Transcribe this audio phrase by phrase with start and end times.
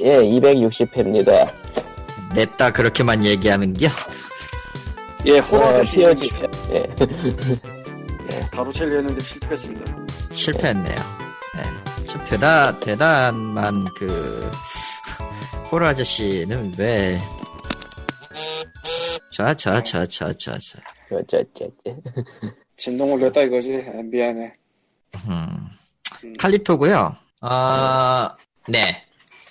[0.00, 1.52] 예, 260회입니다.
[2.34, 3.88] 냈다 그렇게만 얘기하는겨?
[5.26, 6.30] 예, 호러 어, 아저씨 POG.
[6.70, 6.82] 예.
[8.52, 10.06] 가로채려 했는데 실패했습니다.
[10.32, 10.96] 실패했네요.
[11.54, 12.04] 네.
[12.06, 14.50] 좀 대단, 대단한 그,
[15.70, 17.18] 호러 아저씨는 왜,
[19.32, 20.78] 자, 자, 자, 자, 자, 자.
[21.10, 21.94] 어쩌쩌쩌.
[22.76, 23.84] 진동 올렸다 이거지.
[23.88, 24.52] 아, 미안해.
[25.28, 25.68] 음.
[26.38, 28.36] 칼리토고요 아,
[28.68, 29.05] 네.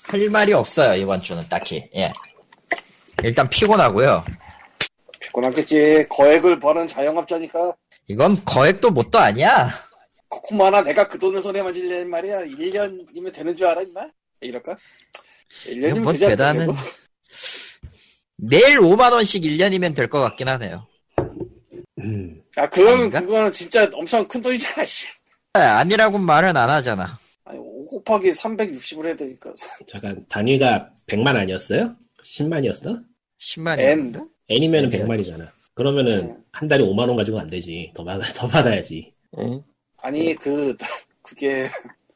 [0.08, 1.90] 할 말이 없어요, 이번 주는 딱히.
[1.96, 2.12] 예.
[3.24, 4.24] 일단 피곤하고요
[5.20, 6.06] 피곤하겠지.
[6.10, 7.74] 거액을 버는 자영업자니까
[8.08, 9.70] 이건 거액도 뭣도 아니야.
[10.30, 12.40] 코코마나 내가 그 돈을 손에 만질려는 말이야.
[12.46, 14.06] 1년이면 되는 줄 알아, 임마?
[14.42, 14.76] 이럴까?
[15.68, 16.76] 이건 1년이면 뭐 되지 대단한,
[18.38, 20.86] 매일 5만원씩 1년이면 될 것 같긴 하네요.
[22.00, 23.22] 음, 아, 아닌가?
[23.22, 25.08] 그거는 진짜 엄청 큰 돈이잖아, 씨.
[25.54, 27.18] 아니라고 말은 안 하잖아.
[27.86, 29.54] 아니, 5 곱하기 360을 해야 되니까.
[29.88, 31.96] 잠깐 단위가 100만 아니었어요?
[32.24, 33.04] 10만이었어?
[33.40, 33.80] 10만이.
[33.80, 34.30] N?
[34.50, 35.00] N이면 네.
[35.04, 35.50] 100만이잖아.
[35.74, 36.38] 그러면은 네.
[36.52, 37.92] 한 달에 5만 원 가지고는 안 되지.
[37.96, 39.14] 더 받아 더 받아야지.
[39.40, 39.62] 예.
[39.98, 40.76] 아니, 그,
[41.22, 41.68] 그게,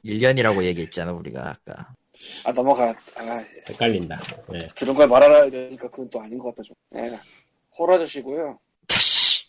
[0.05, 1.93] 1년이라고 얘기했잖아, 우리가 아까.
[2.43, 2.89] 아, 넘어가.
[3.15, 4.21] 아, 헷갈린다.
[4.52, 4.59] 네.
[4.75, 6.75] 들은 걸 말하라 이러니까 그건 또 아닌 것 같다, 좀.
[6.97, 7.17] 예.
[7.77, 9.45] 호라저씨고요 다시.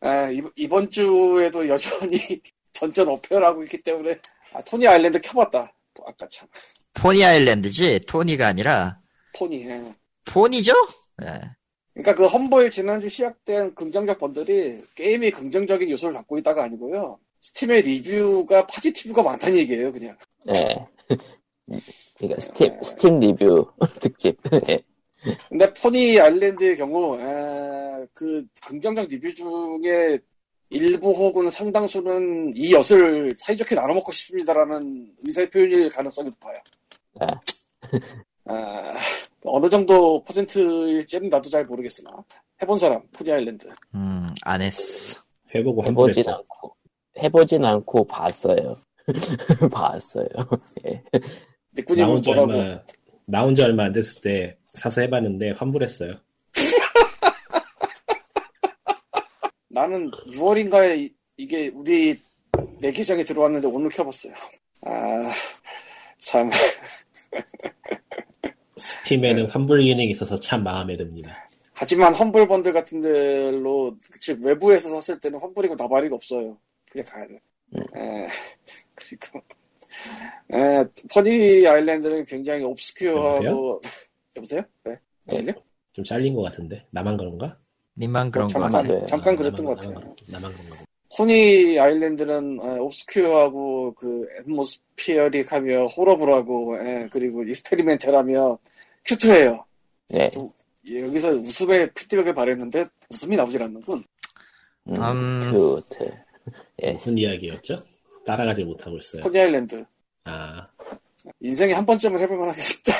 [0.00, 2.18] 아, 이번- 이번 주에도 여전히
[2.72, 4.16] 전전 어페어라고 있기 때문에
[4.58, 5.72] 아, 토니 아일랜드 켜봤다.
[6.04, 6.48] 아까 참
[6.94, 8.00] 포니 아일랜드지?
[8.06, 8.98] 토니가 아니라,
[9.32, 9.64] 토니.
[9.68, 9.94] 예.
[10.24, 10.72] 폰이죠?
[11.22, 11.26] 예.
[11.94, 17.20] 그러니까 그 험버일 지난주 시작된 긍정적 번들이 게임이 긍정적인 요소를 갖고 있다가 아니고요.
[17.40, 20.16] 스팀의 리뷰가 파지티브가 많다는 얘기예요, 그냥.
[20.52, 20.86] 예.
[22.18, 23.64] 그러니까 스팀, 스팀 리뷰
[24.00, 24.36] 특집.
[24.68, 24.80] 예.
[25.48, 30.18] 근데 포니 아일랜드의 경우 에, 그 긍정적 리뷰 중에
[30.70, 36.60] 일부 혹은 상당수는 이 엿을 사이좋게 나눠 먹고 싶습니다라는 의사의 표현일 가능성이 높아요.
[37.20, 37.40] 아.
[38.44, 38.94] 아,
[39.44, 42.10] 어느 정도 퍼센트일지는 나도 잘 모르겠으나
[42.62, 45.20] 해본 사람 포니 아일랜드 음, 안 했어.
[45.54, 46.30] 해보고 해보진 환불했고.
[46.30, 46.76] 않고.
[47.22, 48.76] 해보진 않고 봤어요.
[49.72, 50.26] 봤어요.
[50.86, 51.02] 예.
[51.76, 52.82] 니꾸님은 나온 지 얼마
[53.26, 56.14] 나온 지 얼마 안 됐을 때 사서 해봤는데 환불했어요.
[59.78, 62.18] 나는 6월인가에 이게 우리
[62.80, 64.34] 내 계정에 들어왔는데 오늘 켜봤어요.
[64.82, 65.30] 아,
[66.18, 66.50] 참.
[68.76, 71.48] 스팀에는 환불 기능이 있어서 참 마음에 듭니다.
[71.72, 76.58] 하지만 환불 번들 같은 데로 그치 외부에서 샀을 때는 환불이고 나발이가 없어요.
[76.90, 77.40] 그냥 가야 돼.
[77.76, 77.80] 음.
[77.96, 78.26] 에,
[78.96, 79.38] 그리고
[80.54, 83.80] 에, 퍼니 아일랜드는 굉장히 옵스큐어하고
[84.36, 84.62] 여보세요?
[84.84, 84.98] 네.
[85.28, 85.52] 아니요?
[85.92, 87.60] 좀 잘린 것 같은데 나만 그런가?
[87.98, 88.82] 님만 그런 거 잠깐 같아.
[88.88, 89.06] 같아요.
[89.06, 89.94] 잠깐 아, 그랬던 것 같아요.
[89.94, 90.84] 나만, 나만 그런가 보다.
[91.16, 98.58] 포니 아일랜드는 에, 옵스큐어하고 그 애트모스피어릭하며 호러블하고 에, 그리고 익스페리멘탈하며
[99.04, 99.64] 큐트해요.
[100.10, 100.30] 네.
[100.86, 104.04] 예, 여기서 웃음의 피드백을 바랬는데 웃음이 나오질 않는군.
[104.88, 105.50] 음, 음.
[105.52, 106.10] 큐트.
[106.82, 106.92] 예.
[106.92, 107.82] 무슨 이야기였죠?
[108.24, 109.22] 따라가지 못하고 있어요.
[109.22, 109.84] 포니 아일랜드.
[110.24, 110.68] 아
[111.40, 112.92] 인생에 한 번쯤은 해볼 만하겠다.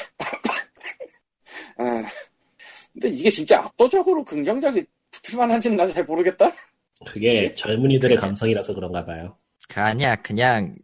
[1.79, 1.83] 아,
[2.93, 6.51] 근데 이게 진짜 압도적으로 긍정적이 붙을 만한지는 난 잘 모르겠다.
[7.07, 9.37] 그게 젊은이들의 감성이라서 그런가 봐요.
[9.69, 10.75] 그 아니야, 그냥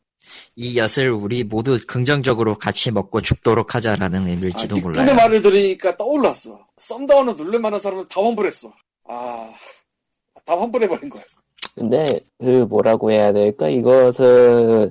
[0.57, 5.01] 이 엿을 우리 모두 긍정적으로 같이 먹고 죽도록 하자라는 의미일지도 아, 몰라요.
[5.03, 6.67] 닉군의 말을 들으니까 떠올랐어.
[6.79, 8.73] 썸다운을 누를 만한 사람은 다 환불했어.
[9.09, 9.53] 아,
[10.45, 11.23] 다 환불해버린 거야.
[11.75, 12.05] 근데
[12.39, 13.69] 그 뭐라고 해야 될까?
[13.69, 14.91] 이것은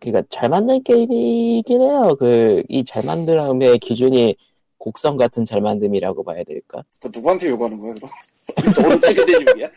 [0.00, 2.16] 그러니까 잘 만든 게임이긴 해요.
[2.18, 4.36] 그 이 잘 만듦의 기준이
[4.86, 6.84] 곡성 같은 잘 만듦이라고 봐야 될까?
[7.00, 8.08] 그 누구한테 요구하는 거야, 그럼?
[8.86, 9.68] 어느 쪽에 대한 욕이야?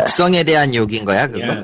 [0.00, 1.62] 곡성에 대한 욕인 거야, 그거?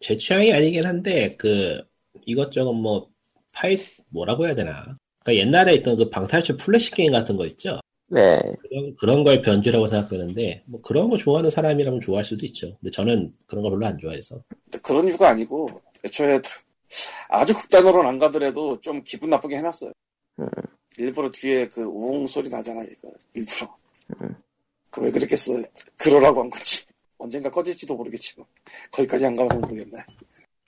[0.00, 1.82] 제 취향이 아니긴 한데 그
[2.26, 3.08] 이것저것 뭐
[3.52, 3.78] 파이
[4.10, 4.98] 뭐라고 해야 되나?
[5.24, 7.80] 그러니까 옛날에 있던 그 방탈출 플래시 게임 같은 거 있죠.
[8.08, 8.38] 네.
[8.60, 12.76] 그런 그런 거의 변주라고 생각되는데 뭐 그런 거 좋아하는 사람이라면 좋아할 수도 있죠.
[12.80, 14.42] 근데 저는 그런 거 별로 안 좋아해서.
[14.82, 15.70] 그런 이유가 아니고,
[16.04, 16.40] 애초에
[17.28, 19.92] 아주 극단으로는 안 가더라도 좀 기분 나쁘게 해놨어요.
[20.40, 20.46] 음.
[20.96, 23.10] 일부러 뒤에 그 우웅 소리 나잖아, 이거.
[23.34, 23.74] 일부러.
[24.20, 24.34] 음.
[24.90, 25.52] 그왜 그랬겠어.
[25.96, 26.84] 그러라고 한 거지.
[27.18, 28.46] 언젠가 꺼질지도 모르겠지 뭐.
[28.92, 29.98] 거기까지 안 가봐서 모르겠네.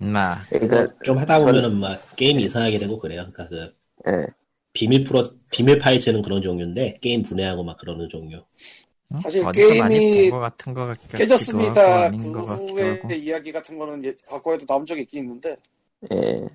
[0.00, 0.44] 인마.
[0.48, 3.26] 그러니까 좀 하다 보면은 막 게임이 이상하게 되고 그래요.
[3.32, 3.74] 그러니까 그
[4.10, 4.26] 예.
[4.72, 8.42] 비밀 프로 비밀 파헤치는 그런 종류인데 게임 분해하고 막 그러는 종류.
[9.12, 9.18] 응?
[9.20, 12.10] 사실 게임이 같은 거 같기도 깨졌습니다.
[12.10, 13.12] 그 하고.
[13.12, 15.56] 이야기 같은 거는 예- 과거에도 나온 적이 있긴 있는데,
[16.12, 16.46] 예.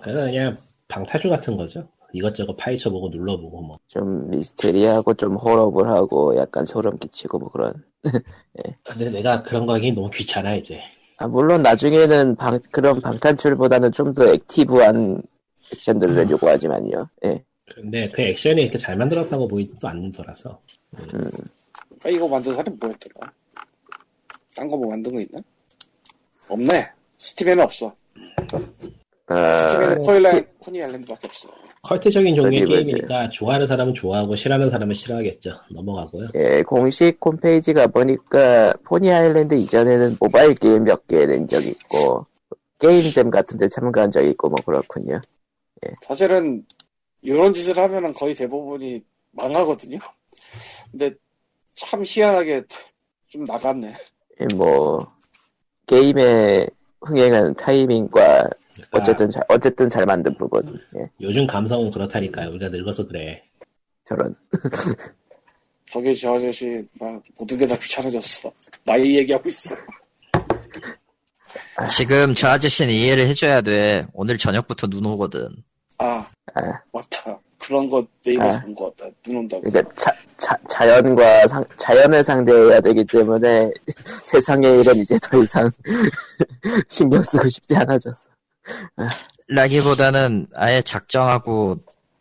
[0.00, 0.56] 그래서 그냥
[0.88, 1.88] 방탈출 같은 거죠.
[2.12, 3.78] 이것저것 파헤쳐보고 눌러보고 뭐.
[3.88, 7.74] 좀 미스테리하고 좀 horrible 하고 약간 소름 끼치고 뭐 그런.
[8.84, 10.80] 근데 내가 그런 거 하기 너무 귀찮아 이제.
[11.18, 15.20] 아, 물론 나중에는 방, 그런 방탈출보다는 좀 더 active한
[15.72, 17.08] 액션들을 요구하지만요.
[17.26, 17.44] 예.
[17.74, 20.58] 근데 그 액션이 이렇게 잘 만들었다고 보이지도 않는 거라서.
[20.92, 23.32] 그러니까 이거 만든 사람이 뭐였더라?
[24.56, 25.40] 딴 거 뭐 만든 거 있나?
[26.48, 26.90] 없네.
[27.18, 27.94] Steam에는 없어.
[29.26, 31.48] 아, 스팀에는 코일라인 코니 아일랜드밖에 없어.
[31.82, 32.64] 컬트적인 종류의?
[32.66, 35.52] 게임이니까 좋아하는 사람은 좋아하고 싫어하는 사람은 싫어하겠죠.
[35.70, 36.28] 넘어가고요.
[36.34, 42.26] 예, 공식 홈페이지 가 보니까 포니 아일랜드 이전에는 모바일 게임 몇 개 낸적 있고
[42.78, 45.20] 게임잼 같은 데 참가한 적 있고 뭐 그렇군요.
[46.02, 46.64] 사실은
[47.22, 49.00] 이런 짓을 하면은 거의 대부분이
[49.32, 49.98] 망하거든요.
[50.90, 51.12] 근데
[51.74, 52.62] 참 희한하게
[53.28, 53.94] 좀 나갔네.
[54.40, 55.06] 예, 뭐
[55.86, 56.68] 게임의
[57.02, 60.62] 흥행한 타이밍과 그러니까 어쨌든 잘, 어쨌든 잘 만든 부분.
[60.96, 62.50] 예, 요즘 감성은 그렇다니까요.
[62.50, 63.42] 우리가 늙어서 그래.
[64.04, 64.34] 저런.
[65.90, 68.52] 저게 저 아저씨 막 모든 게 다 귀찮아졌어.
[68.84, 69.74] 나이 얘기하고 있어.
[71.90, 74.06] 지금 저 아저씨는 이해를 해줘야 돼.
[74.12, 75.48] 오늘 저녁부터 눈 오거든.
[75.98, 77.38] 아 아, 맞다.
[77.58, 78.62] 그런 거 네이버에서 아.
[78.62, 79.10] 본것 같다.
[79.22, 79.62] 눈 온다고.
[79.62, 83.70] 그러니까 자, 자, 자연과 상, 자연을 상대해야 되기 때문에
[84.24, 85.70] 세상의 일은 이제 더 이상
[86.88, 88.28] 신경 쓰고 싶지 않아졌어.
[89.48, 91.78] 라기보다는 아예 작정하고,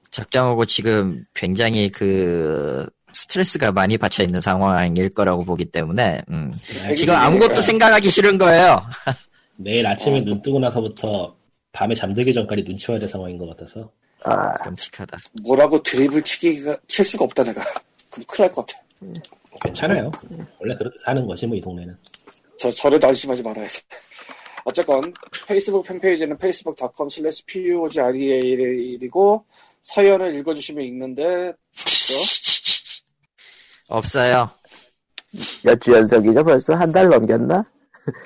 [0.09, 6.53] 작정하고 지금 굉장히 그, 스트레스가 많이 받쳐 있는 상황일 거라고 보기 때문에, 음.
[6.83, 7.15] 되게 지금.
[7.15, 8.81] 아무것도 생각하기 싫은 거예요.
[9.55, 10.23] 내일 아침에 어.
[10.23, 11.36] 눈 뜨고 나서부터
[11.77, 13.91] 밤에 잠들기 전까지 눈 치워야 될 상황인 것 같아서.
[14.23, 15.15] 아, 끔찍하다.
[15.43, 17.61] 뭐라고 드립을 치기가 칠 수가 없다 내가.
[18.09, 18.81] 그럼 큰일 날 것 같아.
[19.61, 20.09] 괜찮아요.
[20.59, 21.95] 원래 그렇게 사는 거지 뭐 이 동네는.
[22.57, 23.81] 저 저를 안심하지 말아야지.
[24.65, 25.13] 어쨌건
[25.47, 29.45] 페이스북 팬페이지는 facebook.com slash pugreal이고
[29.83, 32.13] 사연을 읽어주시면 읽는데 그죠?
[33.89, 34.49] 없어요.
[35.63, 36.43] 몇 주 연속이죠?
[36.43, 37.63] 벌써 한 달 넘겼나?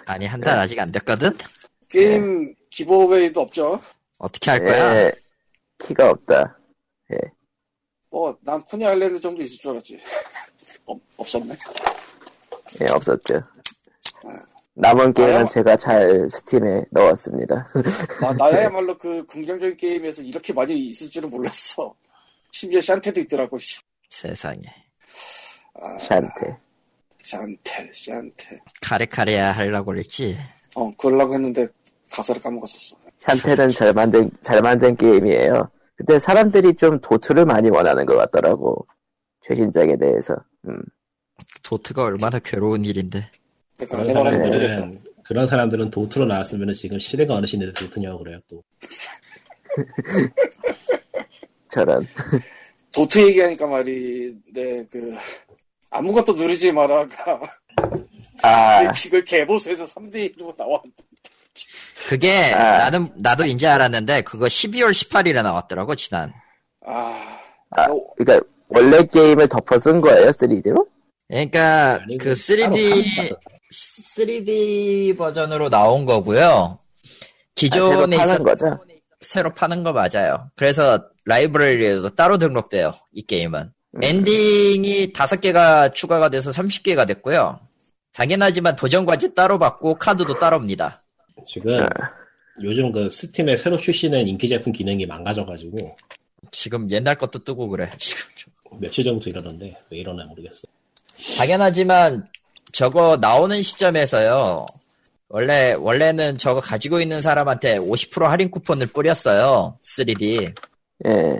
[0.06, 1.32] 아니, 한 달 아직 안 됐거든?
[1.92, 3.82] 게임 기브웨이도 없죠.
[4.18, 5.06] 어떻게 할 거야?
[5.06, 5.12] 예,
[5.80, 6.58] 키가 없다.
[8.12, 10.00] 뭐난 코니 아일랜드 정도 있을 줄 알았지.
[10.86, 11.56] 없, 없었네.
[12.82, 13.42] 예, 없었죠.
[14.74, 15.46] 남은 게임은 아유.
[15.46, 17.68] 제가 잘 스팀에 넣었습니다.
[18.22, 21.94] 나, 나야말로 그 긍정적인 게임에서 이렇게 많이 있을 줄은 몰랐어.
[22.52, 23.58] 심지어 샨테도 있더라고.
[23.58, 23.80] 씨.
[24.10, 24.62] 세상에.
[25.76, 26.58] 아, 샨테.
[27.22, 28.60] 샨테, 샨테.
[28.82, 30.38] 카레카레야 하려고 그랬지?
[30.76, 31.68] 어, 그러려고 했는데
[32.12, 32.98] 가사를 까먹었었어.
[33.20, 35.70] 샨테는 잘 만든, 잘 만든 게임이에요.
[35.96, 38.86] 근데 사람들이 좀 도트를 많이 원하는 것 같더라고.
[39.42, 40.36] 최신작에 대해서.
[40.68, 40.82] 음.
[41.64, 43.30] 도트가 얼마나 괴로운 일인데.
[43.78, 44.14] 그러니까 그런.
[44.14, 48.64] 사람들은 그런 사람들은 도트로 나왔으면 지금 시대가 어느 시대에 도트냐고 그래요 또.
[51.70, 52.06] 저런.
[52.94, 55.16] 도트 얘기하니까 말인데 그
[55.90, 57.40] 아무것도 누르지 마라가
[58.42, 60.82] 아, 그래픽을 개보수해서 3대1로 나왔.
[62.08, 62.78] 그게 아.
[62.78, 66.34] 나는 나도 인지 알았는데 그거 12월 18일에 나왔더라고 지난.
[66.86, 67.40] 아,
[67.72, 70.88] 아, 어, 그러니까 원래 게임을 덮어 쓴 거예요, 3D로?
[71.28, 73.30] 그러니까 아니, 그 따로 3D 파는
[74.18, 76.80] 3D 버전으로 나온 거고요.
[76.80, 76.80] 아,
[77.56, 78.80] 기존에 파는 있었 거죠?
[79.22, 80.50] 새로 파는 거 맞아요.
[80.56, 82.92] 그래서 라이브러리에도 따로 등록돼요.
[83.12, 83.72] 이 게임은.
[83.94, 84.04] 음.
[84.04, 87.60] 엔딩이 다섯 개가 추가가 돼서 30개가 됐고요.
[88.14, 91.01] 당연하지만 도전 과제 따로 받고 카드도 따로입니다.
[91.46, 91.88] 지금
[92.62, 95.96] 요즘 그 스팀에 새로 출시된 인기 제품 기능이 망가져가지고
[96.52, 97.92] 지금 옛날 것도 뜨고 그래.
[97.98, 98.52] 지금 좀.
[98.80, 100.62] 며칠 전부터 이러던데 왜 이러나 모르겠어.
[101.38, 102.28] 당연하지만
[102.72, 104.66] 저거 나오는 시점에서요.
[105.28, 109.78] 원래 원래는 저거 가지고 있는 사람한테 50% 할인 쿠폰을 뿌렸어요.
[109.82, 110.54] 3D.
[111.06, 111.40] 예.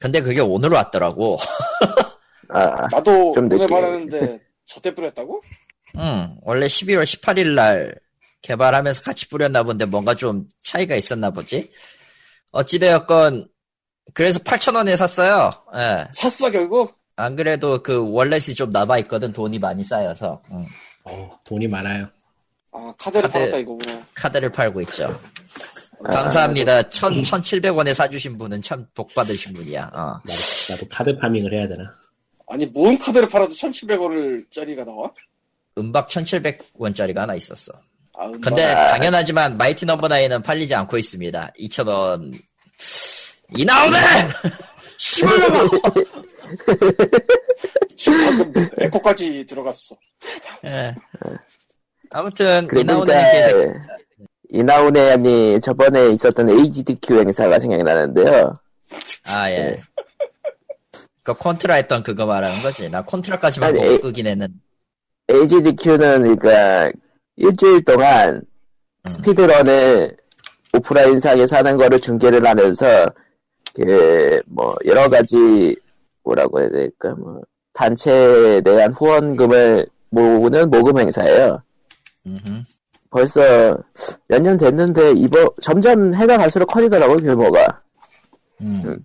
[0.00, 1.36] 근데 그게 오늘 왔더라고.
[2.48, 3.66] 아, 나도 좀 오늘.
[3.68, 5.42] 말하는데 저때 뿌렸다고?
[5.98, 6.36] 응.
[6.42, 7.94] 원래 12월 18일 날
[8.42, 11.70] 개발하면서 같이 뿌렸나 본데 뭔가 좀 차이가 있었나 보지.
[12.50, 13.48] 어찌되었건
[14.14, 15.50] 그래서 8,000원에 샀어요.
[15.74, 16.08] 예.
[16.12, 16.98] 샀어 결국?
[17.16, 19.32] 안 그래도 그 월렛이 좀 남아 있거든.
[19.32, 20.42] 돈이 많이 쌓여서.
[20.50, 20.66] 응.
[21.04, 22.08] 어, 돈이 많아요.
[22.72, 23.32] 아 카드를 카드.
[23.38, 24.06] 팔았다 이거구나.
[24.14, 25.18] 카드를 팔고 있죠.
[26.04, 26.82] 아, 감사합니다.
[26.90, 29.90] 1,000, 1,700원에 사주신 분은 참 복 받으신 분이야.
[29.94, 30.20] 어.
[30.24, 31.94] 나도, 나도 카드 farming을 해야 되나?
[32.48, 35.10] 아니 뭔 카드를 팔아도 1,700원을 짜리가 나와?
[35.78, 37.72] 은박 1,700원짜리가 하나 있었어.
[38.42, 41.52] 근데 당연하지만 Mighty Number Nine은 팔리지 않고 있습니다.
[41.58, 42.38] 2,000원.
[43.56, 43.98] 이 나오네!
[44.98, 45.70] 씨발놈아!
[48.78, 49.96] 에코까지 들어갔어.
[50.64, 50.94] 예.
[52.10, 53.72] 아무튼 보니까 개색
[54.50, 58.58] 이나오네야니 저번에 있었던 HDQ 행사가 생각나는데요.
[59.24, 59.56] 아 예.
[59.56, 59.76] 네.
[61.22, 62.88] 그 콘트라 했던 그거 말하는 거지.
[62.90, 64.48] 나 콘트라까지만 아니, 보고 에- 끄긴 했는.
[65.28, 66.90] HDQ는 그러니까
[67.36, 68.42] 일주일 동안
[69.08, 70.16] 스피드런을
[70.74, 73.06] 오프라인상에서 하는 거를 중계를 하면서
[73.74, 75.74] 그 뭐 여러 가지
[76.24, 77.40] 뭐라고 해야 될까 뭐
[77.72, 81.62] 단체에 대한 후원금을 모으는 모금 행사예요.
[82.26, 82.62] 음흠.
[83.10, 83.76] 벌써
[84.28, 87.80] 몇 년 됐는데 이번 점점 해가 갈수록 커지더라고요 규모가.
[88.60, 88.98] 음.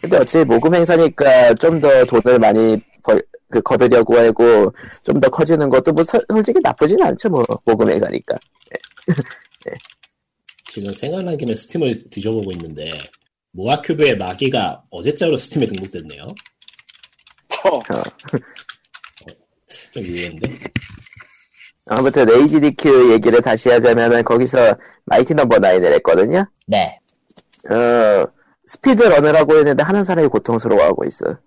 [0.00, 4.72] 근데 어차피 모금 행사니까 좀 더 돈을 많이 벌, 그 거두려고 하고
[5.02, 8.38] 좀 더 커지는 것도 뭐 서- 솔직히 나쁘진 않죠 뭐 모금 행사니까.
[10.70, 12.90] 지금 생각난 김에 스팀을 뒤져보고 있는데
[13.52, 16.34] MoaCube의 마기가 어제자로 Steam에 등록됐네요.
[17.64, 17.80] 어,
[19.92, 20.58] 좀 의외인데.
[21.86, 26.44] 아무튼 AGDQ 얘기를 다시 하자면은 거기서 Mighty Number Nine을 했거든요.
[26.66, 26.98] 네.
[27.70, 28.26] 어
[28.66, 31.38] speed runner라고 했는데 하는 사람이 고통스러워하고 있어.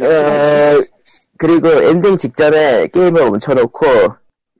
[0.00, 0.84] 어,
[1.38, 3.86] 그리고 엔딩 직전에 게임을 멈춰놓고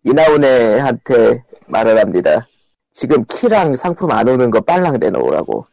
[0.04, 2.46] 이나운에한테 말을 합니다.
[2.92, 5.66] 지금 키랑 상품 안 오는 거 빨랑 내놓으라고.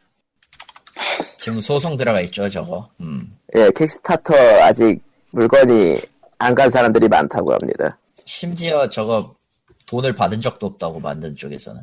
[1.38, 2.88] 지금 소송 들어가 있죠, 저거.
[3.00, 3.36] 음.
[3.54, 5.00] 예, 킥스타터 아직
[5.30, 6.00] 물건이
[6.38, 7.98] 안 간 사람들이 많다고 합니다.
[8.24, 9.34] 심지어 저거
[9.86, 11.80] 돈을 받은 적도 없다고 만든 쪽에서는.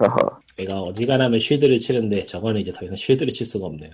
[0.00, 0.40] 허허.
[0.56, 3.90] 내가 어지간하면 쉴드를 치는데 저거는 이제 더 이상 쉴드를 칠 수가 없네요.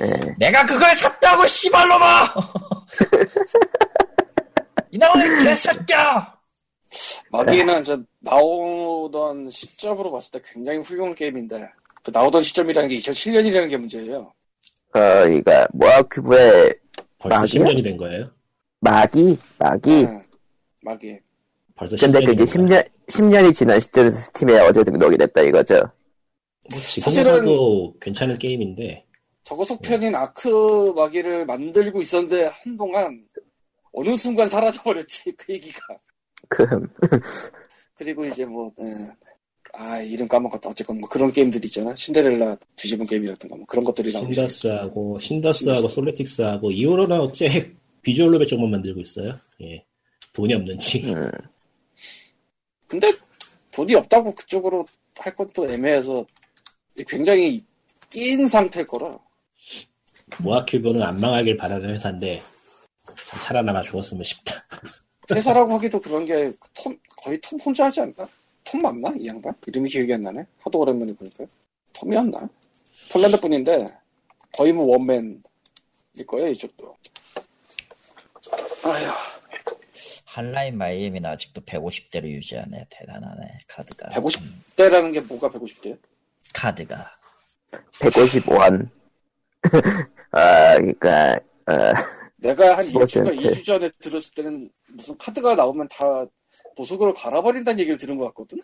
[0.00, 0.34] 예.
[0.38, 2.24] 내가 그걸 샀다고 씨발로마!
[4.90, 6.38] 이나오는 개새끼야!
[7.30, 11.68] 마기는 저 나오던 시점으로 봤을 때 굉장히 훌륭한 게임인데
[12.02, 14.18] 그 나오던 시점이라는 게 2007년이라는 게 문제예요.
[14.20, 14.32] 어,
[14.92, 16.74] 그러니까 모아큐브의
[17.18, 17.64] 벌써 마기야?
[17.64, 18.30] 10년이 된 거예요?
[18.80, 19.90] 마기, 마기.
[20.04, 20.22] 응,
[20.82, 21.18] 마기.
[21.74, 22.82] 벌써 근데 10년이 그게 된 거예요?
[22.82, 25.80] 10년 10년이 지난 시점에서 스팀에 어제 등록이 됐다 이거죠.
[26.70, 29.04] 뭐 지금 사실은- 괜찮은 게임인데
[29.48, 33.26] 저거 속편인 아크 마기를 만들고 있었는데 한동안
[33.94, 35.80] 어느 순간 사라져버렸지 그 얘기가.
[36.50, 36.66] 그
[37.94, 39.08] 그리고 이제 뭐, 예.
[39.72, 40.68] 아 이름 까먹었다.
[40.68, 41.94] 어쨌건 뭐 그런 게임들 있잖아.
[41.94, 44.30] 신데렐라 뒤집은 게임이라든가 뭐 그런 것들이 나오고.
[44.34, 45.88] 신더스하고 신더스.
[45.88, 49.34] 솔레틱스하고 이후로는 어째 비주얼 로베 쪽만 만들고 있어요.
[49.62, 49.82] 예.
[50.34, 51.10] 돈이 없는지.
[51.10, 51.30] 음,
[52.86, 53.14] 근데
[53.72, 54.86] 돈이 없다고 그쪽으로
[55.16, 56.26] 할 것도 애매해서
[57.06, 57.64] 굉장히
[58.10, 59.18] 낀 상태일 거라.
[60.38, 62.42] 모아큐브는 안 망하길 바라는 회사인데
[63.26, 64.54] 참 살아남아 죽었으면 싶다.
[65.30, 68.28] 회사라고 하기도 그런 게 톰, 거의 톰 혼자 하지 않나?
[68.64, 69.12] 톰 맞나?
[69.18, 69.54] 이 양반?
[69.66, 70.44] 이름이 기억이 안 나네.
[70.60, 71.44] 하도 오랜만에 보니까.
[71.92, 72.48] 톰이었나?
[73.12, 73.88] 폴란드 분인데
[74.52, 75.40] 거의 뭐 원맨일
[76.26, 76.96] 거예요 이쪽도.
[78.84, 79.10] 아휴.
[80.24, 82.86] 한라인 마이애미는 아직도 150대로 유지하네.
[82.90, 84.08] 대단하네, 카드가.
[84.10, 85.98] 150대라는 게 뭐가 150대야?
[86.54, 87.10] 카드가.
[87.98, 88.88] 155원.
[90.30, 91.92] 아, 그러니까 어,
[92.36, 93.36] 내가 한 15 1주가 센트.
[93.36, 96.04] 2주 전에 들었을 때는 무슨 카드가 나오면 다
[96.76, 98.58] 보석으로 갈아버린다는 얘기를 들은 것 같거든?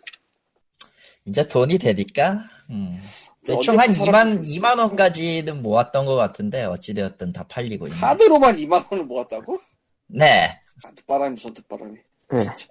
[1.25, 2.99] 이제 돈이 되니까, 음.
[3.45, 7.97] 대충 한 2만, 사람들이 2만 원까지는 모았던 것 같은데, 어찌 되었든 다 팔리고 있네.
[7.99, 9.59] 카드로만 2만 원을 모았다고?
[10.07, 10.59] 네.
[10.83, 11.97] 아, 뒷바람이 무슨 뒷바람이.
[12.29, 12.37] 네.
[12.37, 12.67] 진짜.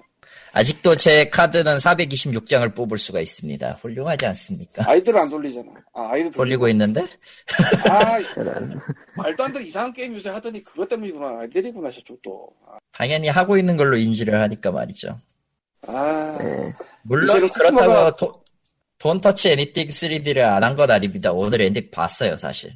[0.52, 3.70] 아직도 제 카드는 426장을 뽑을 수가 있습니다.
[3.80, 4.84] 훌륭하지 않습니까?
[4.88, 5.70] idle 안 돌리잖아.
[5.94, 7.02] 아, idle 돌리고 있는데?
[7.90, 8.18] 아,
[9.16, 11.40] 말도 안 되는 이상한 게임 요새 하더니 그것 때문이구나.
[11.40, 12.48] idle이구나, 저쪽 또.
[12.92, 15.20] 당연히 하고 있는 걸로 인지를 하니까 말이죠.
[15.86, 16.72] 아, 예.
[17.02, 18.32] 물론 그렇다고 도,
[18.98, 21.32] Don't Touch Anything 3D를 안 한 건 아닙니다.
[21.32, 22.72] 오늘 엔딩 봤어요, 사실.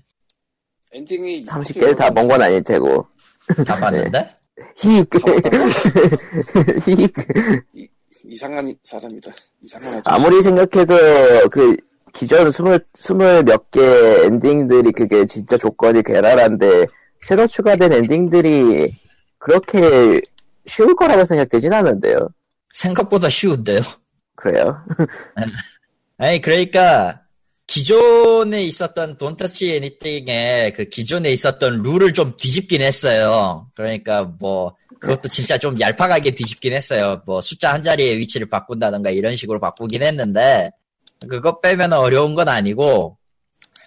[0.93, 1.45] 엔딩이.
[1.45, 3.07] 30개를 다 본 건 아닐 테고.
[3.67, 4.29] 다 봤는데?
[4.77, 5.09] 히익.
[6.87, 7.15] 히익.
[8.25, 9.31] 이상한 사람이다.
[9.63, 10.03] 이상한 아저씨.
[10.07, 11.77] 아무리 생각해도 그
[12.13, 13.81] 기존 스물 스물 몇 개
[14.25, 16.87] 엔딩들이 그게 진짜 조건이 괴랄한데
[17.23, 18.95] 새로 추가된 엔딩들이
[19.39, 20.21] 그렇게
[20.67, 22.29] 쉬울 거라고 생각되진 않은데요.
[22.73, 23.81] 생각보다 쉬운데요.
[24.37, 24.83] 그래요?
[26.19, 27.23] 아니, 그러니까,
[27.69, 33.71] 기존에 있었던 돈 터치 애니띵에 그 기존에 있었던 룰을 좀 뒤집긴 했어요.
[33.77, 37.23] 그러니까 뭐, 그것도 진짜 좀 얄팍하게 뒤집긴 했어요.
[37.27, 40.71] 뭐, 숫자 한 자리의 위치를 바꾼다던가 이런 식으로 바꾸긴 했는데,
[41.29, 43.19] 그거 빼면 어려운 건 아니고,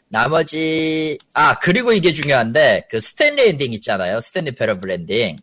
[0.10, 4.22] 나머지, 아, 그리고 이게 중요한데, 그 스탠리 엔딩 있잖아요.
[4.22, 5.36] Stanley Parable 엔딩.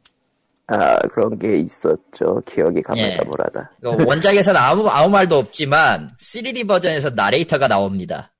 [0.69, 2.43] 아 그런 게 있었죠.
[2.47, 2.83] 기억이 예.
[2.83, 3.71] 가물가물하다.
[3.81, 8.31] 이거 원작에서는 아무, 아무 말도 없지만, 3D 버전에서 나레이터가 나옵니다.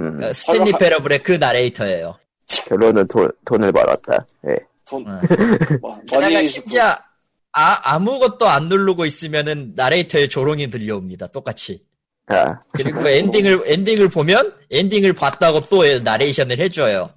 [0.00, 2.16] 음, 그 Stanley Parable의 그 나레이터예요.
[2.66, 4.26] 결론은 돈 돈을 벌었다.
[4.48, 4.56] 예.
[4.84, 5.78] 돈, 응.
[5.80, 6.82] 뭐, 게다가 심지어
[7.52, 11.28] 아, 아무것도 안 누르고 있으면은 나레이터의 조롱이 들려옵니다.
[11.28, 11.86] 똑같이.
[12.26, 17.08] 아 그리고 엔딩을 엔딩을 보면 엔딩을 봤다고 또 나레이션을 해줘요.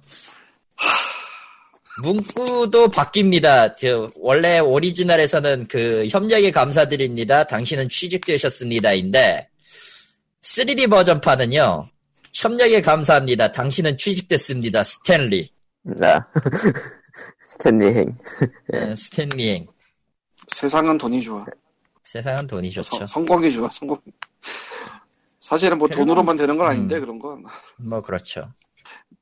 [2.02, 3.74] 문구도 바뀝니다.
[3.78, 7.44] 그 원래 오리지널에서는 그 협력에 감사드립니다.
[7.44, 9.48] 당신은 취직되셨습니다인데
[10.42, 11.88] 3D 버전판은요.
[12.32, 13.52] 협력에 감사합니다.
[13.52, 14.84] 당신은 취직됐습니다.
[14.84, 15.50] 스탠리.
[15.82, 16.26] 나
[17.46, 18.16] 스탠리행.
[18.74, 19.66] 예, 스탠리 행.
[20.48, 21.44] 세상은 돈이 좋아.
[22.04, 22.98] 세상은 돈이 좋죠.
[22.98, 23.98] 성, 성공이 좋아, 성공.
[25.38, 27.00] 사실은 뭐 돈으로만 되는 건 아닌데, 음.
[27.00, 27.44] 그런 건.
[27.78, 28.52] 뭐 그렇죠.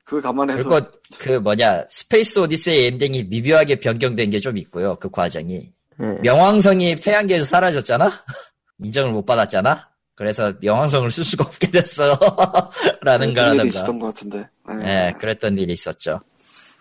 [0.08, 0.68] 그거 감안해도.
[0.68, 0.86] 그리고
[1.18, 4.96] 그 뭐냐 Space Odyssey 엔딩이 미묘하게 변경된 게 좀 있고요.
[4.96, 6.04] 그 과정이 예.
[6.22, 8.10] 명왕성이 태양계에서 사라졌잖아.
[8.82, 9.86] 인정을 못 받았잖아.
[10.14, 12.18] 그래서 명왕성을 쓸 수가 없게 됐어.
[13.02, 13.64] 라는 거라든가.
[13.64, 14.46] 있었던 것 같은데.
[14.84, 16.20] 예, 그랬던 일이 있었죠.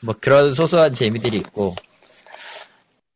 [0.02, 1.76] 뭐 그런 소소한 재미들이 있고,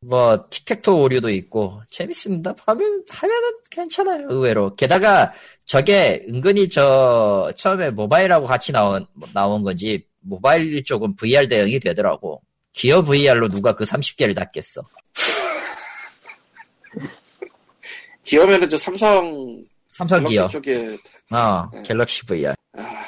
[0.04, 2.56] 뭐 틱택토 오류도 있고 재밌습니다.
[2.66, 4.28] 하면 하면은 괜찮아요.
[4.30, 4.76] 의외로.
[4.76, 5.32] 게다가
[5.64, 12.42] 저게 은근히 저 처음에 모바일하고 같이 나온 나온 건지 모바일 쪽은 VR 대응이 되더라고.
[12.74, 14.82] 기어 VR로 누가 그 30개를 닫겠어.
[18.24, 20.48] 기어면은 저 삼성 삼성 기어.
[20.48, 20.98] 쪽에
[21.32, 21.84] 어, 네.
[21.84, 22.56] 갤럭시 VR.
[22.78, 23.06] 아,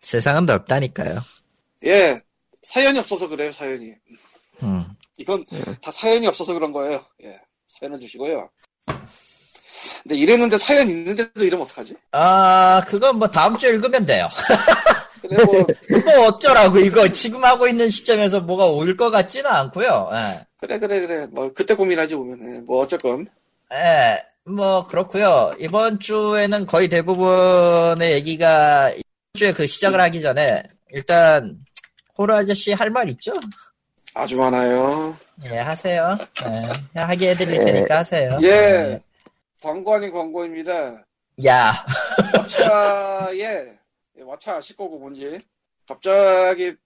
[0.00, 1.20] 세상은 넓다니까요.
[1.84, 2.18] 예
[2.62, 3.92] 사연이 없어서 그래요 사연이
[4.62, 4.86] 음.
[5.16, 5.44] 이건
[5.80, 8.48] 다 사연이 없어서 그런 거예요 예 사연을 주시고요
[10.02, 14.28] 근데 이랬는데 사연 있는데도 이러면 어떡하지 아, 그건 뭐 다음 주에 읽으면 돼요.
[15.20, 15.54] 그래 뭐
[16.04, 20.10] 뭐 어쩌라고 이거 지금 하고 있는 시점에서 뭐가 올 것 같지는 않고요.
[20.12, 20.46] 예.
[20.58, 23.26] 그래 그래 그래 뭐 그때 고민하지 보면 예, 뭐 어쨌건
[23.72, 25.52] 예, 뭐 그렇고요.
[25.58, 29.02] 이번 주에는 거의 대부분의 얘기가 이번
[29.36, 31.58] 주에 그 시작을 하기 전에 일단
[32.18, 33.32] 호러 아저씨 할 말 있죠?
[34.14, 36.16] 아주 많아요 예, 하세요.
[36.96, 38.38] 예, 하게 해드릴 테니까 하세요.
[38.42, 39.00] 예
[39.60, 41.04] 광고 아닌 광고입니다
[41.46, 41.72] 야,
[42.32, 43.38] 왓챠에
[44.16, 45.40] 예, 왓챠 아실 거고 뭔지
[45.88, 46.76] 갑자기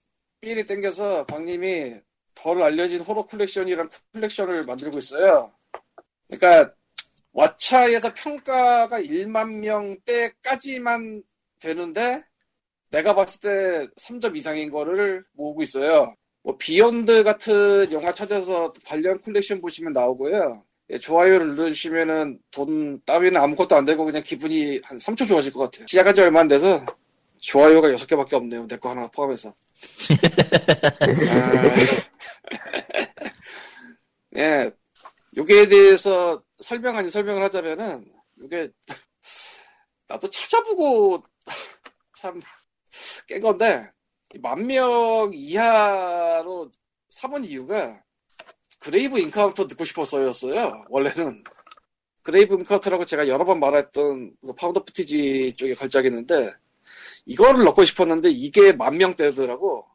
[0.41, 1.95] 삘이 땡겨서 광님이
[2.33, 5.51] 덜 알려진 호러 컬렉션이란 컬렉션을 만들고 있어요.
[6.27, 6.73] 그러니까
[7.35, 11.21] 왓챠에서 평가가 1만 명대까지만
[11.59, 12.23] 되는데
[12.89, 16.15] 내가 봤을 때 3점 이상인 거를 모으고 있어요.
[16.43, 20.63] 뭐 Beyond 같은 영화 찾아서 관련 컬렉션 보시면 나오고요.
[20.91, 25.85] 예, 좋아요를 눌러주시면은 돈 따위는 아무것도 안 되고 그냥 기분이 한 3초 좋아질 것 같아요.
[25.87, 26.83] 시작한 지 얼마 안 돼서
[27.39, 28.67] 좋아요가 6개밖에 없네요.
[28.67, 29.53] 내 거 하나 포함해서.
[31.29, 31.75] 아,
[34.37, 34.71] 예.
[35.37, 38.05] 요게에 대해서 설명 아닌 설명을 하자면은
[38.41, 38.69] 요게
[40.07, 41.23] 나도 찾아보고
[42.15, 42.39] 참
[43.27, 43.89] 깬 건데
[44.37, 46.71] 만 명 이하로
[47.09, 48.01] 삼은 이유가
[48.79, 50.85] Grave Encounter 넣고 싶어서였어요.
[50.89, 51.43] 원래는
[52.21, 56.53] Grave Encounter라고 제가 여러 번 말했던 그 found footage 쪽에 걸작인데
[57.25, 59.85] 이거를 넣고 싶었는데 이게 만 명대더라고.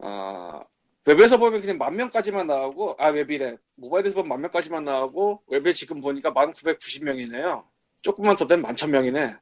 [0.00, 0.60] 아
[1.06, 6.00] 웹에서 보면 그냥 만 명까지만 나오고 아 웹이래 모바일에서 보면 만 명까지만 나오고 웹에 지금
[6.00, 7.64] 보니까 만 990명이네요.
[8.02, 9.34] 조금만 더 되면 만 천 명이네.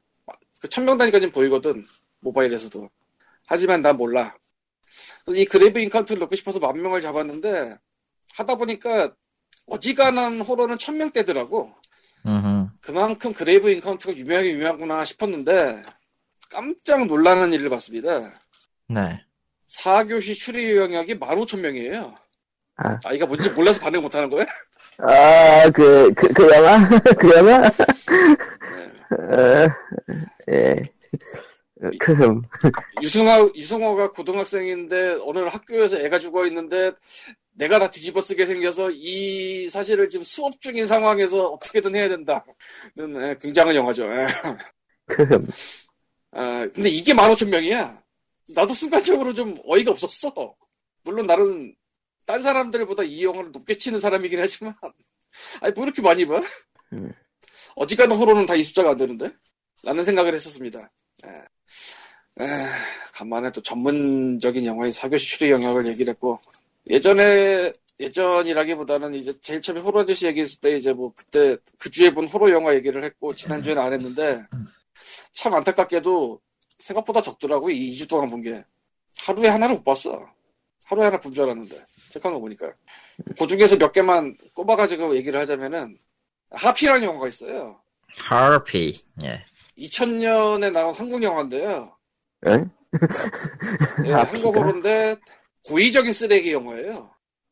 [0.61, 1.85] 그 천 명 단위까지는 보이거든
[2.21, 2.89] 모바일에서도.
[3.47, 4.35] 하지만 난 몰라.
[5.27, 7.75] 이 Grave Encounter를 넣고 싶어서 만 명을 잡았는데
[8.35, 9.13] 하다 보니까
[9.67, 11.73] 어지간한 호러는 천 명대더라고.
[12.25, 12.69] 음흠.
[12.81, 15.83] 그만큼 Grave Encounter가 유명하게 유명하구나 싶었는데
[16.49, 18.41] 깜짝 놀라는 일을 봤습니다.
[18.87, 19.21] 네.
[19.69, 22.15] 4교시 추리 영역이 15,000명이에요.
[22.75, 22.99] 아.
[23.03, 24.45] 아, 이거 뭔지 몰라서 반응 못하는 거야?
[24.99, 26.77] 아, 그, 그, 그 영화?
[27.19, 27.67] 그 영화?
[29.13, 29.67] 어,
[30.51, 30.75] 예.
[31.99, 32.41] 그,
[33.01, 36.91] 유승호, 유승호가 고등학생인데 어느 학교에서 애가 죽어 있는데
[37.51, 42.41] 내가 다 뒤집어 쓰게 생겨서 이 사실을 지금 수업 중인 상황에서 어떻게든 해야 된다는
[42.97, 44.05] 예, 굉장한 영화죠.
[44.11, 44.27] 예.
[45.05, 45.23] 그,
[46.31, 48.01] 아, 근데 이게 15,000명이야.
[48.55, 50.55] 나도 순간적으로 좀 어이가 없었어.
[51.03, 51.75] 물론 나는
[52.25, 54.73] 딴 사람들보다 이 영화를 높게 치는 사람이긴 하지만
[55.61, 56.41] 아니 뭐 이렇게 많이 봐?
[56.93, 57.11] 음.
[57.75, 59.29] 어지간한 호로는 다 이 숫자가 안 되는데?
[59.83, 60.91] 라는 생각을 했었습니다.
[61.25, 61.27] 에,
[62.41, 62.45] 에,
[63.13, 66.39] 간만에 또 전문적인 영화인 사교시 추리 영역을 얘기를 했고
[66.89, 72.25] 예전에 예전이라기보다는 이제 제일 처음에 호러 아저씨 얘기했을 때 이제 뭐 그때 그 주에 본
[72.27, 74.43] 호러 영화 얘기를 했고 지난주에는 안 했는데
[75.33, 76.41] 참 안타깝게도
[76.79, 78.63] 생각보다 적더라고 이 2주 동안 본 게
[79.19, 80.27] 하루에 하나를 못 봤어
[80.85, 82.73] 하루에 하나 본 줄 알았는데 체크한 거 보니까
[83.37, 85.97] 그 중에서 몇 개만 꼽아가지고 얘기를 하자면은
[86.49, 87.79] 하피라는 영화가 있어요
[88.17, 88.99] 하피.
[89.23, 89.45] 예.
[89.77, 91.92] 2000년에 나온 한국 영화인데요 응?
[92.47, 94.23] 예, 하피가?
[94.23, 95.15] 한국 호러인데
[95.65, 97.09] 고의적인 쓰레기 영화예요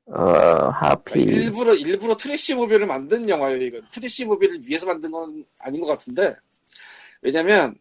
[0.07, 1.21] 어, 그러니까 하피.
[1.21, 3.61] 일부러 일부러 trash movie를 만든 영화예요.
[3.61, 6.35] 이거 trash movie를 위해서 만든 건 아닌 것 같은데
[7.21, 7.75] 왜냐면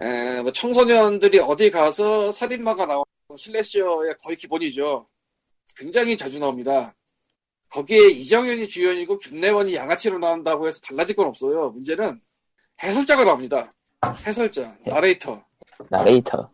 [0.00, 3.04] 에, 뭐 청소년들이 어디 가서 살인마가 나오는
[3.36, 5.08] slasher의 거의 기본이죠.
[5.76, 6.94] 굉장히 자주 나옵니다.
[7.70, 11.70] 거기에 이정현이 주연이고 김래원이 양아치로 나온다고 해서 달라질 건 없어요.
[11.70, 12.20] 문제는
[12.82, 13.72] 해설자가 나옵니다.
[14.26, 15.42] 해설자, 나레이터.
[15.88, 16.50] 나레이터.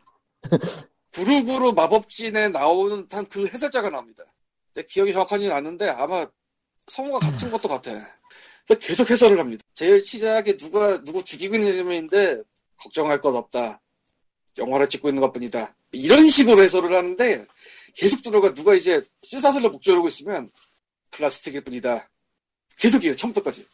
[1.13, 4.25] 구루구루 마법진에 나오는 듯한 그 해설자가 나옵니다.
[4.73, 6.27] 근데 기억이 정확하지는 않는데 아마
[6.87, 7.91] 성우가 같은 것도 같아.
[8.81, 9.65] 계속 해설을 합니다.
[9.75, 12.43] 제일 시작에 누가 누구 죽이고 있는 장면인데
[12.77, 13.81] 걱정할 것 없다.
[14.59, 15.75] 영화를 찍고 있는 것 뿐이다.
[15.93, 17.45] 이런 식으로 해설을 하는데
[17.95, 20.51] 계속 들어가 누가 이제 쇠사슬로 목 조르고 있으면
[21.11, 22.09] 플라스틱일 뿐이다.
[22.79, 23.17] 계속이에요.
[23.17, 23.67] 처음부터까지.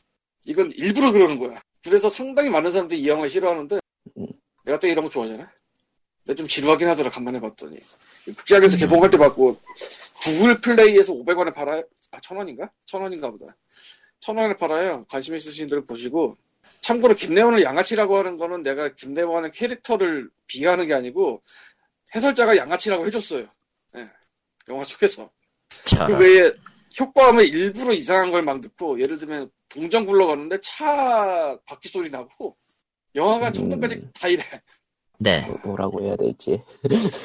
[0.46, 1.60] 이건 일부러 그러는 거야.
[1.84, 3.80] 그래서 상당히 많은 사람들이 이 영화 싫어하는데 음.
[4.66, 5.50] 내가 또 이런 거 좋아하잖아.
[6.24, 7.08] 근데 좀 지루하긴 하더라.
[7.08, 7.78] 간만에 봤더니.
[8.24, 9.58] 극장에서 개봉할 때 봤고
[10.22, 11.84] 구글 플레이에서 500원에 팔아요.
[12.10, 12.68] 아, 1000원인가?
[12.86, 13.56] 1000원인가 보다.
[14.20, 15.06] 1000원에 팔아요.
[15.08, 16.36] 관심 있으신 분들 보시고
[16.80, 21.42] 참고로 김래원을 양아치라고 하는 거는 내가 김래원의 캐릭터를 비하하는 게 아니고
[22.14, 23.46] 해설자가 양아치라고 해줬어요.
[23.96, 24.10] 예.
[24.68, 25.30] 영화 속에서.
[25.84, 26.50] 자, 그 외에
[26.98, 32.56] 효과음을 일부러 이상한 걸 막 넣고 예를 들면 동전 굴러가는데 차 바퀴 소리 나고
[33.16, 33.52] 영화가 음.
[33.52, 34.42] 처음부터까지 다 이래.
[35.18, 35.40] 네.
[35.46, 36.62] 뭐- 뭐라고 해야 될지.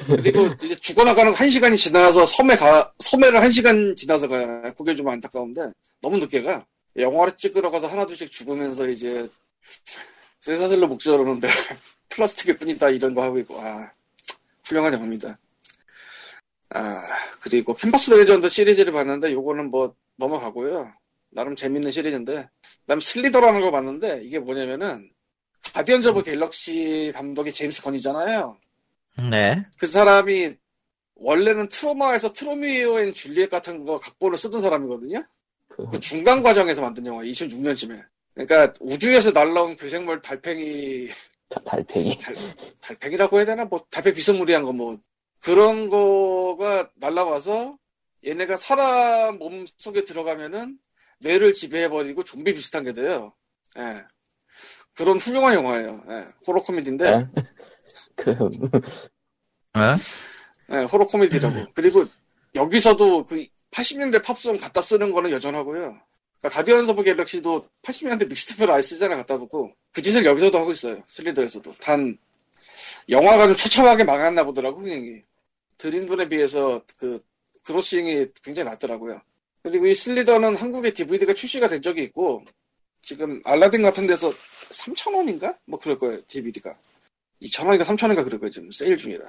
[0.08, 4.74] 그리고 이제 죽어나가는 한 시간이 지나서 섬에 가 섬에를 한 시간 지나서 가.
[4.74, 6.66] 그게 좀 안타까운데 너무 늦게 가.
[6.98, 9.28] 영화를 찍으러 가서 하나둘씩 죽으면서 이제
[10.40, 11.48] 쇠사슬로 목조르는데
[12.10, 13.92] 플라스틱일 뿐이다 이런 거 하고 있고 아
[14.66, 15.38] 훌륭한 영화입니다.
[16.74, 17.02] 아
[17.42, 20.92] 그리고 Campus Legend 시리즈를 봤는데 요거는 뭐 넘어가고요.
[21.30, 25.10] 나름 재밌는 시리즈인데 그 다음 Slither라는 거 봤는데 이게 뭐냐면은
[25.74, 28.58] Guardians of Galaxy 감독이 제임스 건이잖아요.
[29.30, 29.66] 네.
[29.78, 30.56] 그 사람이
[31.16, 35.24] 원래는 Troma에서 Tromeo and Juliet 같은 거 각본을 쓰던 사람이거든요.
[35.68, 38.04] 그, 그 중간 과정에서 만든 영화 2006년쯤에.
[38.34, 41.10] 그러니까 우주에서 날라온 괴생물 달팽이
[41.50, 42.18] 자, 달팽이.
[42.82, 44.98] 달팽이라고 해야 되나 뭐 달팽이 비스무리한 거 뭐
[45.42, 47.78] 그런 거가 날라와서
[48.26, 50.78] 얘네가 사람 몸 속에 들어가면은
[51.20, 53.34] 뇌를 지배해버리고 좀비 비슷한 게 돼요.
[53.78, 54.04] 예.
[54.96, 56.02] 그런 훌륭한 영화예요.
[56.10, 56.26] 예.
[56.48, 57.28] 호러 코미디인데 에?
[58.16, 59.96] 그, 어?
[60.70, 61.68] 네, 호러 코미디라고.
[61.74, 62.06] 그리고
[62.56, 65.98] 여기서도 그 80년대 팝송 갖다 쓰는 거는 여전하고요.
[66.40, 71.02] 그러니까 Guardians of Galaxy도 80년대 mixtape를 아예 쓰잖아 갖다 놓고 그 짓을 여기서도 하고 있어요.
[71.08, 71.74] Slither에서도.
[71.80, 72.18] 단
[73.10, 75.22] 영화가 좀 처참하게 망했나 보더라고 흥행이.
[75.78, 77.20] 들인 돈에 비해서 그
[77.64, 79.22] grossing이 굉장히 낮더라고요.
[79.64, 82.44] 그리고 이 Slither는 한국에 DVD가 출시가 된 적이 있고
[83.02, 84.32] 지금 알라딘 같은 데서
[84.72, 85.58] 3,000원인가?
[85.66, 86.22] 뭐 그럴 거예요.
[86.28, 86.76] DVD가.
[87.42, 88.52] 2,000원인가 3,000원인가 그럴 거예요.
[88.52, 89.24] 지금 세일 중이라.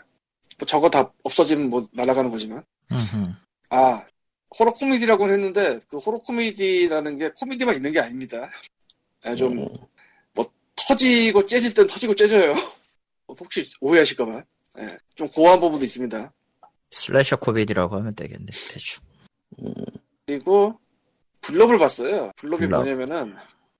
[0.59, 3.33] 뭐 저거 다 없어지면 뭐 날아가는 거지만 음흠.
[3.71, 4.05] 아
[4.59, 8.51] 호러 코미디라고는 했는데 그 호러 코미디라는 게 코미디만 있는 게 아닙니다
[9.27, 10.45] 예, 좀 음,
[10.77, 12.55] 터지고 째질 땐 터지고 째져요
[13.27, 14.43] 뭐 혹시 오해하실까봐
[14.81, 16.33] 예, 좀 고어한 부분도 있습니다
[16.91, 18.47] 슬래셔 코미디라고 하면 되겠네.
[18.71, 19.03] 대충.
[20.27, 20.79] 그리고
[21.41, 22.85] 블럽을 봤어요 블럽이 블럽.
[22.85, 23.35] 뭐냐면은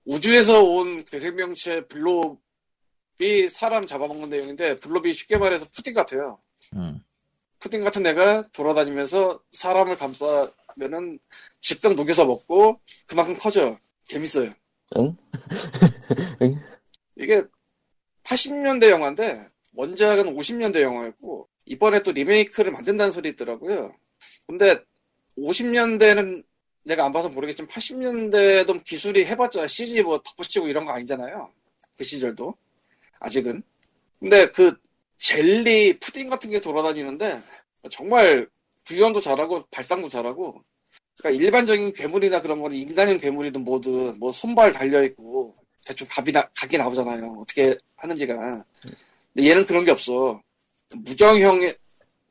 [0.05, 6.39] 우주에서 온 괴생명체 Blob이 사람 잡아먹는 내용인데 Blob이 쉽게 말해서 푸딩 같아요
[6.75, 7.03] 음.
[7.63, 11.17] 푸딩 같은 애가 돌아다니면서 사람을 감싸면은
[11.61, 13.79] 즉각 녹여서 먹고 그만큼 커져.
[14.03, 14.53] 재밌어요.
[14.97, 15.15] 응?
[17.15, 17.41] 이게
[18.23, 23.95] 80년대 영화인데 원작은 50년대 영화였고 이번에 또 리메이크를 만든다는 소리 있더라고요.
[24.45, 24.77] 근데
[25.37, 26.43] 50년대는
[26.83, 31.49] 내가 안 봐서 모르겠지만 80년대도 기술이 해봤자 CG 뭐 덮어치고 이런 거 아니잖아요.
[31.97, 32.53] 그 시절도
[33.19, 33.63] 아직은.
[34.19, 34.75] 근데 그
[35.17, 37.41] 젤리 푸딩 같은 게 돌아다니는데
[37.89, 38.47] 정말
[38.85, 40.61] 구현도 잘하고 발상도 잘하고
[41.17, 46.47] 그러니까 일반적인 괴물이나 그런 거는 인간형 괴물이든 뭐든 뭐 손발 달려 있고 대충 각이 나
[46.57, 47.37] 각이 나오잖아요.
[47.39, 48.63] 어떻게 하는지가.
[49.33, 50.41] 근데 얘는 그런 게 없어.
[50.95, 51.75] 무정형의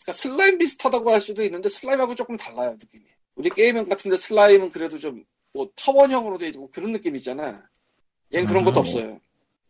[0.02, 3.04] 그러니까 슬라임 비슷하다고 할 수도 있는데 슬라임하고 조금 달라요 느낌이.
[3.34, 7.62] 우리 게임 같은데 슬라임은 그래도 좀 뭐 타원형으로 돼 있고 그런 느낌 있잖아.
[8.32, 8.82] 얘는 그런 것도 음.
[8.82, 9.20] 없어요.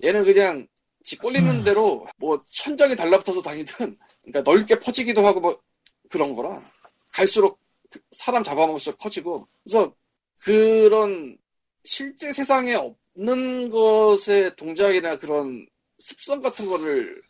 [0.03, 0.67] 얘는 그냥
[1.03, 5.61] 지 꼴리는 대로 뭐 천장에 달라붙어서 다니든 그러니까 넓게 퍼지기도 하고 뭐
[6.09, 6.63] 그런 거라
[7.11, 7.59] 갈수록
[7.91, 9.93] 그 사람 잡아먹을수록 커지고 그래서
[10.41, 11.37] 그런
[11.85, 15.67] 실제 세상에 없는 것의 동작이나 그런
[15.99, 17.21] 습성 같은 거를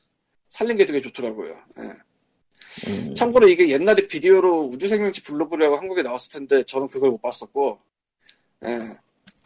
[0.51, 1.59] 살린 게 되게 좋더라고요.
[1.79, 1.83] 예.
[2.89, 7.79] 음, 참고로 이게 옛날에 비디오로 우주생명체 Blob이라고 한국에 나왔을 텐데 저는 그걸 못 봤었고
[8.65, 8.97] 예.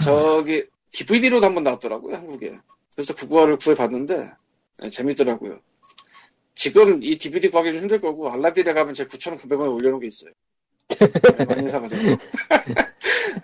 [0.03, 2.59] 저기 DVD로도 한번 나왔더라고요 한국에.
[2.95, 4.31] 그래서 그거를 구해봤는데
[4.85, 5.61] 예, 재밌더라고요.
[6.55, 10.33] 지금 이 DVD 구하기 좀 힘들 거고 알라딘에 가면 제 9,900원에 올려놓은 게 있어요.
[11.39, 12.03] 예, 많이 사가지고.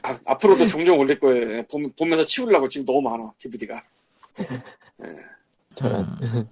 [0.03, 1.59] 아, 앞으로도 종종 올릴 거예요.
[1.59, 3.83] 예, 보, 보면서 치우려고 지금 너무 많아 DVD가.
[5.75, 6.49] 저는, 음.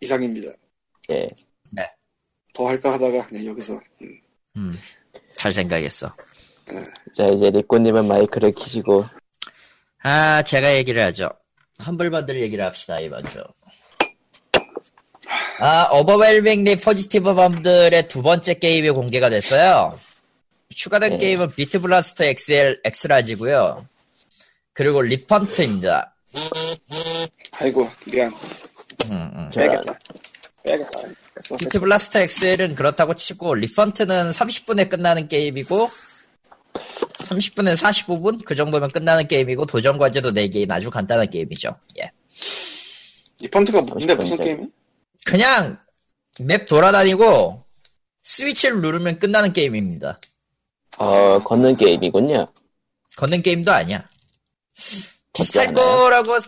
[0.00, 0.52] 이상입니다.
[1.10, 1.28] 예.
[2.52, 4.20] 더 할까 하다가 그냥 여기서 음.
[4.56, 4.72] 음.
[5.36, 6.14] 잘 생각했어.
[7.14, 9.04] 자, 이제 리꼬님은 마이크를 키시고,
[10.02, 11.28] 아, 제가 얘기를 하죠.
[11.84, 13.42] Humble Bundle 얘기를 합시다, 이번 주.
[15.60, 19.98] 아, Overwhelmingly Positive Bundle의 두 번째 게임이 공개가 됐어요.
[20.74, 21.18] 추가된 네.
[21.18, 23.86] 게임은 비트 블라스터 XL, 엑스라지고요
[24.72, 26.14] 그리고 Refunct입니다.
[27.52, 28.32] 아이고 미안
[29.10, 29.50] 음, 음.
[29.52, 29.98] 자, 빼겠다
[30.62, 30.90] 빼겠다
[31.34, 35.90] 됐어 Bit Blaster XL은 그렇다고 치고, Refunct는 30분에 끝나는 게임이고,
[37.18, 38.44] 30분에 45분?
[38.44, 41.74] 그 정도면 끝나는 게임이고, 도전 과제도 4개인 아주 간단한 게임이죠.
[41.98, 42.10] 예.
[43.40, 44.36] Refunct가 뭔데 무슨.
[44.36, 44.66] 게임이?
[45.24, 45.78] 그냥
[46.40, 47.64] 맵 돌아다니고
[48.22, 50.18] 스위치를 누르면 끝나는 게임입니다.
[50.98, 52.46] 어, 걷는 게임이군요.
[53.16, 54.08] 걷는 게임도 아니야.
[55.32, 55.84] 비슷할 않아요?
[55.84, 56.38] 거라고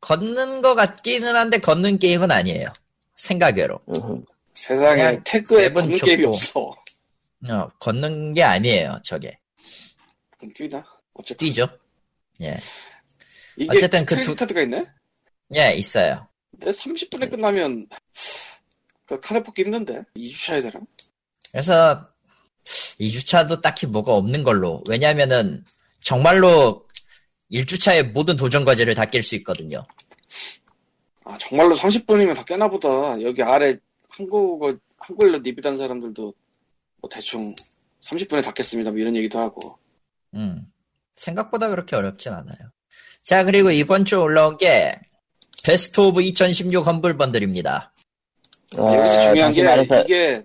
[0.00, 2.72] 걷는 거 같기는 한데 걷는 게임은 아니에요.
[3.20, 3.78] 생각외로.
[3.88, 4.24] 음흠.
[4.54, 6.24] 세상에 태그에 걷는 게임이.
[6.24, 6.60] 없어
[7.48, 9.00] 어, 걷는 게 아니에요.
[9.04, 9.38] 저게
[10.38, 10.84] 그럼 뛰나?
[11.14, 11.68] 어쨌든 뛰죠.
[12.42, 12.58] 예,
[13.56, 14.84] 이게 어쨌든 그 두- 카드가 있네?
[15.56, 16.26] 예 있어요.
[16.50, 17.86] 근데 30분에 끝나면
[19.06, 20.80] 그 카드 뽑기 힘든데 2주차 해야 되나?
[21.50, 22.08] 그래서
[22.64, 24.82] 2주차도 딱히 뭐가 없는 걸로.
[24.88, 25.64] 왜냐면은
[26.00, 26.86] 정말로
[27.52, 29.86] 1주차에 모든 도전 과제를 다 깰 수 있거든요.
[31.30, 33.76] 아 정말로 30분이면 다 깨나 보다 여기 아래
[34.08, 36.34] 한국어 한글로 리뷰한 사람들도
[37.00, 37.54] 뭐 대충
[38.00, 39.78] 30분에 다 깼습니다 뭐 이런 얘기도 하고
[40.34, 40.66] 음,
[41.14, 42.58] 생각보다 그렇게 어렵진 않아요.
[43.22, 44.98] 자, 그리고 이번 주 올라온 게
[45.64, 47.92] Best of 2016 Humble Bundle입니다.
[48.78, 50.42] 아, 여기서 중요한 게 말해서, 이게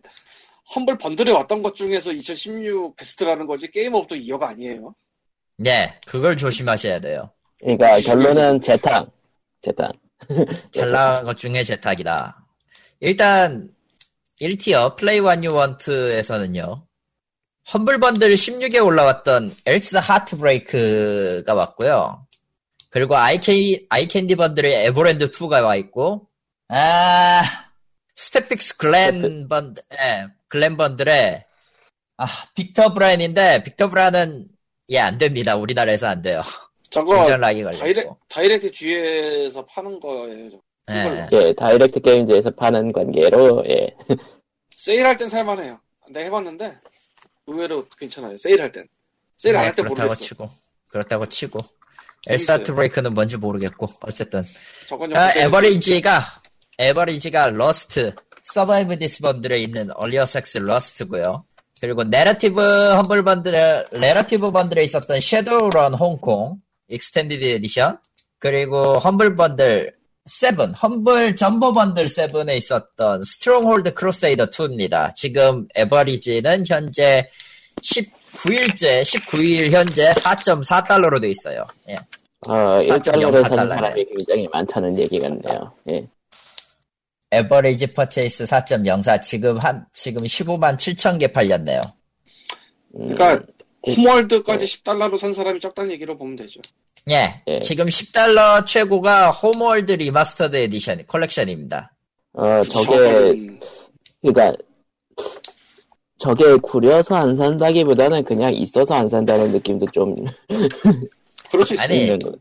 [0.75, 4.95] Humble Bundle에 왔던 것 중에서 2016 베스트라는 거지 게임 of the year가 아니에요
[5.57, 7.31] 네, 그걸 조심하셔야 돼요.
[7.59, 9.09] 그러니까 결론은 재탕.
[9.61, 9.91] 재탕.
[10.71, 12.45] 잘 나간 것 중에 재탕이다.
[12.99, 13.69] 일단
[14.41, 16.85] 1tier Pay What You Want에서는요.
[17.73, 22.27] Humble Bundle 16에 올라왔던 Else Heart Break가 왔고요.
[22.89, 26.29] 그리고 아이캔, 아이캔디 번들의 에버랜드 2가 와 있고,
[26.69, 27.43] 아,
[28.15, 31.43] 스태픽스 글렌 번들, 예, 글렌 번들의,
[32.17, 32.25] 아,
[32.55, 34.47] 빅터 브라인인데, 빅터 브라는,
[34.89, 35.55] 예, 안 됩니다.
[35.57, 36.41] 우리나라에서 안 돼요.
[36.95, 38.17] 저거 비전락이 다이렉, 걸렸고.
[38.29, 40.63] 다이렉트 G에서 파는 거예요 저거.
[40.91, 41.27] 예.
[41.31, 43.95] 예, 다이렉트 게임즈에서 파는 관계로, 예.
[44.77, 45.79] 세일할 땐 살만해요.
[46.09, 46.77] 내가 해봤는데
[47.47, 48.37] 의외로 괜찮아요.
[48.37, 48.85] 세일할 땐.
[49.37, 50.23] 세일 안 네, 할때 그렇다고 모르겠어.
[50.23, 50.49] 치고.
[50.89, 51.59] 그렇다고 치고.
[52.27, 53.89] Else Heart.Break는 뭔지 모르겠고.
[54.01, 54.43] 어쨌든.
[55.15, 56.21] 아, average가
[56.77, 61.45] average가 Rust Survive This bundle에 있는 얼리어 섹스 러스트고요.
[61.81, 66.57] 그리고 Narrative Humble Bundle에 Narrative Bundle에 있었던 Shadowrun Hong Kong
[66.89, 67.97] Extended Edition
[68.39, 69.93] 그리고 Humble Bundle
[70.25, 77.29] 7 Humble Jumbo Bundle 7에 있었던 Stronghold Crusader 2입니다 지금 average는 현재
[77.81, 81.97] 19일째 19일 현재 4.4달러로 돼 있어요 예.
[82.47, 83.69] 어, 1달러를 4.04 사는.
[83.69, 85.71] 사람이 굉장히 많다는 얘기 같네요.
[85.89, 86.07] 예.
[87.31, 91.81] average purchase 4.04 지금 한 지금 15만 7천 개 팔렸네요.
[92.95, 93.45] 음, 그러니까
[93.87, 96.59] Homeworld까지 10달러로 산 사람이 적다는 얘기로 보면 되죠
[97.09, 97.61] 예, 예.
[97.61, 101.91] 지금 10달러 최고가 Homeworld Remastered Edition Collection입니다.
[102.33, 103.59] 어, 저게,
[104.21, 104.53] 그니까,
[106.17, 110.15] 저게 구려서 안 산다기보다는 그냥 있어서 안 산다는 느낌도 좀
[111.51, 112.33] 그럴 수 있어요 아니, 있는 거.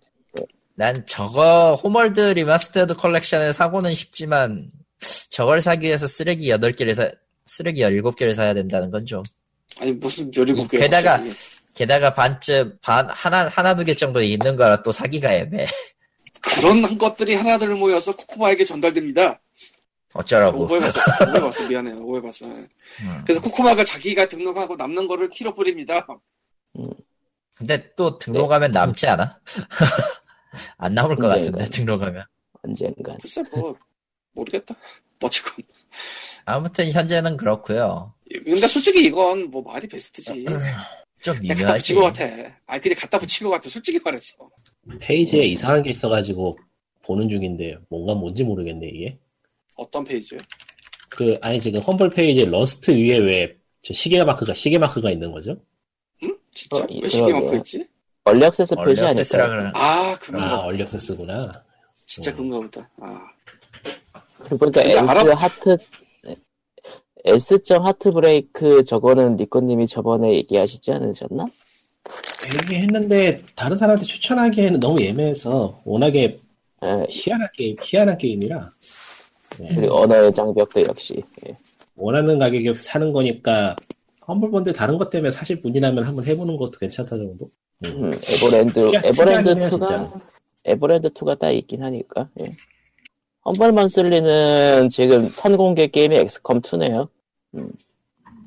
[0.76, 4.70] 난 저거 Homeworld Remastered Collection을 사고는 싶지만
[5.28, 7.10] 저걸 사기 위해서 쓰레기 8개를 사
[7.46, 9.22] 쓰레기 17개를 사야 된다는 건 좀.
[9.80, 11.22] 아니 무슨 17개 게다가
[11.74, 15.66] 게다가 반쯤 반 하나 하나 두 개 정도 있는 거라 또 사기가 애매.
[16.40, 19.40] 그런 것들이 하나둘 모여서 코코마에게 전달됩니다
[20.12, 20.64] 어쩌라고.
[20.64, 21.00] 오해봤어
[21.32, 22.68] 오해봤어 미안해요 오해봤어 음.
[23.24, 26.06] 그래서 코코마가 자기가 등록하고 남는 거를 키로 뿌립니다
[27.54, 29.38] 근데 또 등록하면 남지 않아?
[30.78, 31.58] 안 남을 것 언젠가.
[31.58, 32.22] 같은데 등록하면.
[32.62, 33.18] 언젠간.
[33.22, 33.76] 글쎄 뭐
[34.32, 34.74] 모르겠다
[35.22, 35.64] 어쨌건
[36.44, 38.12] 아무튼 현재는 그렇고요.
[38.42, 40.44] 근데 솔직히 이건 뭐 말이 베스트지
[41.22, 41.82] 좀 그냥 갖다 미묘하지.
[41.82, 42.24] 붙인 것 같아
[42.66, 44.36] 아니 그냥 갖다 붙인 것 같아 솔직히 말해서
[45.00, 46.58] 페이지에 이상한 게 있어가지고
[47.02, 49.18] 보는 중인데 뭔가 뭔지 모르겠네 이게.
[49.76, 50.40] 어떤 페이지요?
[51.08, 55.54] 그 아니 지금 Humble 페이지에 Rust 위에 왜 저 시계 마크가 시계 마크가 있는 거죠?
[56.22, 56.34] 응?
[56.54, 56.78] 진짜?
[56.78, 57.44] 어, 왜 시계 그러게요.
[57.44, 57.86] 마크 있지?
[58.24, 58.96] early access 표시?
[59.32, 61.64] 그러 아 그건가 아 보다 early access구나.
[62.06, 62.36] 진짜 음.
[62.36, 63.28] 그건가 보다 아
[64.38, 65.76] 그리고 보니까 근데 Else 알아- Heart,
[67.24, 71.46] Else 점 Heart Break 저거는 리코님이 저번에 얘기하시지 않으셨나?
[72.62, 76.38] 얘기했는데 다른 사람한테 추천하기에는 너무 애매해서 워낙에
[76.84, 78.70] 예, 희한한 게임 희한한 게임이라
[79.74, 81.22] 그리고 언어의 장벽도 역시.
[81.48, 81.56] 예.
[81.96, 83.74] 원하는 가격에 사는 거니까
[84.28, 87.50] Humble Bundle 다른 것 때문에 사실 분이라면 한번 해보는 것도 괜찮다 정도.
[87.86, 90.12] 음, Avernum 특이하- Avernum 특이하긴 해요, 2가 진짜로.
[90.66, 92.28] Avernum 2가 딱 있긴 하니까.
[92.40, 92.52] 예.
[93.44, 97.08] Humble Monthly는 지금 선공개 게임이 XCOM 2네요.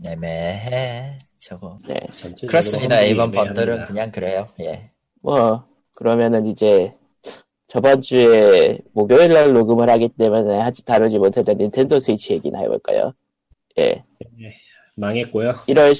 [0.05, 1.19] 애매해.
[1.39, 1.79] 저거.
[1.88, 1.99] 네.
[2.47, 3.01] 그렇습니다.
[3.01, 3.31] 이번.
[3.31, 4.47] 번들은 그냥 그래요.
[4.60, 4.89] 예.
[5.21, 6.93] 뭐 그러면은 이제
[7.67, 13.13] 저번 주에 목요일 날 녹음을 하기 때문에 하지 다루지 못했던 닌텐도 스위치 얘기나 해볼까요?
[13.77, 14.03] 예.
[14.95, 15.51] 망했고요.
[15.67, 15.93] 1월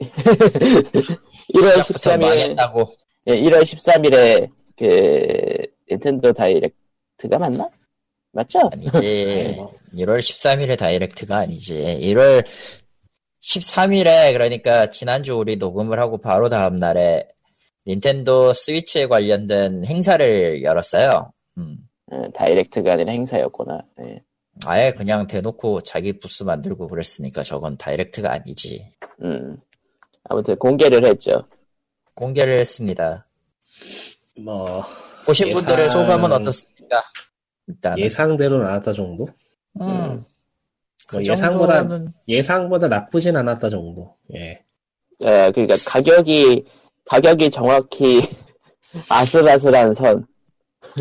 [0.00, 2.88] 1월 시작부터 13일 망했다고.
[3.26, 7.68] 예, 1월 13일에 그 닌텐도 다이렉트가 맞나?
[8.32, 8.60] 맞죠?
[8.72, 9.56] 아니지.
[9.96, 11.74] 1월 13일에 다이렉트가 아니지.
[12.02, 12.44] 1월
[13.40, 17.26] 13일에 그러니까 지난주 우리 녹음을 하고 바로 다음 날에
[17.86, 21.32] 닌텐도 스위치에 관련된 행사를 열었어요.
[21.56, 21.78] 음.
[22.12, 23.80] 예, 다이렉트가 아니라 행사였구나.
[24.02, 24.22] 예.
[24.66, 28.90] 아예 그냥 대놓고 자기 부스 만들고 그랬으니까 저건 다이렉트가 아니지.
[29.22, 29.56] 음.
[30.24, 31.44] 아무튼 공개를 했죠.
[32.14, 33.26] 공개를 했습니다.
[34.36, 34.82] 뭐
[35.24, 37.02] 보신 예상- 분들의 소감은 어떻습니까?
[37.68, 39.28] 일단 예상대로 나왔다 정도.
[39.80, 40.24] 음.
[41.06, 44.14] 그 뭐 예상보다 정도는 예상보다 나쁘진 않았다 정도.
[44.34, 44.62] 예.
[45.20, 46.64] 예, 그러니까 가격이
[47.06, 48.20] 가격이 정확히
[49.08, 50.26] 아슬아슬한 선.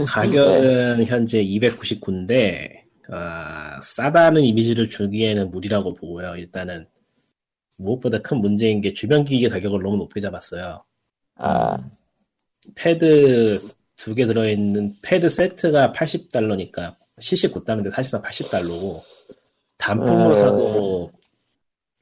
[0.07, 6.35] 가격은 현재 299인데 아, 싸다는 이미지를 주기에는 무리라고 보고요.
[6.37, 6.87] 일단은
[7.77, 10.83] 무엇보다 큰 문제인 게 주변 기기 가격을 너무 높게 잡았어요.
[11.35, 11.77] 아,
[12.75, 13.59] 패드
[13.97, 19.01] 두 개 들어있는 패드 세트가 80달러니까 79달러인데 사실상 80달러고
[19.77, 20.35] 단품으로 어.
[20.35, 21.11] 사도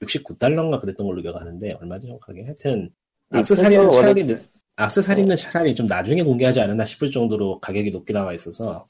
[0.03, 2.89] 69달러인가 그랬던 걸로 기억하는데 얼마지 정확하게 하여튼
[3.29, 4.41] 네, 악세사리는 차라리 늦-
[4.75, 8.87] 악세사리는 차라리 좀 나중에 공개하지 않았나 싶을 정도로 가격이 높게 나와 있어서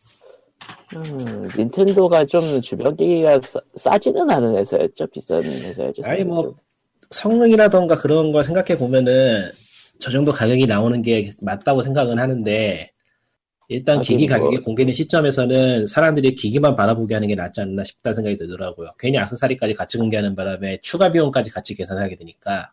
[0.95, 5.05] 음, 닌텐도가 좀 주변 기기가 싸, 싸지는 않은 회사였죠.
[5.07, 6.01] 비싼 회사였죠.
[6.05, 6.55] 아니 뭐
[7.11, 9.51] 성능이라던가 그런 걸 생각해 보면은
[9.99, 12.91] 저 정도 가격이 나오는 게 맞다고 생각은 하는데
[13.67, 18.37] 일단 기기 뭐- 가격이 공개된 시점에서는 사람들이 기기만 바라보게 하는 게 낫지 않나 싶다는 생각이
[18.37, 18.91] 들더라고요.
[18.99, 22.71] 괜히 악세사리까지 같이 공개하는 바람에 추가 비용까지 같이 계산하게 되니까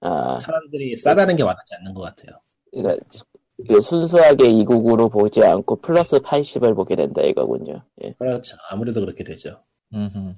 [0.00, 2.38] 아, 사람들이 싸다는 게 와닿지 않는 것 같아요.
[2.72, 7.82] 그러니까 순수하게 299로 보지 않고 플러스 80을 보게 된다 이거군요.
[8.04, 8.12] 예.
[8.18, 8.56] 그렇죠.
[8.70, 9.60] 아무래도 그렇게 되죠.
[9.90, 10.34] 그러니까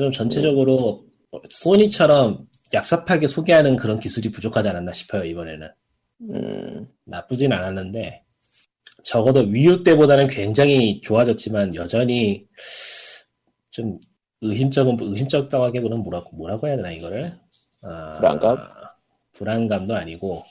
[0.00, 1.04] 좀 전체적으로
[1.50, 5.68] 소니처럼 얍삽하게 소개하는 그런 기술이 부족하지 않았나 싶어요, 이번에는.
[6.30, 8.24] 음, 나쁘진 않았는데
[9.02, 12.46] 적어도 위유 때보다는 굉장히 좋아졌지만 여전히
[13.70, 13.98] 좀
[14.40, 17.38] 의심적은 의심적다고 하기보다는 뭐라고 뭐라고 해야 되나 이거를
[17.82, 18.56] 아, 불안감?
[19.32, 20.44] 불안감도 아니고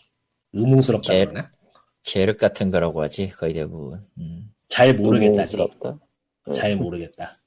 [0.54, 1.52] 의문스럽다 제- 그러나
[2.04, 4.06] 계륵 같은 거라고 하지 거의 대부분.
[4.18, 4.52] 음.
[4.68, 6.00] 잘 모르겠다지 의문스럽다.
[6.54, 7.38] 잘 모르겠다.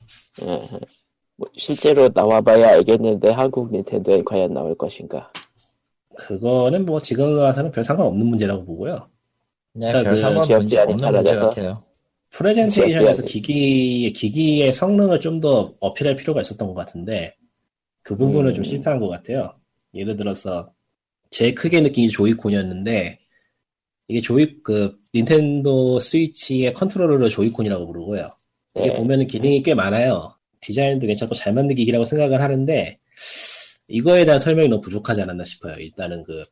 [1.37, 5.33] 뭐 실제로 나와봐야 알겠는데 한국 닌텐도에 과연 나올 것인가?
[6.17, 9.09] 그거는 뭐 지금 와서는 별 상관없는 문제라고 보고요
[9.73, 11.83] 그냥 그러니까 별그 상관 지역 문제 제한이 없는 문제 같아요.
[12.31, 17.35] 프레젠테이션에서 지역제한이- 기기 기기의 성능을 좀 더 어필할 필요가 있었던 것 같은데
[18.03, 18.55] 그 부분은 음.
[18.55, 19.55] 좀 실패한 것 같아요.
[19.95, 20.71] 예를 들어서
[21.31, 23.19] 제일 크게 느낀 게 조이콘이었는데
[24.09, 28.29] 이게 조이 그 Nintendo Switch의 컨트롤러를 Joy-Con이라고 부르고요.
[28.77, 28.95] 이게 예.
[28.95, 30.35] 보면은 기능이 꽤 많아요.
[30.61, 32.99] 디자인도 괜찮고 잘 만든 기기라고 생각을 하는데
[33.89, 35.77] 이거에 대한 설명이 너무 부족하지 않았나 싶어요.
[35.77, 36.45] 일단은 그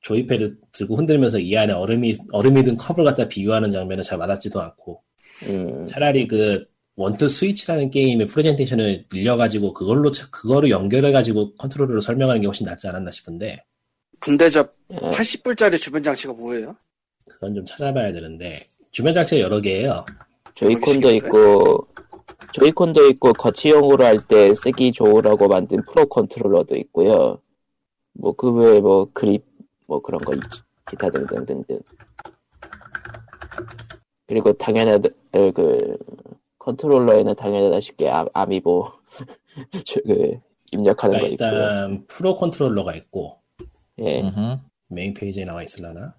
[0.00, 5.02] joypad 들고 흔들면서 이 안에 얼음이 얼음이 든 컵을 갖다 비유하는 장면은 잘 와닿지도 않고
[5.48, 12.46] 음, 차라리 그 1-2 Switch라는 게임의 프레젠테이션을 늘려가지고 그걸로 차- 그거를 연결해가지고 컨트롤러로 설명하는 게
[12.46, 13.64] 훨씬 낫지 않았나 싶은데
[14.20, 14.96] 근데 저 예.
[14.96, 16.76] 80불짜리 주변 장치가 뭐예요?
[17.28, 20.04] 그건 좀 찾아봐야 되는데 주변 장치가 여러 개예요.
[20.54, 21.10] Joy-Con도?
[21.14, 21.86] 있고
[22.52, 27.40] Joy-Con도 있고 거치용으로 할 때 쓰기 좋으라고 만든 Pro Controller도 있고요.
[28.14, 29.44] 뭐 그 외에 뭐 그립
[29.86, 30.34] 뭐 그런 거.
[30.90, 31.80] 기타 등등등등.
[34.26, 35.96] 그리고 당연하다 어, 그
[36.58, 38.86] 컨트롤러에는 당연하다시피 아, amiibo
[39.86, 40.38] 저, 그
[40.72, 41.62] 입력하는 거 그러니까 있고요.
[41.62, 43.38] 일단 Pro Controller가 있고
[44.00, 44.22] 예.
[44.88, 46.14] 메인 페이지에 나와 있을라나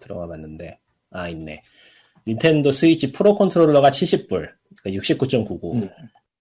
[0.00, 0.78] 들어가 봤는데
[1.10, 1.62] 아 있네.
[2.26, 5.74] Nintendo Switch Pro Controller가 70불, 그러니까 69.99.
[5.74, 5.90] 음.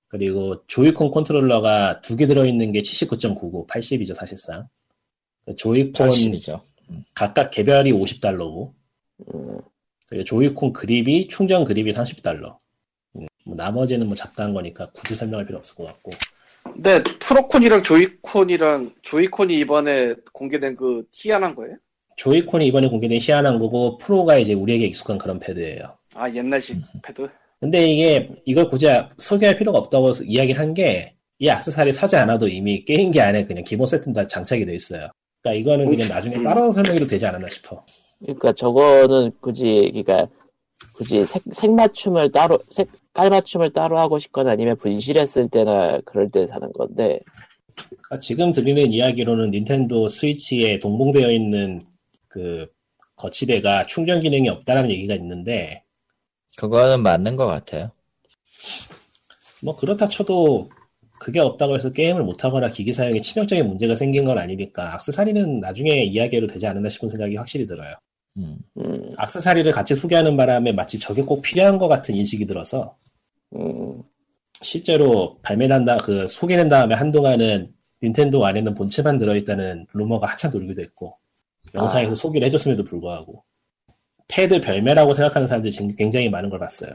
[0.07, 4.67] 그리고 Joy-Con 컨트롤러가 두 개 들어있는 게 79.99, 80이죠 사실상.
[5.55, 6.59] Joy-Con 80이죠.
[7.13, 8.73] 각각 개별이 50달러고,
[9.33, 9.57] 음,
[10.07, 12.57] 그리고 Joy-Con 그립이 충전 그립이 30달러.
[13.17, 16.11] 음, 뭐 나머지는 뭐 잡다한 거니까 굳이 설명할 필요 없을 것 같고.
[16.63, 21.75] 근데 프로콘이랑 조이콘이랑 조이콘이 이번에 공개된 그 희한한 거예요?
[22.15, 25.97] 조이콘이 이번에 공개된 희한한 거고 프로가 이제 우리에게 익숙한 그런 패드예요.
[26.15, 27.29] 아 옛날식 패드?
[27.59, 28.87] 근데 이게 이걸 굳이
[29.17, 33.87] 소개할 필요가 없다고 이야기를 한 게 이 악세사리 사지 않아도 이미 게임기 안에 그냥 기본
[33.87, 35.07] 세트는 다 장착이 돼 있어요.
[35.41, 36.43] 그러니까 이거는 그냥 나중에 음.
[36.43, 37.81] 따로 설명해도 되지 않았나 싶어.
[38.19, 40.27] 그러니까 저거는 굳이 그러니까
[40.93, 46.29] 굳이 색, 색 맞춤을 따로 색 깔 맞춤을 따로 하고 싶거나 아니면 분실했을 때나 그럴
[46.29, 47.19] 때 사는 건데
[47.75, 51.81] 그러니까 지금 들리는 이야기로는 닌텐도 스위치에 동봉되어 있는
[52.27, 52.67] 그
[53.15, 55.83] 거치대가 충전 기능이 없다라는 얘기가 있는데
[56.57, 57.91] 그거는 맞는 것 같아요.
[59.61, 60.69] 뭐 그렇다 쳐도
[61.19, 66.47] 그게 없다고 해서 게임을 못하거나 기기 사용에 치명적인 문제가 생긴 건 아니니까 악세사리는 나중에 이야기해도
[66.47, 67.95] 되지 않았나 싶은 생각이 확실히 들어요.
[68.37, 68.57] 음.
[68.77, 72.95] 음, 악세사리를 같이 소개하는 바람에 마치 저게 꼭 필요한 것 같은 인식이 들어서
[73.55, 74.01] 음,
[74.61, 81.17] 실제로 발매한 다, 그 소개된 다음에 한동안은 닌텐도 안에는 본체만 들어있다는 루머가 한참 돌기도 했고
[81.75, 82.15] 영상에서 아.
[82.15, 83.43] 소개를 해줬음에도 불구하고
[84.29, 86.91] 패드 별매라고 생각하는 사람들이 지금 굉장히 많은 걸 봤어요.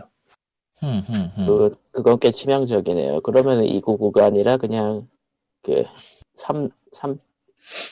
[0.79, 1.47] 흠, 흠, 흠.
[1.47, 3.21] 그, 그건 꽤 치명적이네요.
[3.21, 5.07] 그러면 299가 아니라 그냥
[5.63, 5.85] 그
[6.37, 7.19] 3, 3,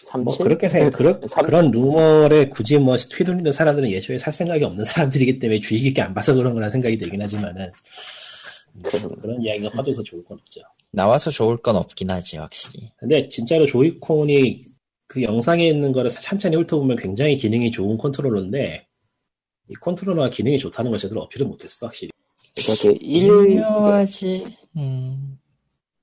[0.04, 0.22] 37?
[0.24, 4.84] 뭐 그렇게 생각, 그런, 삼- 그런 루머에 굳이 뭐 휘둘리는 사람들은 애초에 살 생각이 없는
[4.84, 7.70] 사람들이기 때문에 주의 깊게 안 봐서 그런 거라 생각이 들긴 하지만은
[8.82, 10.60] 그럼, 그런 이야기가 퍼져서 좋을 건 없죠.
[10.92, 12.90] 나와서 좋을 건 없긴 하지, 확실히.
[12.96, 14.66] 근데 진짜로 Joy-Con이
[15.08, 18.86] 그 영상에 있는 거를 천천히 훑어보면 굉장히 기능이 좋은 컨트롤러인데
[19.72, 22.10] 이 컨트롤러가 기능이 좋다는 걸 제대로 어필을 못했어 확실히.
[22.54, 24.56] 그러니까 그 1, 유명하지.
[24.76, 25.38] 음.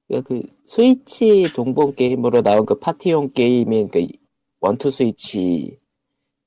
[0.08, 4.08] 그러니까 그 스위치 동봉 게임으로 나온 그 파티용 게임인 그
[4.60, 5.78] 원투 스위치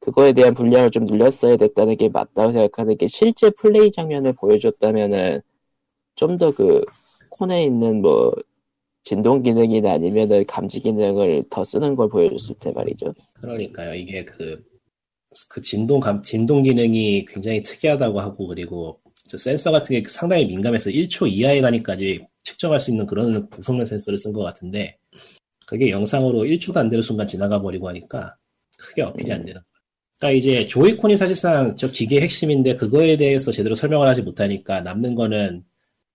[0.00, 5.40] 그거에 대한 분량을 좀 늘렸어야 됐다는 게 맞다고 생각하는 게 실제 플레이 장면을 보여줬다면은
[6.16, 6.84] 좀 더 그
[7.30, 8.32] 콘에 있는 뭐
[9.04, 13.14] 진동 기능이나 아니면은 감지 기능을 더 쓰는 걸 보여줬을 때 말이죠.
[13.40, 14.62] 그러니까요 이게 그,
[15.48, 20.90] 그 진동 감 진동 기능이 굉장히 특이하다고 하고 그리고 저 센서 같은 게 상당히 민감해서
[20.90, 24.98] 1초 이하의 단위까지 측정할 수 있는 그런 고성능 센서를 쓴 것 같은데
[25.66, 28.36] 그게 영상으로 1초도 안 되는 순간 지나가 버리고 하니까
[28.76, 29.64] 크게 어필이 안 되는 거야.
[30.18, 35.64] 그러니까 이제 조이콘이 사실상 저 기계의 핵심인데 그거에 대해서 제대로 설명을 하지 못하니까 남는 거는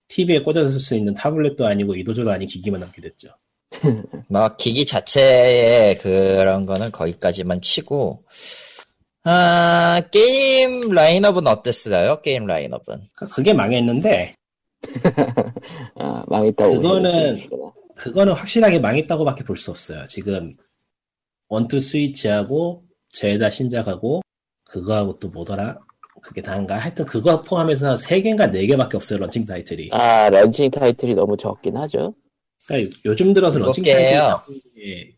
[0.08, 3.30] TV에 꽂아서 쓸 수 있는 타블렛도 아니고 이도저도 아닌 기기만 남게 됐죠.
[4.28, 8.24] 뭐, 기기 자체의 그런 거는 거기까지만 치고,
[9.24, 12.20] 아, 게임 라인업은 어땠어요?
[12.22, 12.84] 게임 라인업은.
[12.86, 14.34] 그러니까 그게 망했는데
[15.96, 16.74] 아, 망했다고.
[16.76, 17.48] 그거는.
[17.96, 20.04] 그거는 확실하게 망했다고밖에 볼 수 없어요.
[20.06, 20.52] 지금
[21.48, 24.22] 1-2 Switch하고 Zelda 신작하고
[24.64, 25.78] 그거하고 또 뭐더라?
[26.22, 26.76] 그게 다인가?
[26.78, 29.18] 하여튼 그거 포함해서 3개인가 4개밖에 없어요.
[29.18, 29.88] 런칭 타이틀이.
[29.92, 32.14] 아, 런칭 타이틀이 너무 적긴 하죠.
[32.66, 34.20] 그러니까 요즘 들어서 런칭 개예요.
[34.20, 35.14] 타이틀이 나오는 게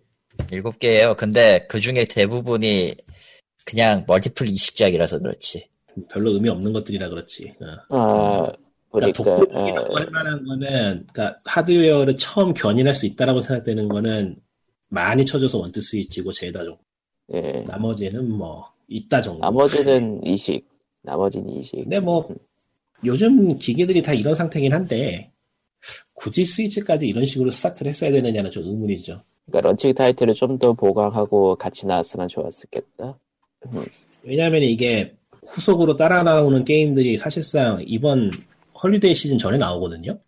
[0.53, 1.15] 일곱 개예요.
[1.17, 2.95] 근데 그 중에 대부분이
[3.65, 5.69] 그냥 멀티플 이식작이라서 그렇지.
[6.09, 7.55] 별로 의미 없는 것들이라 그렇지.
[7.91, 7.97] 어.
[7.97, 8.53] 아,
[8.91, 14.37] 그러니까 보니까, 독보적이라고 아, 할 만한 거는 그러니까 하드웨어를 처음 견인할 수 있다라고 생각되는 거는
[14.89, 16.81] 많이 쳐줘서 원투 스위치고 제다 정도.
[17.33, 17.65] 예.
[17.69, 19.41] 나머지는 뭐 있다 정도.
[19.41, 20.67] 나머지는 이식.
[21.03, 21.77] 나머지는 이식.
[21.77, 22.29] 근데 뭐
[23.05, 25.31] 요즘 기기들이 다 이런 상태긴 한데
[26.13, 29.23] 굳이 Switch까지 이런 식으로 스타트를 했어야 되느냐는 좀 의문이죠.
[29.47, 33.19] 그러니까 런칭 타이틀을 좀 더 보강하고 같이 나왔으면 좋았겠다.
[34.23, 35.15] 왜냐하면 이게
[35.47, 38.31] 후속으로 따라 나오는 게임들이 사실상 이번
[38.83, 40.19] holiday 시즌 전에 나오거든요.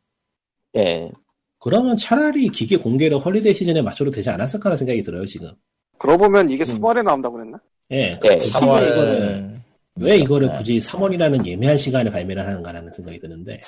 [0.77, 1.11] 예.
[1.59, 5.53] 그러면 차라리 기기 공개를 holiday 시즌에 맞춰도 되지 않았을까 하는 생각이 들어요 지금.
[5.99, 7.61] 그러고 보면 이게 3월에 나온다고 그랬나?
[7.91, 9.55] 예, 네, 굳이 3월 이거를
[9.97, 10.59] 왜 이거를 네.
[10.59, 13.61] 굳이 3월이라는 애매한 시간에 발매를 하는가라는 생각이 드는데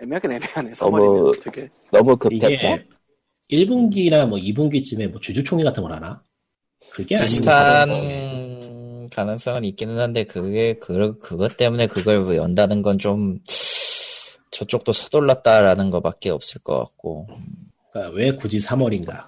[0.00, 0.72] 애매하긴 애매하네.
[0.74, 0.96] 너무
[1.32, 1.68] 3월이면 되게.
[1.90, 2.16] 너무.
[2.30, 2.84] 이게
[3.50, 6.22] 1분기나 뭐 2분기쯤에 뭐 주주총회 같은 걸 하나?
[6.90, 7.88] 그게 아니고 비슷한
[9.10, 13.38] 가능성은 있기는 한데 그게 그 그것 때문에 그걸 연다는 건 좀
[14.50, 17.28] 저쪽도 서둘렀다라는 것밖에 없을 것 같고
[17.92, 19.26] 그러니까 왜 굳이 3월인가?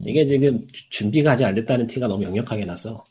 [0.00, 3.04] 이게 지금 주- 준비가 아직 안 됐다는 티가 너무 역력하게 나서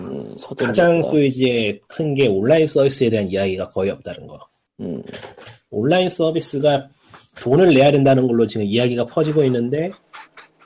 [0.00, 0.34] 음.
[0.58, 4.38] 가장 또 이제 큰 게 온라인 서비스에 대한 이야기가 거의 없다는 거.
[4.80, 5.02] 음,
[5.70, 6.88] 온라인 서비스가
[7.40, 9.92] 돈을 내야 된다는 걸로 지금 이야기가 퍼지고 있는데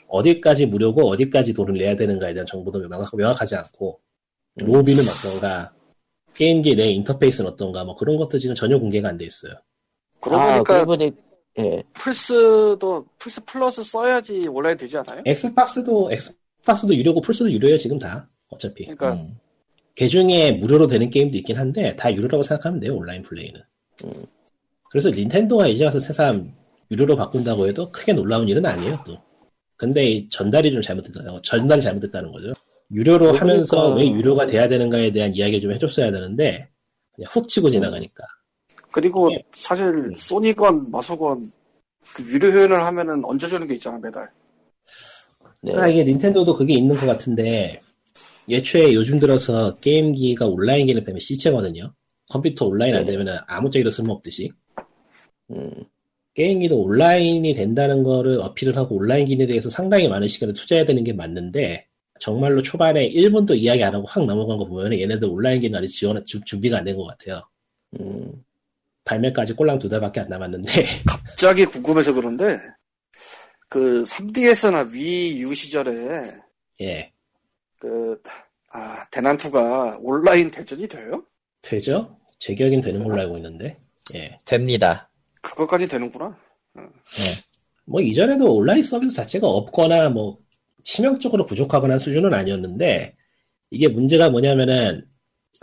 [0.09, 4.01] 어디까지 무료고 어디까지 돈을 내야 되는가에 대한 정보도 명확, 명확하지 않고
[4.59, 5.73] 로비는 어떤가
[6.35, 9.55] 게임기 내 인터페이스는 어떤가 뭐 그런 것도 지금 전혀 공개가 안 돼 있어요.
[10.21, 11.13] 그러고 아, 보니까 그분이
[11.59, 11.83] 예.
[11.99, 15.23] 플스도 플스 플러스 써야지 온라인 되지 않아요?
[15.27, 18.85] 엑스박스도 엑스박스도 유료고 플스도 유료예요 지금 다 어차피.
[18.85, 19.39] 그러니까 음.
[19.95, 23.61] 개 중에 무료로 되는 게임도 있긴 한데 다 유료라고 생각하면 돼요 온라인 플레이는.
[24.05, 24.13] 음.
[24.91, 26.53] 그래서 닌텐도가 이제 와서 새삼
[26.91, 29.17] 유료로 바꾼다고 해도 크게 놀라운 일은 아니에요 또.
[29.77, 32.53] 근데 이 전달이 좀 잘못됐다는 전달이 잘못됐다는 거죠.
[32.93, 36.69] 유료로 그러니까- 하면서 왜 유료가 돼야 되는가에 대한 이야기를 좀 해줬어야 되는데
[37.15, 38.25] 그냥 훅 치고 지나가니까.
[38.91, 39.43] 그리고 예.
[39.53, 41.39] 사실 소니건 마소건
[42.15, 44.31] 그 유료 회원을 하면은 얹어주는 게 있잖아 매달.
[45.61, 45.75] 네.
[45.77, 47.83] 아, 이게 닌텐도도 그게 있는 것 같은데,
[48.49, 51.93] 예초에 요즘 들어서 게임기가 온라인기를 빼면 시체거든요.
[52.31, 53.11] 컴퓨터 온라인 안 네.
[53.11, 54.53] 되면 아무 쪽에도 쓸모없듯이.
[55.51, 55.71] 음,
[56.35, 61.13] 게임기도 온라인이 된다는 거를 어필을 하고 온라인 기능에 대해서 상당히 많은 시간을 투자해야 되는 게
[61.13, 61.88] 맞는데,
[62.19, 66.25] 정말로 초반에 1분도 이야기 안 하고 확 넘어간 거 보면 얘네들 온라인 기능 아직 지원,
[66.25, 67.43] 주- 준비가 안 된 것 같아요.
[68.01, 68.45] 음.
[69.05, 70.71] 발매까지 꼴랑 두 달밖에 안 남았는데,
[71.07, 72.59] 갑자기 궁금해서 그런데
[73.69, 76.33] 그 3DS나 위 U 시절에
[76.83, 77.13] 예.
[77.79, 78.21] 그
[78.71, 81.25] 아, 대난투가 온라인 대전이 돼요?
[81.63, 82.19] 되죠?
[82.39, 83.81] 제 기억엔 되는 걸로 알고 있는데,
[84.15, 84.37] 예.
[84.45, 85.11] 됩니다.
[85.41, 86.37] 그것까지 되는구나.
[87.87, 90.39] 뭐 이전에도 온라인 서비스 자체가 없거나 뭐
[90.89, 93.15] 치명적으로 부족하거나 한 수준은 아니었는데
[93.71, 95.05] 이게 문제가 뭐냐면은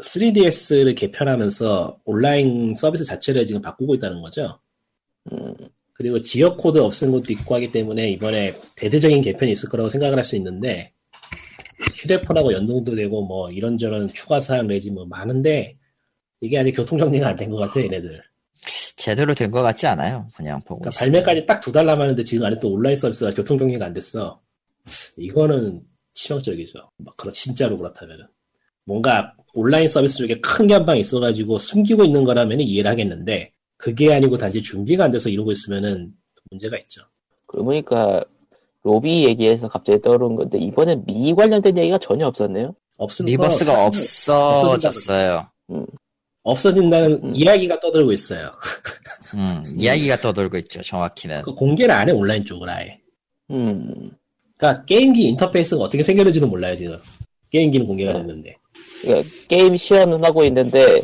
[0.03, 4.59] 3DS를 개편하면서 온라인 서비스 자체를 지금 바꾸고 있다는 거죠.
[5.31, 5.55] 음,
[5.93, 10.25] 그리고 지역 코드 없앤 것도 있고 하기 때문에 이번에 대대적인 개편이 있을 거라고 생각을 할
[10.25, 10.91] 수 있는데
[11.95, 15.75] 휴대폰하고 연동도 되고 뭐 이런저런 추가 사항 내지 뭐 많은데
[16.41, 18.21] 이게 아직 교통 정리가 안 된 것 같아요 얘네들.
[18.95, 20.27] 제대로 된 것 같지 않아요.
[20.35, 20.99] 그냥 보고 그러니까.
[20.99, 24.39] 발매까지 딱 두 달 남았는데 지금 안에 또 온라인 서비스가 교통 정리가 안 됐어.
[25.17, 25.81] 이거는
[26.13, 26.91] 치명적이죠.
[26.97, 28.25] 막 그렇 진짜로 그렇다면은
[28.85, 34.37] 뭔가 온라인 서비스 쪽에 큰 한 방이 있어가지고 숨기고 있는 거라면 이해를 하겠는데 그게 아니고
[34.37, 36.13] 단지 준비가 안 돼서 이러고 있으면은
[36.51, 37.01] 문제가 있죠.
[37.47, 38.23] 그러고 보니까
[38.83, 42.75] 로비 얘기해서 갑자기 떠오른 건데 이번에 미 관련된 얘기가 전혀 없었네요.
[42.97, 45.49] 없으면 미버스가 없어졌어요.
[46.43, 47.31] 없어진다는 음.
[47.35, 48.51] 이야기가 떠들고 있어요.
[49.33, 50.81] 음, 이야기가 떠돌고 있죠.
[50.81, 51.41] 정확히는.
[51.41, 52.99] 그 공개를 안 해 온라인 쪽을 아예.
[53.49, 54.11] 음,
[54.57, 56.97] 그러니까 게임기 인터페이스가 어떻게 생겨질지도 몰라요 지금.
[57.49, 58.19] 게임기는 공개가 네.
[58.19, 58.55] 됐는데.
[59.01, 61.01] 그러니까 게임 시연은 하고 있는데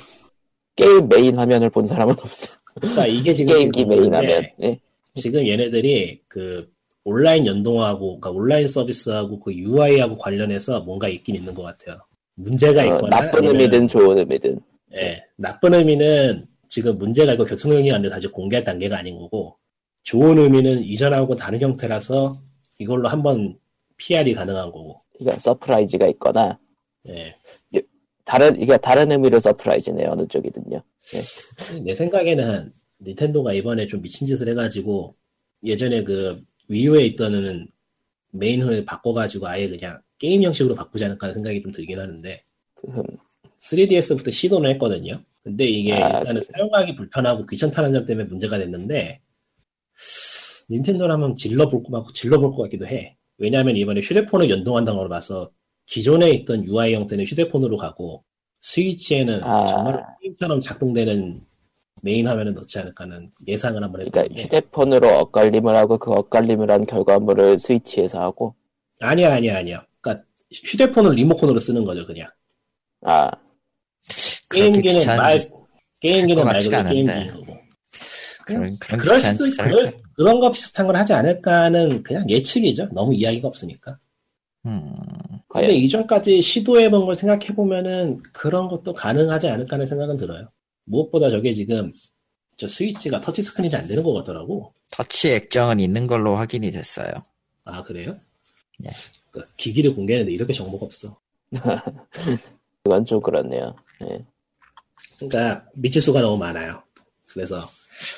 [0.76, 2.58] 게임 메인 화면을 본 사람은 없어.
[2.76, 4.48] 그러니까 이게 지금 게임기 지금 메인 화면.
[4.62, 4.80] 예.
[5.14, 6.72] 지금 얘네들이 그
[7.04, 12.00] 온라인 연동하고, 그러니까 온라인 서비스하고 그 UI하고 관련해서 뭔가 있긴 있는 것 같아요.
[12.36, 14.60] 문제가 어, 있거나 나쁜 아니면, 의미든 좋은 의미든.
[14.96, 19.58] 예, 나쁜 의미는 지금 문제가 있고 교통정리가 안 돼서 아직 공개 단계가 아닌 거고
[20.04, 22.40] 좋은 의미는 이전하고 다른 형태라서
[22.82, 23.58] 이걸로 한번
[23.98, 25.02] PR이 가능한 거고.
[25.18, 26.60] 그러니까 surprise가 있거나
[27.10, 27.36] 예.
[28.26, 30.82] 다른 이게 다른 의미로 surprise네요 어느 쪽이든요.
[31.84, 35.16] 내 생각에는 닌텐도가 이번에 좀 미친 짓을 해가지고
[35.64, 37.68] 예전에 그 위유에 있던
[38.32, 42.44] 메인을 바꿔가지고 아예 그냥 게임 형식으로 바꾸지 않을까 하는 생각이 좀 들긴 하는데
[42.88, 43.04] 음,
[43.60, 45.24] 3DS부터 시도는 했거든요.
[45.44, 46.44] 근데 이게 아, 일단은 그래요?
[46.54, 49.20] 사용하기 불편하고 귀찮다는 점 때문에 문제가 됐는데
[50.72, 53.18] 닌텐도라면 질러볼 것 같고 질러볼 것 같기도 해.
[53.38, 55.52] 왜냐하면 이번에 휴대폰을 연동한다는 걸 봐서
[55.86, 58.24] 기존에 있던 UI 형태는 휴대폰으로 가고
[58.62, 59.68] 스위치에는 아.
[59.68, 61.42] 정말 게임처럼 작동되는
[62.04, 67.60] 메인 화면을 넣지 않을까는 예상을 한번 그러니까 해봤는데 휴대폰으로 엇갈림을 하고 그 엇갈림을 한 결과물을
[67.60, 68.56] 스위치에서 하고
[69.02, 69.86] 아니야 아니야 아니야.
[70.00, 72.30] 그러니까 휴대폰을 리모컨으로 쓰는 거죠 그냥.
[73.04, 73.32] 아
[74.50, 75.52] 게임기는 말 짓-
[76.00, 77.58] 게임기는 것말 그대로 거고.
[78.46, 80.01] 그런, 그런 그럴 수도 있, 그럴?
[80.16, 82.90] 그런 거 비슷한 걸 하지 않을까는 그냥 예측이죠.
[82.92, 83.98] 너무 이야기가 없으니까.
[84.66, 90.50] 음, 근데 과연 이전까지 시도해본 걸 생각해보면은 그런 것도 가능하지 않을까 하는 생각은 들어요.
[90.86, 91.92] 무엇보다 저게 지금
[92.58, 94.74] 저 스위치가 터치 스크린이 안 되는 것 같더라고.
[94.92, 97.12] 터치 액정은 있는 걸로 확인이 됐어요.
[97.64, 98.18] 아, 그래요?
[98.86, 98.92] 예.
[99.32, 101.20] 그 기기를 공개했는데 이렇게 정보가 없어.
[102.84, 103.76] 그건 좀 그렇네요.
[104.04, 104.26] 예.
[105.18, 106.84] 그러니까 미치수가 너무 많아요.
[107.28, 107.70] 그래서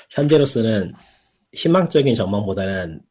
[0.10, 0.94] 현재로서는
[1.54, 3.01] 희망적인 전망보다는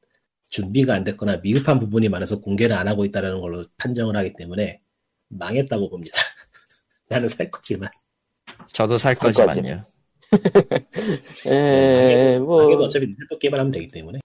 [0.50, 4.80] 준비가 안 됐거나 미흡한 부분이 많아서 공개를 안 하고 있다는 걸로 판정을 하기 때문에
[5.28, 6.16] 망했다고 봅니다.
[7.08, 7.88] 나는 살 거지만
[8.72, 9.82] 저도 살 살 거지만요.
[11.46, 14.18] 에, 뭐, 망해도 어차피 닌텐도 게임을 하면 되기 때문에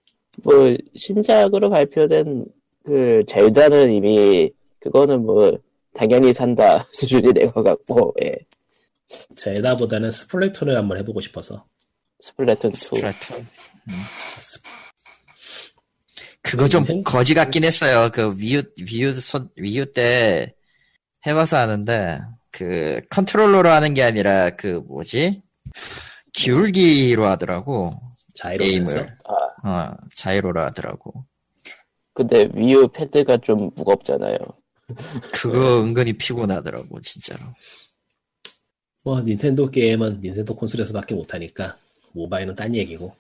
[0.43, 2.45] 뭐, 신작으로 발표된
[2.86, 5.57] 그 젤다는 이미, 그거는 뭐,
[5.93, 8.36] 당연히 산다 수준이 된 것 같고, 예.
[9.36, 11.65] 젤다보다는 스플래툰을 한번 해보고 싶어서
[12.22, 12.76] 스플래툰 2.
[12.76, 13.47] 스플래툰.
[13.90, 13.94] 음.
[16.42, 18.10] 그거 좀 거지 같긴 했어요.
[18.14, 20.54] 그 위유 위유 손 위유 때
[21.26, 22.22] 해봐서 아는데
[22.52, 25.42] 그 컨트롤러로 하는 게 아니라 그 뭐지
[26.34, 28.00] 기울기로 하더라고
[28.36, 29.10] gyro aim을 센서
[29.64, 31.26] 어 gyro로 하더라고.
[32.14, 34.38] 근데 위유 패드가 좀 무겁잖아요.
[35.34, 37.42] 그거 은근히 피곤하더라고 진짜로.
[39.04, 41.78] 뭐 닌텐도 게임은 닌텐도 콘솔에서밖에 못하니까
[42.14, 43.16] 모바일은 딴 얘기고 뭐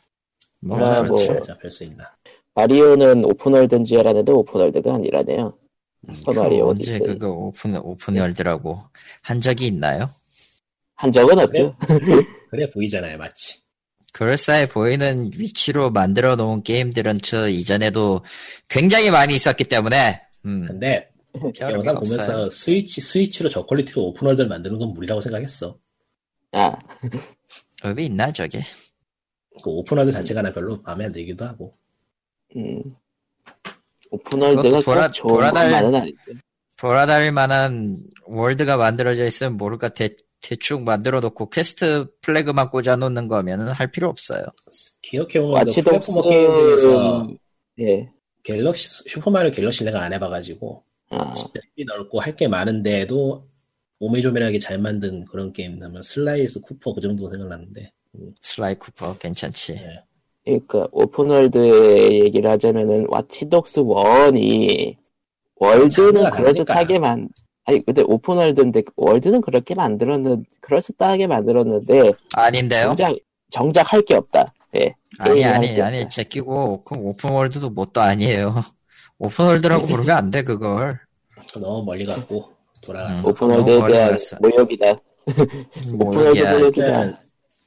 [0.69, 1.33] 아, 그렇죠.
[1.33, 1.41] 뭐.
[1.41, 2.15] 잡힐 수 있나
[2.55, 5.57] 마리오는 open world인 줄 알았는데 open world가 아니라네요.
[6.15, 6.99] 슈퍼 그거 마리오 언제.
[6.99, 8.81] 그거 open open world라고
[9.21, 10.09] 한 적이 있나요?
[10.95, 11.75] 한 적은 없죠.
[12.49, 13.59] 그래 보이잖아요 마치
[14.13, 18.23] 그럴싸해 보이는 위치로 만들어 놓은 게임들은 저 이전에도
[18.67, 21.11] 굉장히 많이 있었기 때문에 음, 근데
[21.61, 22.49] 영상 보면서 없어요.
[22.49, 25.77] 스위치 스위치로 저 quality로 open world를 만드는 건 무리라고 생각했어.
[26.53, 26.75] 아,
[27.83, 28.61] 의미 있나 저게?
[29.63, 31.75] 그 open world 자체가 나 별로 마음에 안 들기도 하고.
[32.55, 32.81] 음.
[34.11, 36.15] open world가 돌아- 돌아다닐-.
[36.77, 40.09] 돌아다닐 만한 월드가 만들어져 있으면 모를까 대,
[40.41, 44.43] 대충 만들어 놓고 quest flag만 꽂아 놓는 거면은 할 필요 없어요.
[45.01, 47.29] 기억해보면 그 platformer 게임 와치독스, 중에서
[47.79, 48.09] 예,
[48.43, 53.47] 갤럭시 슈퍼마리오 갤럭시 내가 안 해봐가지고 아, 맵이 넓고 할 게 많은데도
[53.99, 57.91] 오밀조밀하게 잘 만든 그런 게임 하면 슬라이 쿠퍼 그 정도 생각나는데
[58.41, 59.73] 슬라이 쿠퍼 괜찮지.
[59.75, 60.03] 네.
[60.45, 61.57] 그러니까 open world
[62.23, 64.95] 얘기를 하자면은 와치독스 1이
[65.57, 67.27] 월드는 그럴듯하게 만
[67.65, 72.95] 아니 근데 open world인데 월드는 그렇게 만들었는 그럴듯하게 만들었는데 아닌데요?
[72.95, 73.15] 정작
[73.49, 74.45] 정작 할 게 없다.
[74.79, 74.93] 예.
[75.19, 76.09] 아니 아니 아니.
[76.09, 78.53] 제끼고 그럼 open world도 뭣도 아니에요.
[79.19, 80.99] open world라고 부르면 안 돼 그걸.
[81.59, 82.51] 너무 멀리 갔고
[82.81, 83.27] 돌아갔어.
[83.27, 83.31] 음.
[83.31, 84.17] open world에 대한.
[84.41, 84.61] 뭐야
[85.93, 87.19] open world 모욕이다.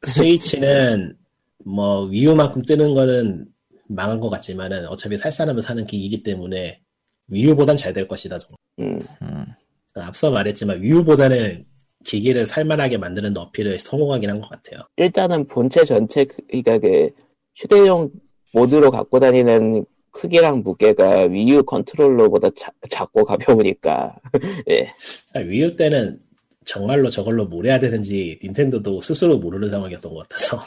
[0.03, 1.17] 스위치는
[1.65, 3.47] 뭐 위유만큼 뜨는 거는
[3.89, 6.81] 망한 것 같지만은 어차피 살 사람은 사는 기기이기 때문에
[7.29, 8.39] 위유보단 잘 될 것이다.
[8.81, 9.45] 음, 음,
[9.93, 11.67] 그러니까 앞서 말했지만 위유보다는
[12.05, 14.81] 기기를 살만하게 만드는 어필을 성공하긴 한 것 같아요.
[14.97, 17.11] 일단은 본체 전체 그- 그러니까 그
[17.57, 18.11] 휴대용
[18.55, 24.17] 모드로 갖고 다니는 크기랑 무게가 위유 컨트롤러보다 자- 작고 가벼우니까
[24.71, 24.91] 예.
[25.33, 26.21] 그러니까 위유 때는
[26.65, 30.63] 정말로 저걸로 뭘 해야 되는지 닌텐도도 스스로 모르는 상황이었던 것 같아서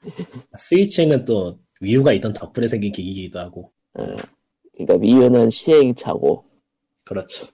[0.58, 4.04] 스위치는 또 위유가 있던 덕분에 생긴 기기이기도 하고 어,
[4.74, 6.44] 그러니까 위유는 시행착오.
[7.04, 7.46] 그렇죠.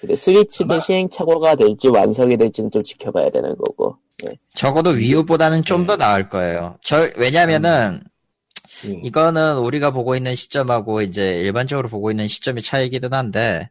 [0.00, 3.96] 근데 스위치도 아마- 시행착오가 될지 완성이 될지는 좀 지켜봐야 되는 거고.
[4.54, 6.78] 적어도 위유보다는 좀더 나을 거예요.
[6.82, 8.00] 저 왜냐면은
[8.86, 9.00] 음.
[9.04, 13.68] 이거는 우리가 보고 있는 시점하고 이제 일반적으로 보고 있는 시점이 차이기는 한데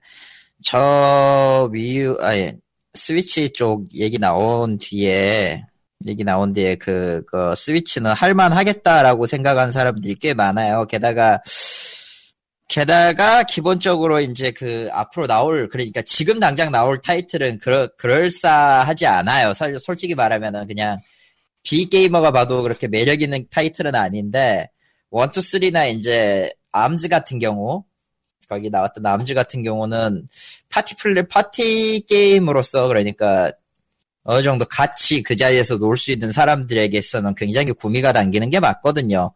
[0.63, 2.53] 저 위유 아니
[2.95, 5.63] 스위치 쪽 얘기 나온 뒤에
[6.07, 10.85] 얘기 나온 뒤에 그, 그 스위치는 할만하겠다라고 생각한 사람들이 꽤 많아요.
[10.87, 11.41] 게다가
[12.67, 19.53] 게다가 기본적으로 이제 그 앞으로 나올 그러니까 지금 당장 나올 타이틀은 그러, 그럴싸하지 않아요.
[19.53, 20.97] 설- 솔직히 말하면은 그냥
[21.63, 24.69] 비게이머가 봐도 그렇게 매력 있는 타이틀은 아닌데
[25.11, 27.83] 1, 2, 3나 이제 암즈 같은 경우
[28.47, 30.27] 거기 나왔던 암즈 같은 경우는
[30.69, 33.51] 파티 플레 파티 게임으로서 그러니까
[34.23, 39.31] 어느 정도 같이 그 자리에서 놀 수 있는 사람들에게서는 굉장히 구미가 당기는 게 맞거든요.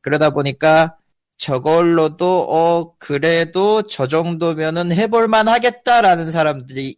[0.00, 0.96] 그러다 보니까
[1.38, 6.96] 저걸로도 어 그래도 저 정도면은 해볼만 하겠다라는 사람들이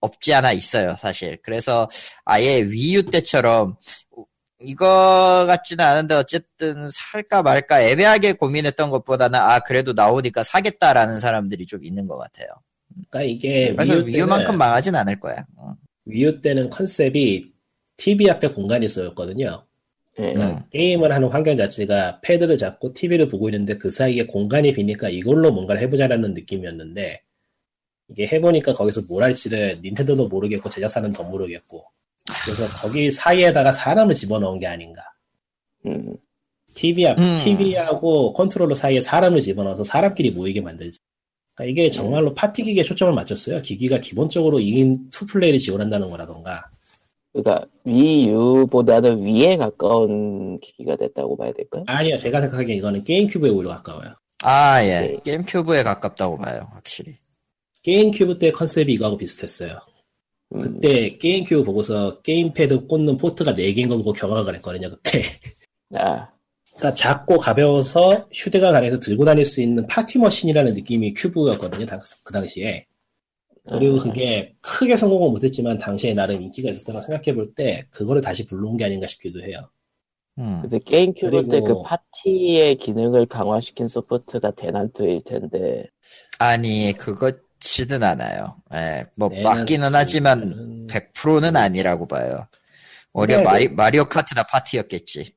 [0.00, 1.38] 없지 않아 있어요, 사실.
[1.42, 1.88] 그래서
[2.24, 3.76] 아예 위유 때처럼
[4.64, 11.84] 이거 같지는 않은데 어쨌든 살까 말까 애매하게 고민했던 것보다는 아 그래도 나오니까 사겠다라는 사람들이 좀
[11.84, 12.48] 있는 것 같아요.
[13.10, 15.44] 그러니까 이게 그래서 위유 위유만큼 망하진 않을 거야.
[15.56, 15.74] 어.
[16.04, 17.52] 위유 때는 컨셉이
[17.96, 19.64] TV 앞에 공간이 있었거든요.
[20.18, 20.34] 예.
[20.34, 20.58] 음.
[20.70, 25.80] 게임을 하는 환경 자체가 패드를 잡고 TV를 보고 있는데 그 사이에 공간이 비니까 이걸로 뭔가를
[25.82, 27.22] 해보자라는 느낌이었는데
[28.08, 31.86] 이게 해보니까 거기서 뭘 할지를 닌텐도도 모르겠고 제작사는 더 모르겠고
[32.44, 35.02] 그래서 거기 사이에다가 사람을 집어넣은 게 아닌가
[35.86, 36.16] 음.
[36.74, 37.36] TV 앞, 음.
[37.36, 40.98] TV하고 컨트롤러 사이에 사람을 집어넣어서 사람끼리 모이게 만들지
[41.54, 46.70] 그러니까 이게 정말로 파티 기기에 초점을 맞췄어요 기기가 기본적으로 2인 two play를 지원한다는 거라던가
[47.32, 51.84] 그러니까 위유보다는 위에 가까운 기기가 됐다고 봐야 될까요?
[51.86, 54.14] 아니요 제가 생각하기엔 이거는 게임 큐브에 오히려 가까워요
[54.44, 55.16] 아 예, 네.
[55.24, 57.16] 게임 큐브에 가깝다고 봐요, 확실히.
[57.82, 59.91] 게임 큐브 때 컨셉이 이거하고 비슷했어요 음.
[60.60, 65.22] 그때 게임 큐브 보고서 게임패드 꽂는 포트가 4개인 거 보고 경악을 했거든요, 그때.
[65.94, 66.28] 아,
[66.74, 72.32] 그러니까 작고 가벼워서 휴대가 가능해서 들고 다닐 수 있는 파티 머신이라는 느낌이 큐브였거든요, 당- 그
[72.32, 72.86] 당시에.
[73.68, 78.46] 그리고 아, 그게 크게 성공은 못했지만 당시에 나름 인기가 있었다고 생각해 볼 때 그거를 다시
[78.46, 79.70] 불러온 게 아닌가 싶기도 해요.
[80.38, 80.60] 음.
[80.62, 85.84] 근데 게임 큐브 때 그 파티의 기능을 강화시킨 소프트가 대난투일 텐데
[86.40, 88.56] 아니 그것 지는 않아요.
[88.74, 92.46] 예, 뭐 네, 맞기는 하지만 음, 100%는 아니라고 봐요.
[93.12, 95.32] 오히려 마리, 마리오 카트나 파티였겠지.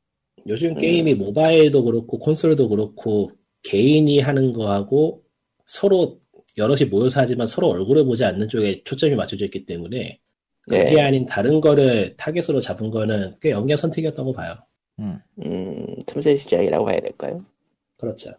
[0.48, 0.78] 요즘 음.
[0.78, 3.32] 게임이 모바일도 그렇고 콘솔도 그렇고
[3.64, 5.24] 개인이 하는 거하고
[5.66, 6.20] 서로
[6.58, 10.20] 여럿이 모여서 하지만 서로 얼굴을 보지 않는 쪽에 초점이 맞춰져 있기 때문에
[10.62, 11.02] 그게 네.
[11.02, 14.56] 아닌 다른 거를 타겟으로 잡은 거는 꽤 영리한 선택이었다고 봐요.
[15.00, 15.20] 음.
[15.46, 17.46] 음, 틈새 시장이라고 해야 될까요?
[17.98, 18.32] 그렇죠.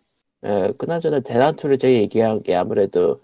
[0.42, 3.20] 어, 그나저나 대난투를 저희 얘기한 게 아무래도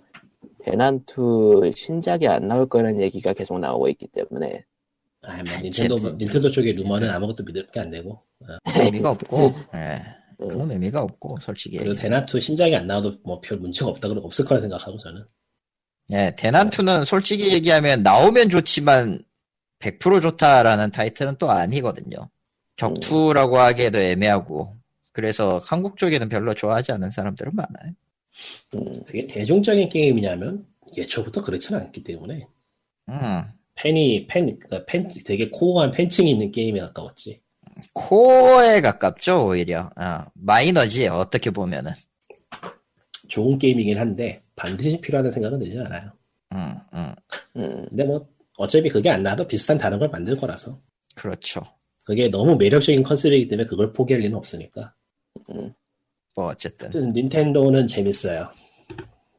[0.64, 4.64] 대난투 신작이 안 나올 거라는 얘기가 계속 나오고 있기 때문에
[5.22, 8.22] 아, 뭐 아이, 닌텐도 제- 닌텐도 쪽의 루머는 아무것도 믿을 게 안 되고.
[8.40, 8.46] 어.
[8.82, 10.02] 의미가 없고, 예.
[10.38, 11.78] 그건 의미가 없고, 솔직히.
[11.78, 11.94] 그리고.
[11.94, 15.24] 대나투 신작이 안 나와도 뭐 별 문제가 없다 그러 없을 거라 생각하고 저는.
[16.14, 19.24] 예, 대난투는 솔직히 얘기하면 나오면 좋지만
[19.78, 22.28] 100% 좋다라는 타이틀은 또 아니거든요.
[22.76, 24.76] 격투라고 하기에도 애매하고.
[25.12, 27.92] 그래서 한국 쪽에는 별로 좋아하지 않는 사람들은 많아요.
[28.74, 30.66] 음, 그게 대중적인 게임이냐면
[30.96, 32.46] 예초부터 그렇지는 않기 때문에
[33.08, 33.42] 음.
[33.74, 37.40] 팬이 팬, 그러니까 팬 되게 코어한 팬층이 있는 게임에 가까웠지.
[37.94, 39.90] 코어에 가깝죠, 오히려.
[39.96, 41.92] 어, 마이너지, 어떻게 보면은.
[43.28, 46.12] 좋은 게임이긴 한데 반드시 필요하다는 생각은 들지 않아요.
[46.52, 47.14] 음, 음.
[47.56, 48.28] 음, 근데 뭐
[48.58, 50.78] 어차피 그게 안 나와도 비슷한 다른 걸 만들 거라서
[51.14, 51.62] 그렇죠.
[52.04, 54.94] 그게 너무 매력적인 컨셉이기 때문에 그걸 포기할 리는 없으니까.
[56.34, 56.90] 뭐, 어쨌든.
[57.12, 58.48] 닌텐도는 재밌어요.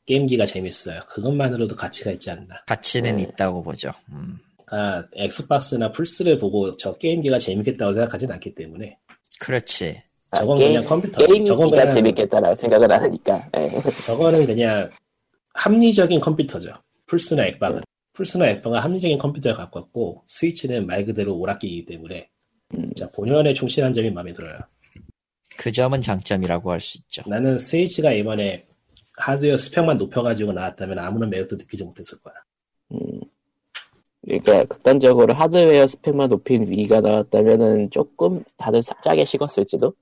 [0.06, 1.00] 게임기가 재밌어요.
[1.10, 2.64] 그것만으로도 가치가 있지 않나.
[2.68, 3.20] 가치는 음.
[3.20, 3.91] 있다고 보죠.
[4.12, 4.38] 음.
[4.68, 8.98] 아, 엑스박스나 플스를 보고 저 게임기가 재밌겠다고 생각하진 않기 때문에
[9.39, 10.02] 그렇지.
[10.32, 11.22] 아, 저건 게임- 그냥 컴퓨터.
[11.22, 13.50] 저건 게임기가 그냥 재밌겠다라고 생각은 안 하니까.
[13.58, 13.70] 예.
[14.06, 14.89] 저거는 그냥
[15.54, 16.74] 합리적인 컴퓨터죠.
[17.06, 17.82] 플스나 엑박은.
[18.14, 22.30] 플스나 엑박은 합리적인 컴퓨터에 가깝고 스위치는 말 그대로 오락기이기 때문에
[22.76, 22.91] 음.
[22.96, 24.60] 자, 본연에 충실한 점이 마음에 들어요.
[25.58, 27.24] 그 점은 장점이라고 할 수 있죠.
[27.28, 28.66] 나는 스위치가 이번에
[29.18, 32.34] 하드웨어 스펙만 높여가지고 나왔다면 아무런 매력도 느끼지 못했을 거야.
[32.93, 33.20] 음.
[34.26, 39.93] 그러니까 극단적으로 하드웨어 스펙만 높인 위가 나왔다면은 조금 다들 사- 짜게 식었을지도.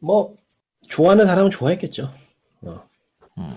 [0.00, 0.36] 뭐
[0.88, 2.10] 좋아하는 사람은 좋아했겠죠.
[2.64, 3.50] 음.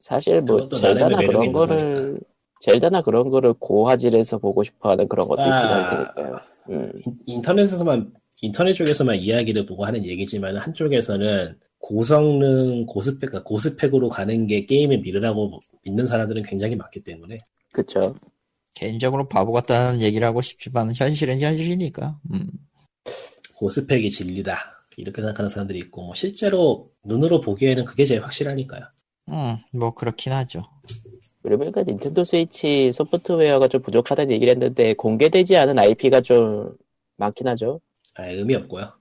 [0.00, 2.20] 사실 뭐 젤다나 그런 거를
[2.60, 5.82] 젤다나 그런 거를 고화질에서 보고 싶어하는 그런 것도 있긴 아.
[5.82, 6.40] 할 테니까요.
[6.70, 6.92] 음.
[7.06, 8.12] 인- 인터넷에서만
[8.44, 15.60] 인터넷 쪽에서만 이야기를 보고 하는 얘기지만 한쪽에서는 고성능 고스펙 그러니까 고스펙으로 가는 게 게임의 미래라고
[15.82, 17.38] 믿는 사람들은 굉장히 많기 때문에
[17.72, 18.14] 그쵸.
[18.74, 22.18] 개인적으로 바보 같다는 얘기를 하고 싶지만, 현실은 현실이니까.
[22.32, 22.48] 음.
[23.56, 24.58] 고스펙이 진리다
[24.96, 28.82] 이렇게 생각하는 사람들이 있고 뭐 실제로 눈으로 보기에는 그게 제일 확실하니까요.
[29.28, 30.64] 음, 뭐, 그렇긴 하죠.
[31.42, 36.76] 그러고 보니까 닌텐도 스위치 소프트웨어가 좀 부족하다는 얘기를 했는데 공개되지 않은 IP가 좀
[37.16, 37.80] 많긴 하죠.
[38.16, 38.92] 아, 의미 없고요.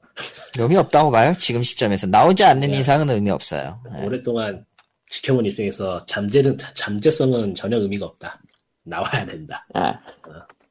[0.59, 2.07] 의미 없다고 봐요, 지금 시점에서.
[2.07, 2.80] 나오지 않는 네.
[2.80, 3.80] 이상은 의미 없어요.
[3.91, 4.05] 네.
[4.05, 4.66] 오랫동안
[5.09, 8.41] 지켜본 입장에서 잠재는 잠재성은 전혀 의미가 없다.
[8.84, 9.66] 나와야 된다.
[9.74, 9.99] 아,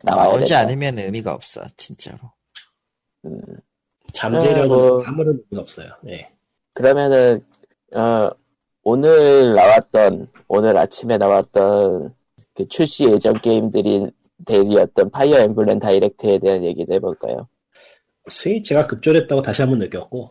[0.02, 0.60] 나와야 나오지 된다.
[0.60, 2.18] 않으면 의미가 없어, 진짜로.
[3.24, 3.40] 음.
[4.12, 5.88] 잠재력은 뭐- 아무런 의미가 없어요.
[6.02, 6.30] 네.
[6.74, 7.44] 그러면은
[7.94, 8.30] 어,
[8.82, 12.14] 오늘 나왔던 오늘 아침에 나왔던
[12.54, 14.10] 그 출시 예정 게임들이
[14.44, 17.48] 대리였던 파이어 엠블렘 다이렉트에 대한 얘기도 해볼까요?
[18.28, 20.30] 스위치가 급조했다고 다시 한번 느꼈고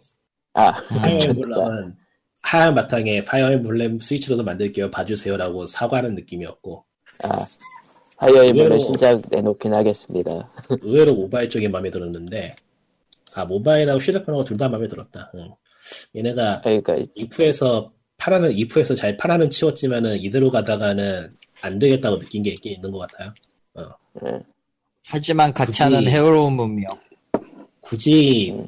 [0.54, 1.40] 아, 파이어 좋다.
[1.40, 1.96] 엠블렘은
[2.42, 4.92] 하얀 바탕에 파이어 엠블렘 스위치로도 만들게요.
[4.92, 6.86] 봐주세요라고 사과하는 느낌이었고
[7.24, 7.48] 아,
[8.18, 10.52] 파이어 엠블렘 신작 내놓긴 하겠습니다.
[10.70, 12.56] 의외로 모바일 쪽이 마음에 들었는데
[13.34, 15.32] 아 모바일하고 휴대폰하고 둘 다 마음에 들었다.
[15.36, 15.50] 응.
[16.16, 22.74] 얘네가 그러니까 이프에서 파라는 이프에서 잘 파라는 치웠지만은 이대로 가다가는 안 되겠다고 느낀 게 있긴
[22.74, 23.34] 있는 것 같아요.
[24.26, 24.40] 예.
[25.08, 26.92] 하지만 가차는 해로운 문명.
[27.92, 28.68] 굳이 음.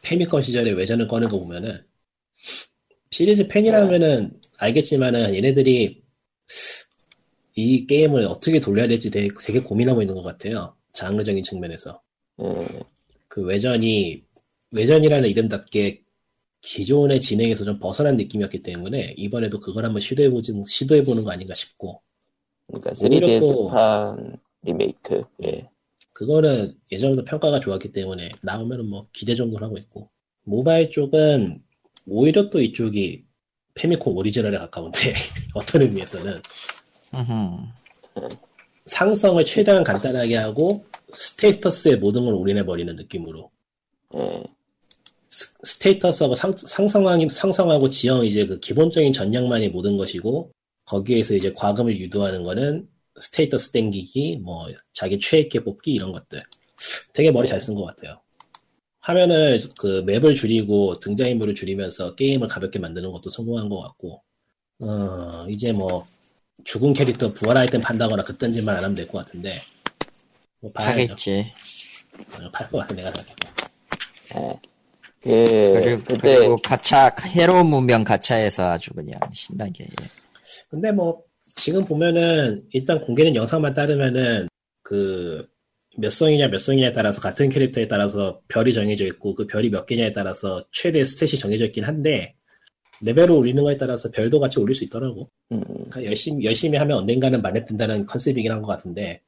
[0.00, 1.84] 페미컴 시절에 외전을 꺼낸 거 보면은
[3.10, 6.02] 시리즈 팬이라면은 알겠지만은 얘네들이
[7.56, 10.74] 이 게임을 어떻게 돌려야 될지 되게, 되게 고민하고 있는 것 같아요.
[10.94, 12.00] 장르적인 측면에서
[12.42, 12.66] 예.
[13.28, 14.22] 그 외전이
[14.72, 16.02] 외전이라는 이름답게
[16.62, 22.00] 기존의 진행에서 좀 벗어난 느낌이었기 때문에 이번에도 그걸 한번 시도해보지 시도해보는 거 아닌가 싶고
[22.66, 25.24] 그러니까 오히려 3DS판 리메이크.
[25.44, 25.68] 예.
[26.18, 30.10] 그거는 예전부터 평가가 좋았기 때문에 나오면은 뭐 기대 정도는 하고 있고
[30.42, 31.62] 모바일 쪽은
[32.06, 33.24] 오히려 또 이쪽이
[33.74, 34.98] 페미콘 오리지널에 가까운데
[35.54, 36.42] 어떤 의미에서는.
[38.86, 43.52] 상성을 최대한 간단하게 하고 status의 모든 걸 올인해 버리는 느낌으로
[44.16, 44.42] 예.
[45.28, 50.50] 스- status하고 상, 상성하기, 상성하고 지형 이제 그 기본적인 전략만이 모든 것이고
[50.84, 52.88] 거기에서 이제 과금을 유도하는 거는
[53.20, 56.40] status 땡기기, 뭐 자기 최애캐 뽑기 이런 것들.
[57.12, 58.20] 되게 머리 잘 쓴 것 같아요.
[59.00, 64.22] 화면을 그 맵을 줄이고 등장인물을 줄이면서 게임을 가볍게 만드는 것도 성공한 것 같고,
[64.80, 66.06] 어 이제 뭐
[66.64, 69.54] 죽은 캐릭터 부활 아이템 판다거나 그딴 짓만 안 하면 될 것 같은데,
[70.60, 70.90] 뭐 봐야죠.
[70.92, 71.52] 하겠지.
[72.52, 73.48] 팔것 같아 내가 생각해도.
[75.26, 75.44] 예.
[75.44, 79.84] 그, 그리고, 그리고 가차, 해로운 문명 가차에서 아주 그냥 신나게.
[79.84, 80.10] 예.
[80.68, 81.22] 근데 뭐
[81.58, 84.48] 지금 보면은 일단 공개된 영상만 따르면은
[84.82, 85.46] 그
[86.00, 90.12] 몇 성이냐 몇 성이냐에 따라서 같은 캐릭터에 따라서 별이 정해져 있고 그 별이 몇 개냐에
[90.12, 92.36] 따라서 최대 스탯이 정해져 있긴 한데
[93.00, 95.28] 레벨을 올리는 거에 따라서 별도 같이 올릴 수 있더라고.
[95.50, 99.22] 음, 그러니까 열심히 열심히 하면 언젠가는 만렙된다는 컨셉이긴 한 것 같은데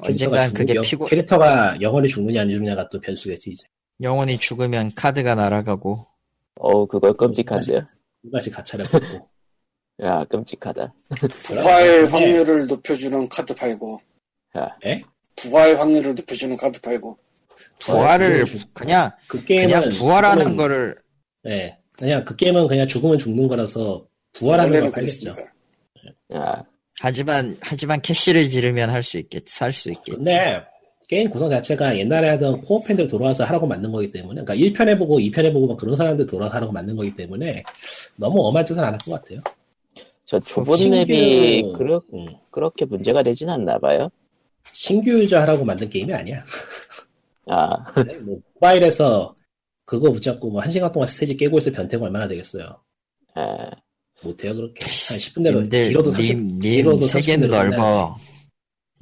[0.00, 3.66] 언젠간 캐릭터가 그게 죽- 피고 캐릭터가 영원히 죽느냐 안 죽느냐가 또 변수겠지 이제.
[4.00, 6.06] 영원히 죽으면 카드가 날아가고
[6.60, 7.80] 어우, 그걸 끔찍한데요.
[8.22, 9.28] 두 가지 가차를 받고.
[10.02, 10.92] 야, 끔찍하다.
[11.44, 14.00] 부활 확률을 높여주는 카드 팔고
[14.56, 14.76] 야,
[15.36, 17.18] 부활 확률을 높여주는 카드 팔고
[17.80, 20.96] 부활을 그냥 그 게임은 그냥 부활하는 죽으면- 거를
[21.46, 25.34] 예, 그냥 그 게임은 그냥 죽으면 죽는 거라서 부활하는 걸 팔겠죠.
[26.34, 26.64] 야,
[27.00, 30.12] 하지만 하지만 캐시를 지르면 할 수 있겠지 살수 있겠지.
[30.16, 30.62] 근데
[31.08, 35.18] 게임 구성 자체가 옛날에 하던 코어 팬들 돌아와서 하라고 만든 거기 때문에 그러니까 1편 해보고
[35.18, 37.62] 2편 해보고 막 그런 사람들 돌아와서 하라고 만든 거기 때문에
[38.16, 39.40] 너무 엄한 짓은 안 할 것 같아요.
[40.28, 43.98] 저 좁은 신규- 맵이 그렇, 음, 그렇게 문제가 되진 않나 봐요.
[44.74, 46.44] 신규 유저 하라고 만든 게임이 아니야.
[47.46, 47.66] 아,
[48.26, 49.34] 뭐 모바일에서
[49.86, 52.78] 그거 붙잡고 뭐 한 시간 동안 스테이지 깨고 있을 변태가 얼마나 되겠어요.
[53.36, 53.70] 아,
[54.22, 58.16] 못해요 그렇게 한 10분 내로 길어도 30, 님, 길어도 님 세계 30분 내로 넓어.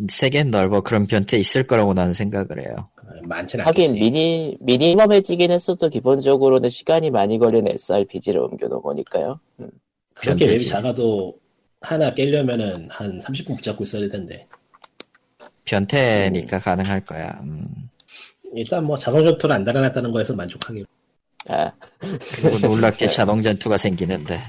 [0.08, 2.88] 세계 넓어 그런 변태 있을 거라고 나는 생각을 해요.
[3.24, 3.98] 많지는 하긴 않겠지.
[4.00, 9.40] 미니, 미니멈해지긴 했어도 기본적으로는 시간이 많이 걸리는 SRPG를 옮겨놓은 거니까요.
[9.58, 9.70] 음.
[10.16, 10.66] 그렇게 맵이.
[10.66, 11.38] 작아도
[11.80, 14.46] 하나 깨려면은 한 30분 붙잡고 있어야 될 텐데.
[15.64, 17.38] 변태니까 가능할 거야.
[17.42, 17.90] 음.
[18.54, 20.84] 일단 뭐 자동 전투를 안 달아놨다는 거에서 만족하기.
[21.48, 21.72] 아,
[22.34, 24.40] 그리고 놀랍게 자동 전투가 생기는데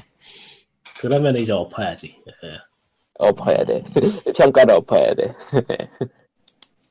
[1.00, 2.16] 그러면 이제 엎어야지.
[2.28, 2.34] 예.
[3.20, 3.84] 엎어야 돼.
[4.36, 5.34] 평가를 엎어야 돼.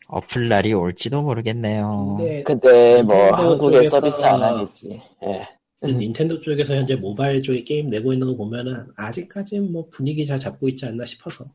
[0.09, 2.17] 엎을 날이 올지도 모르겠네요.
[2.19, 5.03] 근데 근데 뭐 닌텐도 한국에 서비스 안 하겠지.
[5.25, 5.49] 예.
[5.87, 10.39] 그 닌텐도 쪽에서 현재 모바일 쪽에 게임 내고 있는 거 보면은 아직까지는 뭐 분위기 잘
[10.39, 11.47] 잡고 있지 않나 싶어서.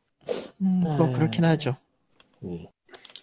[0.62, 1.76] 음, 뭐 그렇긴 하죠.
[2.44, 2.66] 음.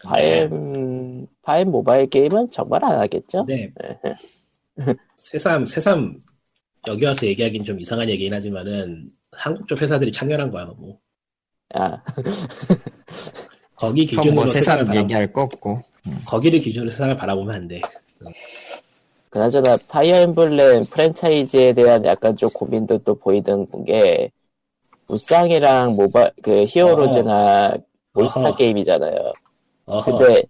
[0.05, 3.45] 파임, 파임 모바일 게임은 정말 안 하겠죠?
[3.45, 3.73] 근데
[5.17, 6.23] 새삼 새삼
[6.87, 11.01] 여기 와서 얘기하긴 좀 이상한 얘기긴 하지만은 한국 쪽 회사들이 창렬한 거야 뭐.
[11.75, 12.03] 아,
[13.75, 15.83] 거기 형 기준으로 뭐 세상을 세상 바라 얘기할 거 없고
[16.25, 17.81] 거기를 기준으로 세상을 바라보면 안 돼.
[19.31, 24.31] 그나저나 파이어 엠블렘 프랜차이즈에 대한 약간 좀 고민도 또 보이던 게
[25.07, 27.77] 무쌍이랑 모바 그 히어로즈나
[28.15, 28.57] 어허.
[28.57, 29.33] 게임이잖아요.
[29.87, 30.19] 어허.
[30.19, 30.43] 근데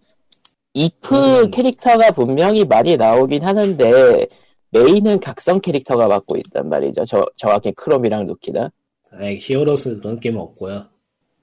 [0.75, 1.51] 이프 음.
[1.51, 4.27] 캐릭터가 분명히 많이 나오긴 하는데
[4.71, 7.05] 메인은 각성 캐릭터가 맡고 있단 말이죠.
[7.05, 8.71] 저 정확히 크롬이랑 루키나.
[9.13, 10.85] 아니, 히어로스 그런 게임은 없고요.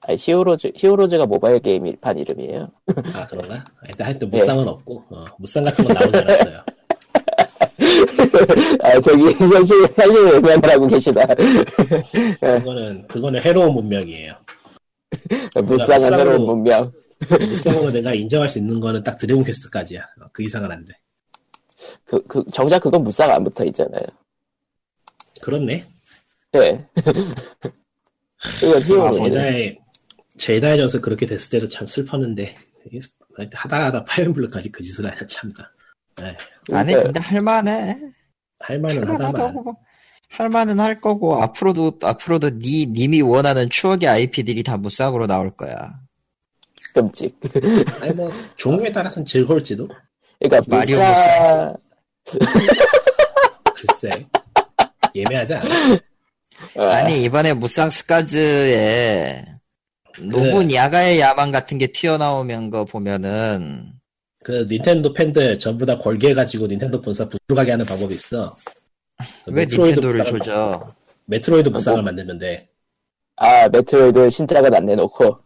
[0.06, 2.68] 아니, 히어로즈 히어로즈가 모바일 게임판 이름이에요.
[3.14, 3.64] 아 그런가?
[3.88, 6.62] 일단 하여튼 무쌍은 없고 어, 무쌍 같은 건 나오지 않았어요.
[8.82, 11.24] 아 저기 현실 현실 외면을 하고 계시다.
[12.40, 14.34] 그거는 그거는 해로운 문명이에요.
[15.64, 16.92] 무쌍한 무쌍으로- 새로운 문명.
[17.30, 20.02] 무쌍으로 내가 인정할 수 있는 거는 딱 드래곤 퀘스트까지야.
[20.20, 20.92] 어, 그 이상은 안 돼.
[22.04, 24.02] 그, 그 정작 그건 무쌍 안 붙어 있잖아요.
[25.40, 25.86] 그렇네.
[26.52, 26.86] 네.
[28.38, 29.10] 아.
[29.12, 29.78] 제다의
[30.38, 32.54] 제다의 져서 그렇게 됐을 때도 참 슬펐는데
[33.52, 35.54] 하다 하다 파이어블랙까지 그 짓을 하냐 참나.
[36.20, 36.34] 에이,
[36.72, 37.98] 아니 그러니까 근데 할만해.
[38.60, 39.76] 할만은 하다만 할만하다고.
[40.30, 45.94] 할만은 할 거고 앞으로도 앞으로도 니 님이 원하는 추억의 IP들이 다 무쌍으로 나올 거야.
[46.94, 47.38] 끔찍.
[48.00, 49.88] 아니 뭐 종류에 따라서는 즐거울지도
[50.40, 51.76] 그러니까 마리오 무쌍.
[53.76, 54.26] 글쎄
[55.14, 55.98] 예매하지 않아.
[56.78, 59.44] 아, 아니 이번에 무쌍 스카즈에
[60.18, 63.92] 노분 야가의 야망 같은 게 튀어나오면 거 보면은
[64.46, 68.54] 그 닌텐도 팬들 전부 다 걸게해가지고 닌텐도 본사 부수가게 하는 방법이 있어.
[69.44, 70.86] 그 왜 닌텐도를 조져?
[71.24, 72.68] 메트로이드 무쌍을 뭐- 만들면 돼.
[73.34, 75.36] 아 메트로이드 신작은 안 내놓고.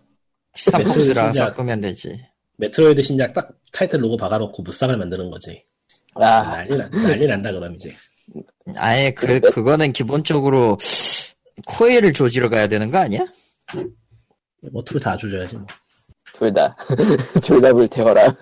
[0.54, 2.20] 스타폭스랑 진짜- 섞으면 되지.
[2.58, 5.64] 메트로이드 신작 딱 타이틀 로고 박아놓고 무쌍을 만드는 거지.
[6.16, 7.94] 아 난리, 난- 난리 난다 그럼 이제.
[8.76, 10.76] 아예 그 그거는 기본적으로
[11.66, 13.24] 코에를 조지러 가야 되는 거 아니야?
[14.72, 15.66] 뭐 둘 다 조져야지 뭐.
[16.32, 16.76] 둘 다.
[17.42, 18.34] 둘 다 불태워라.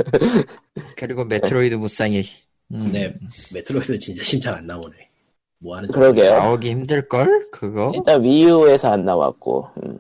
[0.97, 2.22] 그리고 메트로이드 무쌍이
[2.72, 3.14] 음, 근데
[3.53, 5.09] 메트로이드 진짜 신작 안 나오네.
[5.61, 6.32] 뭐 하는 그러게요.
[6.34, 7.91] 나오기 힘들 걸 그거.
[7.95, 9.68] 일단 위유에서 안 나왔고.
[9.82, 9.99] 음.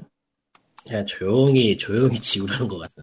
[0.86, 2.94] 그냥 조용히 조용히 지우라는 것 같아.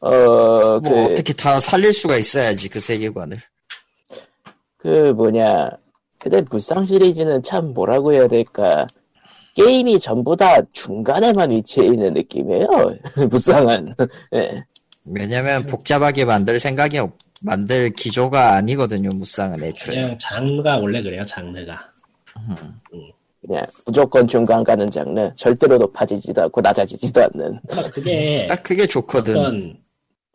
[0.00, 3.38] 어, 그, 뭐 어떻게 다 살릴 수가 있어야지 그 세계관을.
[4.78, 5.70] 그 뭐냐.
[6.18, 8.86] 근데 무쌍 시리즈는 참 뭐라고 해야 될까.
[9.64, 12.66] 게임이 전부 다 중간에만 위치해 있는 느낌이에요.
[13.30, 13.94] 무쌍은.
[14.34, 14.64] 예.
[15.04, 19.94] 왜냐면 복잡하게 만들 생각이 없, 만들 기조가 아니거든요 무쌍은 애초에.
[19.94, 21.80] 그냥 장르가 원래 그래요 장르가.
[22.36, 22.80] 음.
[23.40, 25.32] 그냥 무조건 중간 가는 장르.
[25.34, 27.60] 절대로 높아지지도 않고 낮아지지도 않는.
[27.92, 29.36] 그게 딱 그게 좋거든.
[29.36, 29.78] 어떤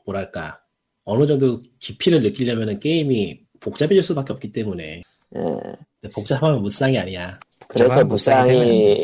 [0.05, 0.59] 뭐랄까
[1.03, 5.03] 어느 정도 깊이를 느끼려면 게임이 복잡해질 수밖에 없기 때문에
[5.36, 6.09] 예.
[6.13, 7.39] 복잡하면 무쌍이 아니야.
[7.68, 8.97] 그래서 무쌍이.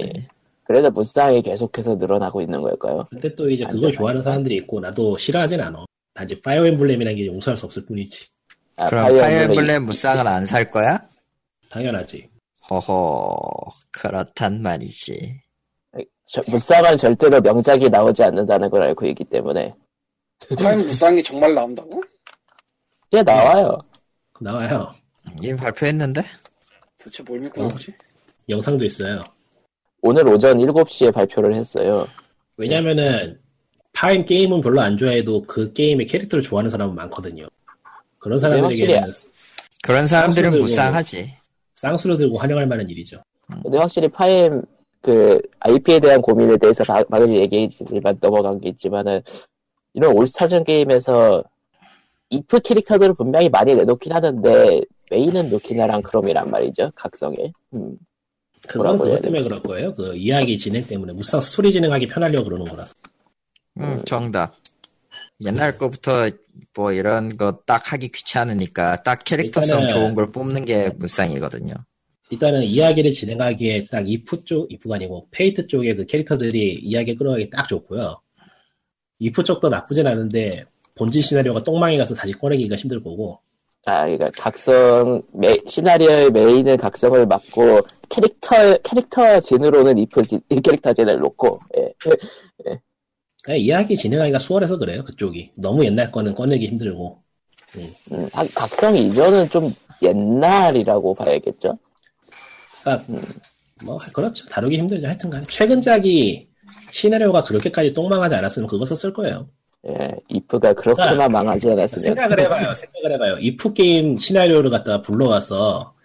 [0.63, 3.05] 그래서 무쌍이 계속해서 늘어나고 있는 걸까요?
[3.09, 3.91] 근데 또 이제 그걸.
[3.91, 5.85] 좋아하는 사람들이 있고 나도 싫어하진 않아.
[6.13, 8.27] 단지 파이어 엠블렘이라는 게 용서할 수 없을 뿐이지.
[8.77, 10.99] 아, 그럼 파이어 파이어 엠블렘 엠블렘 무쌍은 안 살 거야?
[11.69, 12.29] 당연하지.
[12.69, 13.35] 허허
[13.91, 15.41] 그렇단 말이지.
[16.25, 19.73] 저- 무쌍은 절대로 명작이 나오지 않는다는 걸 알고 있기 때문에
[20.57, 22.01] 과연 무쌍이 정말 나온다고?
[23.13, 23.77] 예 나와요.
[24.39, 24.93] 나와요.
[25.41, 26.23] 이미 발표했는데?
[26.97, 27.67] 도대체 뭘 믿고 어?
[27.67, 27.93] 나오지?
[28.51, 29.23] 영상도 있어요.
[30.01, 32.07] 오늘 오전 7시에 발표를 했어요.
[32.57, 33.39] 왜냐면은
[33.93, 37.47] 파엠 게임은 별로 안 좋아해도 그 게임의 캐릭터를 좋아하는 사람은 많거든요.
[38.19, 39.01] 그런 사람들에게는
[39.83, 40.51] 그런 사람들은.
[40.59, 41.33] 무쌍하지.
[41.75, 43.21] 쌍수로 들고 환영할 만한 일이죠.
[43.63, 44.61] 근데 확실히 파엠
[45.03, 49.19] 그 IP에 대한 고민에 대해서 바- 방금 얘기했지만 넘어간 게 있지만은
[49.95, 51.43] 이런 올스타전 게임에서
[52.29, 57.97] 이프 캐릭터들을 분명히 많이 내놓긴 하는데 메인은 루키나랑 크롬이란 말이죠 각성에 음.
[58.67, 59.49] 그건 그것 때문에 되지?
[59.49, 59.93] 그럴 거예요.
[59.95, 62.93] 그 이야기 진행 때문에 무쌍 스토리 진행하기 편하려고 그러는 거라서.
[63.79, 64.55] 응, 정답.
[65.43, 66.29] 옛날 거부터
[66.75, 71.73] 뭐 이런 거 딱 하기 귀찮으니까 딱 캐릭터성 일단은- 좋은 걸 뽑는 게 무쌍이거든요.
[72.29, 77.67] 일단은 이야기를 진행하기에 딱 이프 쪽, 이프가 아니고 페이트 쪽의 그 캐릭터들이 이야기 끌어가기 딱
[77.67, 78.21] 좋고요.
[79.19, 83.39] 이프 쪽도 나쁘진 않은데 본진 시나리오가 똥망이라서 다시 꺼내기가 힘들 거고
[83.85, 87.79] 아 그러니까 각성 메, 시나리오의 메인은 각성을 맡고
[88.09, 91.93] 캐릭터 캐릭터 진으로는 이프 진, 캐릭터 진을 놓고 예.
[93.43, 95.53] 그냥 이야기 진행하기가 수월해서 그래요 그쪽이.
[95.55, 97.23] 너무 옛날 거는 꺼내기 힘들고.
[97.77, 99.73] 음, 한- 각성 이전은 좀
[100.03, 101.79] 옛날이라고 봐야겠죠?
[102.83, 103.05] 그러니까
[103.83, 104.45] 뭐 그렇죠.
[104.47, 105.07] 다루기 힘들죠.
[105.07, 105.43] 하여튼간.
[105.45, 106.49] 최근작이
[106.91, 109.47] 시나리오가 그렇게까지 똥망하지 않았으면 그거 썼을 거예요
[109.87, 115.95] 예, 이프가 그렇게만 그러니까 망하지 않았으면 생각을 해봐요 생각을 해봐요 이프 게임 시나리오를 갖다가 불러와서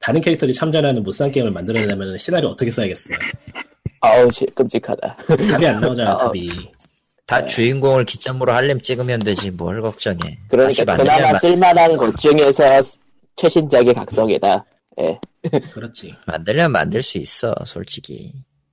[0.00, 3.16] 다른 캐릭터들이 참전하는 무쌍 게임을 만들어내려면 시나리오 어떻게 써야겠어요
[4.00, 5.16] 아우 씨, 끔찍하다.
[5.50, 6.50] 답이 안 나오잖아 아, 답이
[7.26, 10.38] 다 주인공을 기점으로 할렘 찍으면 되지 뭘 걱정해.
[10.48, 12.64] 그러니까 만들면 그나마 마- 쓸만한 것 중에서
[13.36, 14.64] 최신작의 각성이다.
[15.00, 15.20] 예,
[15.70, 18.32] 그렇지 만들려면 만들 수 있어 솔직히.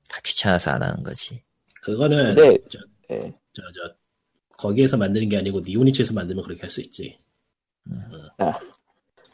[0.09, 1.43] 다 귀찮아서 안 하는 거지.
[1.83, 2.79] 그거는 근데 저,
[3.11, 3.19] 예.
[3.53, 3.93] 저, 저,
[4.57, 7.17] 거기에서 만드는 게 아니고 니오니치에서 만들면 그렇게 할 수 있지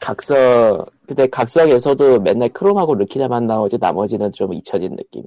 [0.00, 5.24] 각성 근데 각성에서도 맨날 크롬하고 르키나만 나오지 나머지는 좀 잊혀진 느낌.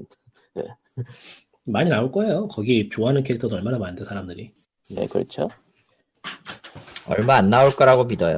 [1.65, 4.51] 많이 나올 거예요 거기 좋아하는 캐릭터도 얼마나 많은데 사람들이
[4.91, 5.49] 네, 그렇죠.
[7.07, 8.37] 얼마 안 나올 거라고 믿어요.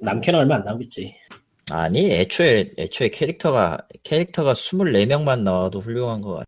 [0.00, 1.14] 남캐는 얼마 안 나오겠지
[1.70, 6.46] 아니 애초에 애초에 캐릭터가 캐릭터가 24명만 나와도 훌륭한 것 같아.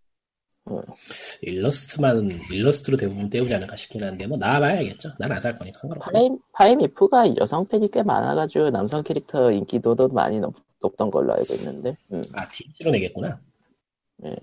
[1.43, 6.81] 일러스트만 일러스트로 대부분 때우지 않을까 싶긴 한데 뭐 나와봐야겠죠 난 안 살 거니까 파임 파임
[6.81, 11.97] 이프가 여성 팬이 꽤 많아가지고 남성 캐릭터 인기도도 많이 높, 높던 걸로 알고 있는데.
[12.13, 12.23] 음.
[12.35, 13.41] 아 DLC로 내겠구나
[14.19, 14.37] 네.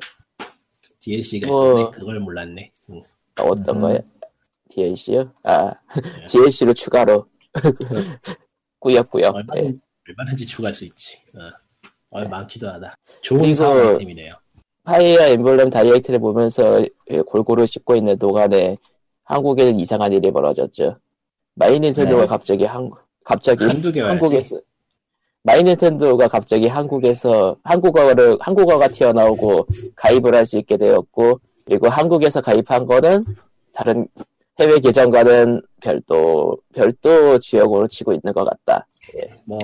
[0.99, 3.01] DLC가 뭐- 있었네 그걸 몰랐네 응.
[3.39, 3.81] 어떤 음.
[3.81, 3.99] 거요?
[4.69, 5.31] DLC요?
[5.43, 6.25] 아, 네.
[6.27, 7.27] DLC로 추가로.
[8.79, 9.35] 꾸역꾸역.
[9.35, 9.73] 얼마나, 예.
[10.09, 11.51] 얼마나지 추가할 수 있지 어.
[12.11, 14.33] 어, 많기도 하다 좋은 사업 아이템이네요
[14.85, 18.77] 파이어 엠블렘 다이렉트를 보면서 예, 골고루 씹고 있는 동안에
[19.23, 20.97] 한국에는 이상한 일이 벌어졌죠.
[21.55, 22.27] 마이 닌텐도가 네.
[22.27, 22.91] 갑자기 한
[23.23, 23.63] 갑자기
[23.99, 24.59] 한국에서
[25.43, 32.85] 마이 닌텐도가 갑자기 한국에서 한국어를 한국어가 튀어나오고 가입을 할 수 있게 되었고 그리고 한국에서 가입한
[32.85, 33.25] 거는
[33.73, 34.07] 다른
[34.59, 38.85] 해외 계정과는 별도 별도 지역으로 치고 있는 것 같다.
[39.45, 39.59] 뭐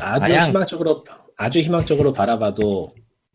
[0.00, 1.04] 아주 마냥- 희망적으로
[1.36, 2.92] 아주 희망적으로 바라봐도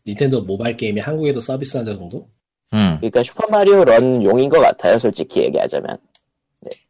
[0.07, 2.29] 닌텐도 모바일 게임이 한국에도 서비스한다 정도?
[2.73, 2.97] 응.
[2.97, 4.97] 그러니까 슈퍼마리오 런 용인 것 같아요.
[4.97, 5.97] 솔직히 얘기하자면.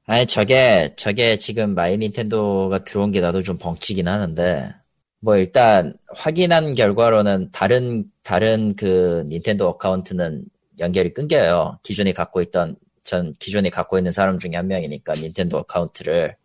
[0.06, 4.74] 아니 저게 저게 지금 마이 닌텐도가 들어온 게 나도 좀 벙찌긴 하는데
[5.20, 10.46] 뭐 일단 확인한 결과로는 다른 다른 그 닌텐도 account는
[10.80, 11.80] 연결이 끊겨요.
[11.84, 16.36] 기존에 갖고 있던 전 기존에 갖고 있는 사람 중에 한 명이니까 닌텐도 account를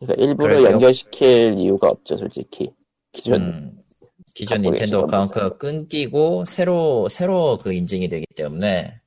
[0.00, 2.72] 그러니까 일부러 연결시킬 이유가 없죠, 솔직히.
[3.12, 3.81] 기존 음,
[4.34, 8.98] 기존 닌텐도 account가 끊기고 새로 새로 그 인증이 되기 때문에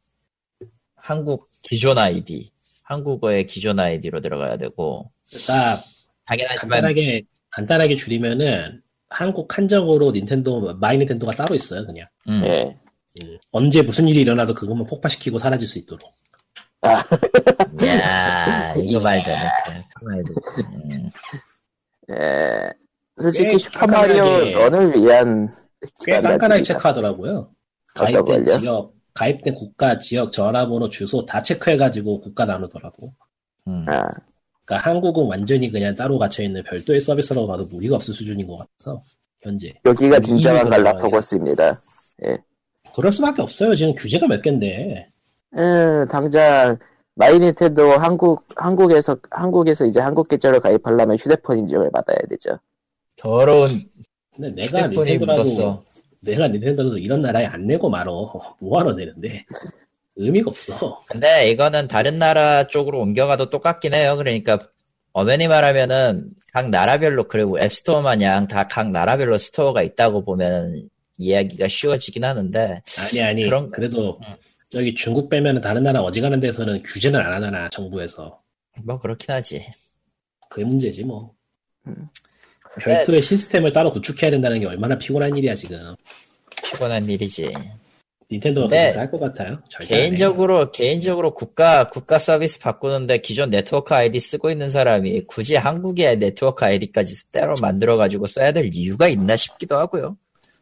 [0.96, 2.52] 한국 기존 아이디
[2.84, 5.84] 한국어의 기존 아이디로 들어가야 되고 그러니까
[6.26, 12.78] 당연하지만 간단하게 간단하게 줄이면은 한국 한정으로 닌텐도 마이 닌텐도가 따로 있어요 그냥 음, 예.
[13.24, 13.38] 음.
[13.52, 16.16] 언제 무슨 일이 일어나도 그것만 폭파시키고 사라질 수 있도록
[16.82, 17.04] 아,
[17.86, 19.50] 야 이거 말 되네.
[19.96, 20.34] 그 말도.
[20.92, 21.10] 음.
[22.12, 22.85] 예.
[23.22, 25.54] 솔직히 꽤 슈퍼마리오 런을 위한
[26.06, 27.50] 꽤 깐깐하게 체크하더라고요
[27.96, 28.60] 가입된 걸요?
[28.60, 33.14] 지역 가입된 국가 지역 전화번호 주소 다 체크해가지고 국가 나누더라고
[33.68, 33.86] 음.
[33.88, 34.10] 아,
[34.66, 39.04] 그러니까 한국은 완전히 그냥 따로 갇혀 있는 별도의 서비스라고 봐도 무리가 없을 수준인 것 같아서
[39.42, 41.82] 현재 여기가 음, 진정한 갈라파고스입니다.
[42.96, 43.76] 그럴 수밖에 없어요.
[43.76, 45.10] 지금 규제가 몇 개인데.
[45.56, 46.78] 음, 당장
[47.14, 52.60] 마이 닌텐도 한국 한국에서 한국에서 이제 한국 계좌로 가입하려면 휴대폰 인증을 받아야 되죠.
[53.16, 53.90] 더러운
[54.36, 55.84] 근데 내가 닌텐도라도.
[56.22, 58.56] 내가 닌텐도라도 이런 나라에 안 내고 말어.
[58.60, 59.46] 뭐하러 내는데?
[60.18, 61.04] 의미가 없어.
[61.08, 64.16] 근데 이거는 다른 나라 쪽으로 옮겨가도 똑같긴 해요.
[64.18, 64.60] 그러니까
[65.14, 72.24] 어머니 말하면은 각 나라별로 그리고 앱스토어 마냥 다 각 나라별로 스토어가 있다고 보면 이야기가 쉬워지긴
[72.26, 73.44] 하는데 아니 아니.
[73.44, 74.36] 그런- 그래도 응.
[74.70, 77.70] 저기 중국 빼면은 다른 나라 어지간한 데서는 규제는 안 하잖아.
[77.70, 78.42] 정부에서.
[78.84, 79.66] 뭐 그렇긴 하지.
[80.50, 81.34] 그게 문제지 뭐.
[81.88, 82.10] 음.
[82.80, 85.96] 별도의 시스템을 따로 구축해야 된다는 게 얼마나 피곤한 일이야 지금.
[86.64, 87.52] 피곤한 일이지.
[88.32, 89.60] 닌텐도가 그래서 할것 같아요.
[89.82, 96.66] 개인적으로 개인적으로 국가 국가 서비스 바꾸는데 기존 네트워크 아이디 쓰고 있는 사람이 굳이 한국의 네트워크
[96.66, 100.18] 아이디까지 따로 만들어 가지고 써야 될 이유가 있나 싶기도 하고요.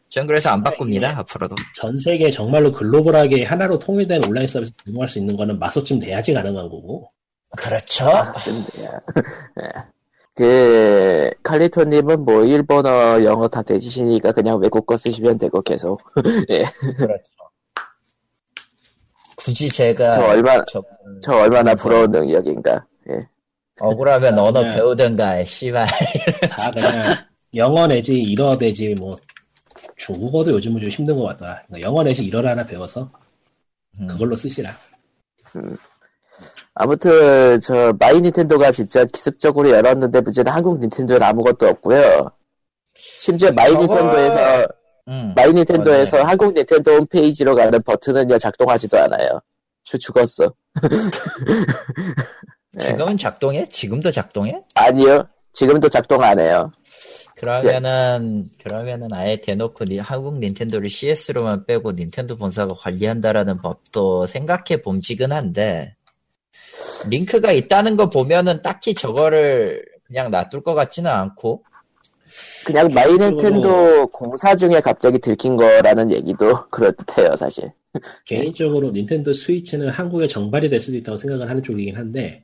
[0.10, 1.56] 전 그래서 안 바꿉니다 앞으로도.
[1.76, 6.70] 전 세계 정말로 글로벌하게 하나로 통일된 온라인 서비스 제공할 수 있는 거는 마소쯤 돼야지 가능한
[6.70, 7.10] 거고.
[7.56, 8.06] 그렇죠.
[10.40, 10.44] 예.
[10.44, 16.02] 그 칼리토님은 뭐 일본어, 영어 다 되시니까 그냥 외국 거 쓰시면 되고 계속.
[16.16, 17.30] 그렇죠.
[19.36, 20.84] 굳이 제가 저 얼마 저-
[21.22, 22.86] 저 얼마나 부러운 능력인가.
[23.10, 23.28] 예.
[23.80, 25.86] 억울하면 언어 그냥- 배우든가 씨발.
[26.50, 27.04] 다 그냥
[27.56, 29.18] 영어 내지 일어 내지 뭐
[29.98, 31.62] 중국어도 요즘은 좀 힘든 것 같더라.
[31.68, 33.10] 그러니까 영어 내지 일어를 하나 배워서
[34.00, 34.08] 음.
[34.08, 34.76] 그걸로 쓰시라.
[36.76, 42.32] 아무튼 저 마이 닌텐도가 진짜 기습적으로 열었는데 문제는 한국 닌텐도는 아무것도 없고요.
[42.96, 44.68] 심지어 마이 저거- 닌텐도에서
[45.10, 45.34] 음.
[45.36, 46.28] 마이 닌텐도에서 맞네.
[46.30, 49.40] 한국 닌텐도 홈페이지로 가는 버튼은요 작동하지도 않아요.
[49.84, 50.52] 추 죽었어.
[52.74, 52.80] 네.
[52.86, 53.68] 지금은 작동해?
[53.70, 54.60] 지금도 작동해?
[54.74, 55.28] 아니요.
[55.52, 56.72] 지금도 작동 안 해요.
[57.36, 65.32] 그러면은 그러면은 아예 대놓고 니- 한국 닌텐도를 CS로만 빼고 닌텐도 본사가 관리한다라는 법도 생각해 봄직은
[65.32, 65.96] 한데
[67.10, 71.64] 링크가 있다는 거 보면은 딱히 저거를 그냥 놔둘 것 같지는 않고
[72.66, 77.72] 그냥 마이 개인적으로- 닌텐도 공사 중에 갑자기 들킨 거라는 얘기도 그럴듯해요, 사실.
[78.26, 82.44] 개인적으로 닌텐도 스위치는 한국에 정발이 될 수도 있다고 생각을 하는 쪽이긴 한데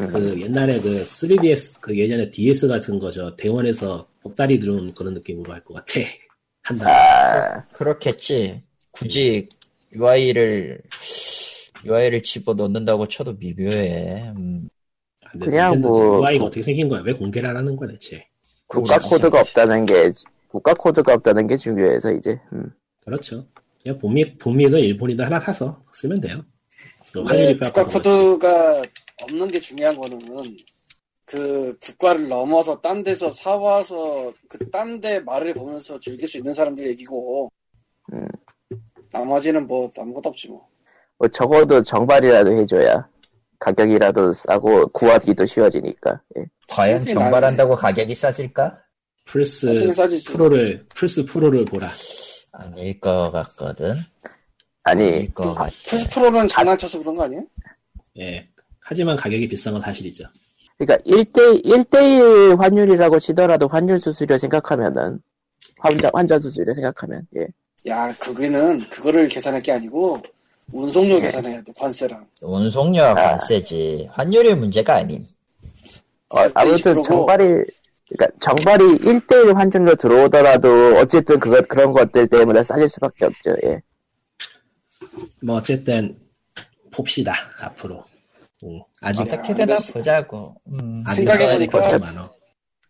[0.00, 0.08] 음.
[0.12, 5.62] 그 옛날에 그 3DS 그 예전에 DS 같은 거죠 대원에서 보따리 들어온 그런 느낌으로 할
[5.64, 6.00] 것 같아
[6.62, 6.88] 한다.
[6.90, 9.48] 아, 그렇겠지 굳이
[9.94, 10.80] UI를
[11.86, 14.68] UI를 집어 넣는다고 쳐도 미묘해 음.
[15.40, 17.00] 그냥 뭐- UI가 어떻게 생긴 거야?
[17.02, 18.26] 왜 공개를 안 하는 거야 대체?
[18.66, 20.12] 국가 코드가 없다는 게
[20.48, 22.38] 국가 코드가 없다는 게 중요해서 이제.
[22.52, 22.70] 음.
[23.04, 23.46] 그렇죠.
[23.82, 26.44] 그냥 북미 북미든 일본이든 하나 사서 쓰면 돼요.
[27.12, 28.08] 그 네, 국가 깎아서 그렇지.
[28.10, 28.82] 코드가
[29.22, 30.56] 없는 게 중요한 거는
[31.24, 36.88] 그 국가를 넘어서 딴 데서 사와서 그 딴 데 말을 보면서 즐길 수 있는 사람들
[36.90, 37.50] 얘기고
[38.12, 38.26] 음.
[39.12, 40.68] 나머지는 뭐 아무것도 없지 뭐.
[41.20, 43.06] 뭐 적어도 정발이라도 해줘야
[43.58, 46.18] 가격이라도 싸고 구하기도 쉬워지니까.
[46.38, 46.46] 예.
[46.70, 48.78] 과연 정발한다고 가격이 싸질까?
[49.26, 49.66] 플스.
[50.26, 51.86] 프로를 플스 프로를 보라.
[52.52, 53.96] 아닐 것 같거든
[54.82, 57.44] 아니 것 같아 플스 프로는 장난쳐서 그런 거 아니에요?
[58.18, 58.48] 예.
[58.80, 60.24] 하지만 가격이 비싼 건 사실이죠.
[60.78, 65.20] 그러니까 1대 1대1 환율이라고 치더라도 환율 수수료 생각하면은
[65.78, 67.46] 환자 환자 수수료 생각하면 예.
[67.88, 70.22] 야, 그거는 그거를 계산할 게 아니고
[70.72, 71.20] 운송료 네.
[71.22, 71.72] 계산해야 돼.
[71.76, 72.26] 관세랑.
[72.42, 73.14] 운송료가 아.
[73.14, 75.26] 관세지 환율이 문제가 아님
[76.28, 77.44] 어, 아무튼 20%고 정발이
[78.08, 83.54] 그러니까 정발이 1대1 환율로 들어오더라도 어쨌든 그것 그런 것들 때문에 싸질 수밖에 없죠.
[83.64, 83.80] 예.
[85.42, 86.18] 뭐 어쨌든
[86.92, 88.04] 봅시다 앞으로.
[88.62, 91.02] 음, 아직 어떻게 야, 되나 보자고 음.
[91.14, 92.30] 생각해보니까.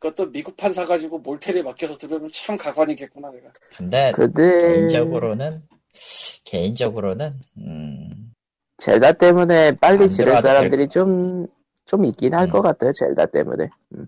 [0.00, 3.52] 그것도 미국판 사가지고 몰텔에 맡겨서 들으면 참 가관이겠구나 내가.
[3.76, 5.62] 근데 근데 개인적으로는
[6.44, 8.32] 개인적으로는 음,
[8.78, 12.50] 젤다 때문에 빨리 안 지를 사람들이 좀좀 있긴 할 음.
[12.50, 12.92] 것 같아요.
[12.92, 13.68] 젤다 때문에.
[13.94, 14.06] 음.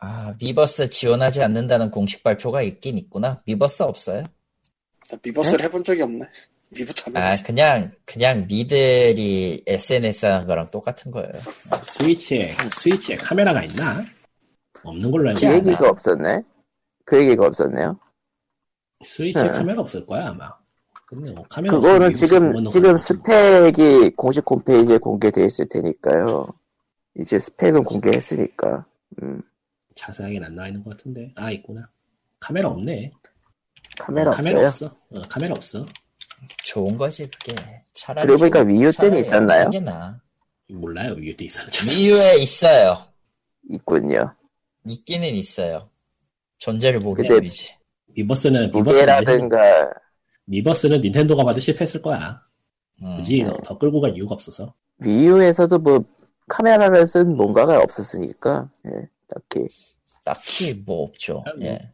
[0.00, 4.22] 아 미버스 지원하지 않는다는 공식 발표가 있긴 있구나 미버스 없어요
[5.10, 6.24] 나 미버스를 해본 적이 없네.
[6.70, 7.44] 미부터 안아 해봤어.
[7.44, 11.32] 그냥 그냥 미들이 SNS 하는 거랑 똑같은 거예요
[11.84, 14.04] 스위치에 스위치에 카메라가 있나?
[14.84, 15.46] 없는 걸로 알고 그.
[15.46, 16.42] 있는데 얘기가 없었네.
[17.04, 17.98] 그 얘기가 없었네요.
[19.04, 19.50] 스위치에 네.
[19.50, 20.52] 카메라 없을 거야 아마.
[21.08, 26.46] 근데 뭐 카메라 그거는 지금 지금 스펙이 공식 홈페이지에 공개돼 있을 테니까요.
[27.18, 28.84] 이제 스펙은 공개했으니까.
[29.22, 29.40] 음,
[29.94, 31.88] 자세하게는 안 나와 있는 것 같은데 아 있구나.
[32.38, 33.10] 카메라 없네.
[33.98, 34.90] 카메라 카메라 없어요.
[34.90, 35.18] 없어.
[35.18, 35.86] 어, 카메라 없어.
[36.64, 37.54] 좋은 거지 그게
[37.94, 39.64] 차라리 그러고 보니까 좀- 위유 때는 있었나요?
[39.66, 40.20] 없는 게 나아.
[40.70, 41.62] 몰라요 위에 돼 있어.
[41.90, 42.98] 위유에 있어요
[43.70, 44.34] 있군요.
[44.86, 45.88] 있기는 있어요
[46.58, 47.40] 존재를 모르는
[48.08, 49.90] 미버스는 미버스는 무게라든가
[50.48, 52.42] 미버스는 닌텐도가 봐도 실패했을 거야.
[53.04, 53.18] 음.
[53.18, 54.74] 굳이 더- 더 끌고 갈 이유가 없어서.
[55.00, 56.04] 위유에서도 뭐
[56.48, 58.90] 카메라를 쓴 뭔가가 없었으니까 예,
[59.28, 59.66] 딱히
[60.24, 61.44] 딱히 뭐 없죠.
[61.56, 61.62] 음.
[61.64, 61.92] 예.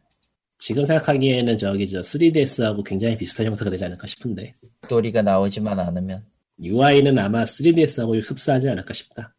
[0.57, 6.25] 지금 생각하기에는 저기 저 3DS하고 굉장히 비슷한 형태가 되지 않을까 싶은데 스토리가 나오지만 않으면
[6.61, 9.35] UI는 아마 3DS하고 흡사하지 않을까 싶다.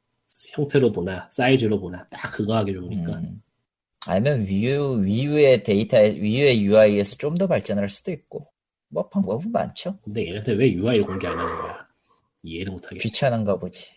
[0.53, 3.43] 형태로 보나 사이즈로 보나 딱 그거 하기 좋으니까 음.
[4.07, 8.47] 아니면 위유 위유의 데이터 위유의 UI에서 좀 더 발전할 수도 있고
[8.97, 9.99] 뭐 방법은 많죠.
[10.03, 11.87] 근데 얘네들 왜 UI를 공개 안 하는 거야?
[12.43, 13.03] 이해를 못하겠어.
[13.03, 13.91] 귀찮은가 보지.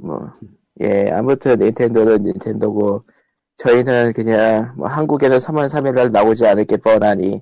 [0.00, 0.32] 뭐
[0.80, 3.02] 예 아무튼 닌텐도는 닌텐도고
[3.56, 7.40] 저희는 그냥 뭐 한국에는 3월 3일날 나오지 않을 게 뻔하니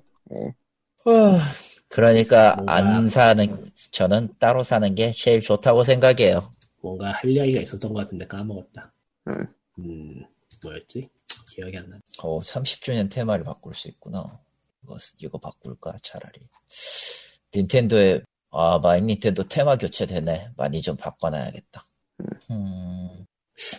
[1.89, 6.49] 그러니까 뭔가- 안 사는 저는 따로 사는 게 제일 좋다고 생각해요.
[6.81, 8.93] 뭔가 할 이야기가 있었던 것 같은데 까먹었다.
[9.29, 9.47] 음.
[9.79, 10.25] 음,
[10.63, 11.09] 뭐였지?
[11.51, 11.99] 기억이 안 나.
[12.23, 14.39] 어, 30주년 테마를 바꿀 수 있구나.
[14.85, 16.41] 이거, 이거 바꿀까, 차라리.
[17.55, 18.21] 닌텐도에,
[18.51, 20.51] 아, 마인 닌텐도 테마 교체되네.
[20.57, 21.85] 많이 좀 바꿔놔야겠다.
[22.51, 23.27] 음,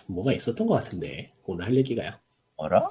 [0.07, 2.11] 뭐가 있었던 것 같은데 오늘 할 얘기가요.
[2.57, 2.87] 어라?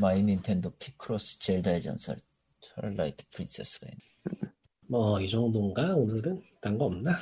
[0.00, 2.16] 마이 닌텐도 피크로스 젤다의 전설,
[2.60, 4.50] 트와일라이트 프린세스가 있네.
[4.88, 7.12] 뭐 이 정도인가 오늘은 딴 거 없나?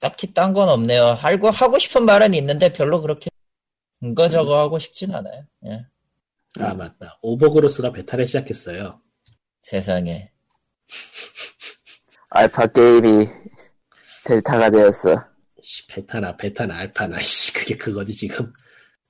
[0.00, 1.04] 딱히 딴 건 없네요.
[1.04, 3.30] 하고, 하고 싶은 말은 있는데 별로 그렇게,
[4.02, 5.44] 이거 저거 하고 싶진 않아요.
[5.66, 5.86] 예.
[6.60, 7.18] 아 맞다.
[7.22, 9.00] 오버그로스가 베타를 시작했어요.
[9.68, 10.30] 세상에.
[12.30, 13.26] 알파 게임이
[14.24, 15.26] 델타가 되었어
[15.60, 18.50] 씨, 베타나 베타나 알파나 씨 그게 그거지 지금.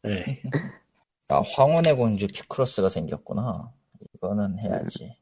[0.02, 0.42] 네.
[1.28, 3.72] 아, 황혼의 공주 피크로스가 생겼구나.
[4.14, 5.16] 이거는 해야지.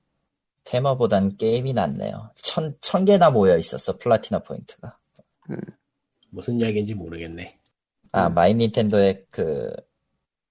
[0.65, 2.31] 테마보단 게임이 낫네요.
[2.37, 4.99] 천, 천 개나 모여 있었어, 플라티나 포인트가.
[6.31, 7.59] 무슨 이야기인지 모르겠네.
[8.13, 9.75] 아, 마이 닌텐도의 그,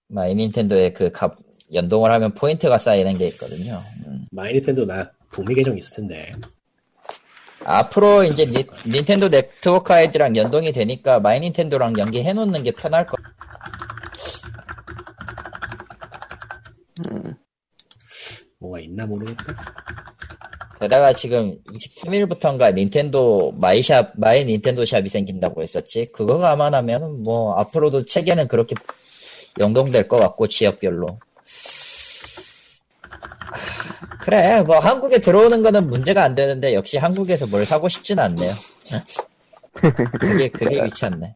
[0.07, 1.38] 마이 닌텐도의 그 값,
[1.74, 3.82] 연동을 하면 포인트가 쌓이는 게 있거든요.
[4.08, 4.26] 음.
[4.32, 6.34] 마이 닌텐도 나 북미 계정 있을 텐데.
[7.64, 13.18] 앞으로 이제 니- 닌텐도 네트워크 아이디랑 연동이 되니까 마이 닌텐도랑 연계해 놓는 게 편할 거.
[18.60, 19.56] 뭐가 있나 모르겠다.
[20.80, 26.12] 게다가 지금 23일부터인가 닌텐도 마이샵, 마이 닌텐도 샵이 생긴다고 했었지.
[26.44, 28.76] 아마 나면은 뭐 앞으로도 체계는 그렇게
[29.60, 31.20] 연동될 것 같고 지역별로.
[34.22, 38.56] 그래, 뭐 한국에 들어오는 거는 문제가 안 되는데 역시 한국에서 뭘 사고 싶진 않네요.
[40.20, 41.36] 그게 그게 귀찮네.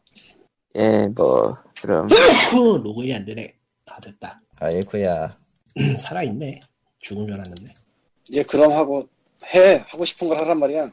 [0.75, 2.07] 예 뭐 그럼
[2.83, 3.53] 로그인이 안 되네.
[3.85, 4.41] 아 됐다.
[4.59, 5.37] 아이쿠야.
[5.99, 6.61] 살아 있네.
[6.99, 7.73] 죽은 줄 알았는데.
[8.33, 9.07] 얘 그럼 하고
[9.53, 10.89] 해 하고 싶은 걸 하란 말이야.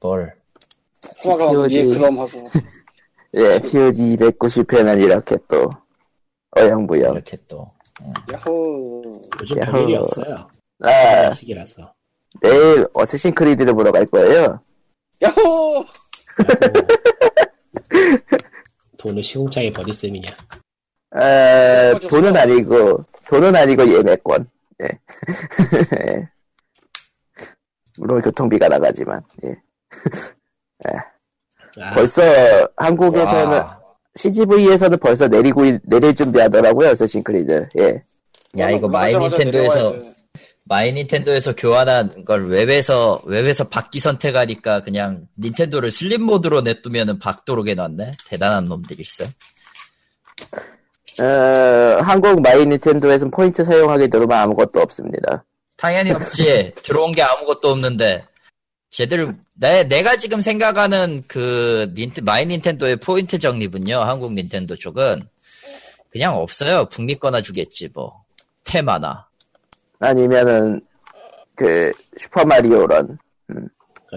[0.00, 0.34] 뭘.
[1.20, 1.78] 코마가 POG.
[1.78, 2.48] 얘 그럼 하고
[3.34, 5.70] 예 POG 290회는 이렇게 또
[6.58, 7.70] 어영부영 이렇게 또.
[8.32, 9.22] 야호.
[9.40, 9.72] 요즘 야호.
[9.72, 10.34] 별일이 없어요.
[10.80, 11.94] 아 시기라서.
[12.40, 14.60] 내일 어쌔신 크리드를 보러 갈 거예요
[15.22, 15.84] 야호.
[18.98, 20.30] 돈을 시궁창에 버릴 셈이냐.
[21.12, 21.98] 아.
[22.08, 24.48] 돈은 아니고 돈은 아니고 예매권.
[24.82, 24.86] 예.
[24.86, 26.28] 예.
[27.98, 29.54] 물론 교통비가 나가지만 예.
[31.80, 32.22] 아, 벌써
[32.76, 33.81] 한국에서는 와.
[34.16, 37.68] CGV에서는 벌써 내리고 있- 내릴 준비하더라고요 어쌔신 크리드.
[37.78, 38.02] 예.
[38.58, 39.96] 야 이거 마이 닌텐도에서.
[40.64, 48.12] 마이 닌텐도에서 교환한 걸 웹에서 웹에서 받기 선택하니까 그냥 닌텐도를 sleep mode로 냅두면은 받도록 해놨네.
[48.28, 49.24] 대단한 놈들이 있어.
[51.20, 55.44] 어, 한국 마이 닌텐도에서는 포인트 사용하게 들어오면 아무것도 없습니다.
[55.76, 56.72] 당연히 없지.
[56.82, 58.24] 들어온 게 아무것도 없는데
[58.92, 63.96] 제대로 내 내가 지금 생각하는 그 닌텐 마이 닌텐도의 포인트 적립은요.
[63.96, 65.20] 한국 닌텐도 쪽은
[66.10, 66.84] 그냥 없어요.
[66.84, 68.22] 북미 거나 주겠지 뭐.
[68.64, 69.26] 테마나.
[69.98, 70.82] 아니면은
[71.54, 73.70] 그 슈퍼마리오런 그러니까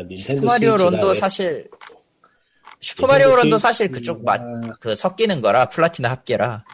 [0.10, 1.70] 닌텐도 슈퍼마리오 스위치가 런도 왜- 사실
[2.82, 6.66] 슈퍼마리오 런도 사실 그쪽 맛그 섞이는 거라 플라티나 합계라.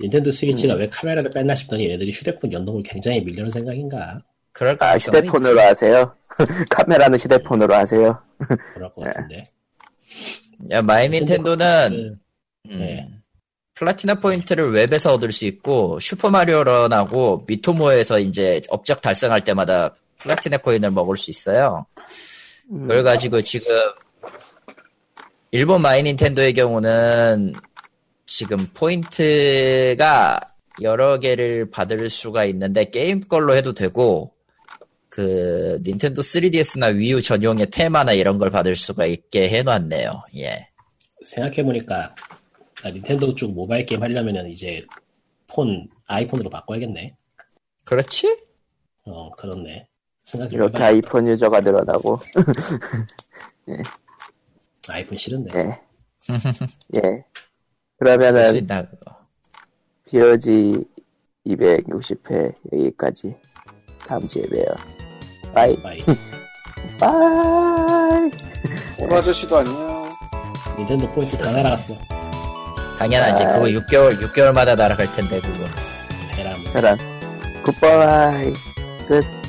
[0.00, 0.32] 닌텐도 음.
[0.32, 4.18] 스위치가 왜 카메라를 뺐나 싶더니 얘네들이 휴대폰 연동을 굉장히 밀려는 생각인가?
[4.54, 5.66] 그럴 아 휴대폰으로 있지.
[5.66, 6.14] 하세요.
[6.70, 8.22] 카메라는 휴대폰으로 하세요.
[8.72, 9.12] 그럴 것 네.
[9.12, 9.50] 같은데.
[10.70, 12.16] 야, 마이 닌텐도는
[12.70, 13.10] 음, 네.
[13.74, 20.92] 플라티나 포인트를 웹에서 얻을 수 있고 슈퍼마리오 런하고 미토모에서 이제 업적 달성할 때마다 플라티나 코인을
[20.92, 21.84] 먹을 수 있어요.
[22.68, 23.74] 그걸 가지고 지금
[25.50, 27.52] 일본 마이 닌텐도의 경우는
[28.26, 30.40] 지금 포인트가
[30.80, 34.33] 여러 개를 받을 수가 있는데 게임 걸로 해도 되고
[35.14, 40.10] 그 닌텐도 3DS나 Wii U 전용의 테마나 이런 걸 받을 수가 있게 해놨네요.
[40.38, 40.68] 예.
[41.24, 42.12] 생각해보니까
[42.82, 44.84] 아, 닌텐도 쪽 모바일 게임 하려면은 이제
[45.46, 47.14] 폰 아이폰으로 바꿔야겠네.
[47.84, 48.36] 그렇지?
[49.04, 49.86] 어 그렇네.
[50.24, 50.88] 생각 좀 이렇게 해봐요.
[50.88, 52.18] 아이폰 유저가 늘어나고
[54.88, 55.60] 아이폰 싫은데.
[55.60, 55.80] 예.
[56.96, 57.24] 예.
[57.98, 59.16] 그러면은 있다 그거.
[60.06, 60.84] POG
[61.46, 63.36] 260회 여기까지
[64.08, 64.93] 다음 주에 봬요.
[65.54, 66.04] bye bye.
[66.98, 68.30] bye.
[68.98, 70.10] 오라 아저씨도 안녕.
[70.76, 71.96] 닌텐도 포인트 다 날아갔어.
[72.98, 73.44] 당연하지.
[73.44, 73.52] 아.
[73.52, 75.64] 그거 6개월 6개월마다 날아갈 텐데 그거.
[76.36, 76.98] 베람.
[76.98, 76.98] 그럼
[77.64, 78.52] 굿바이
[79.08, 79.43] 끝.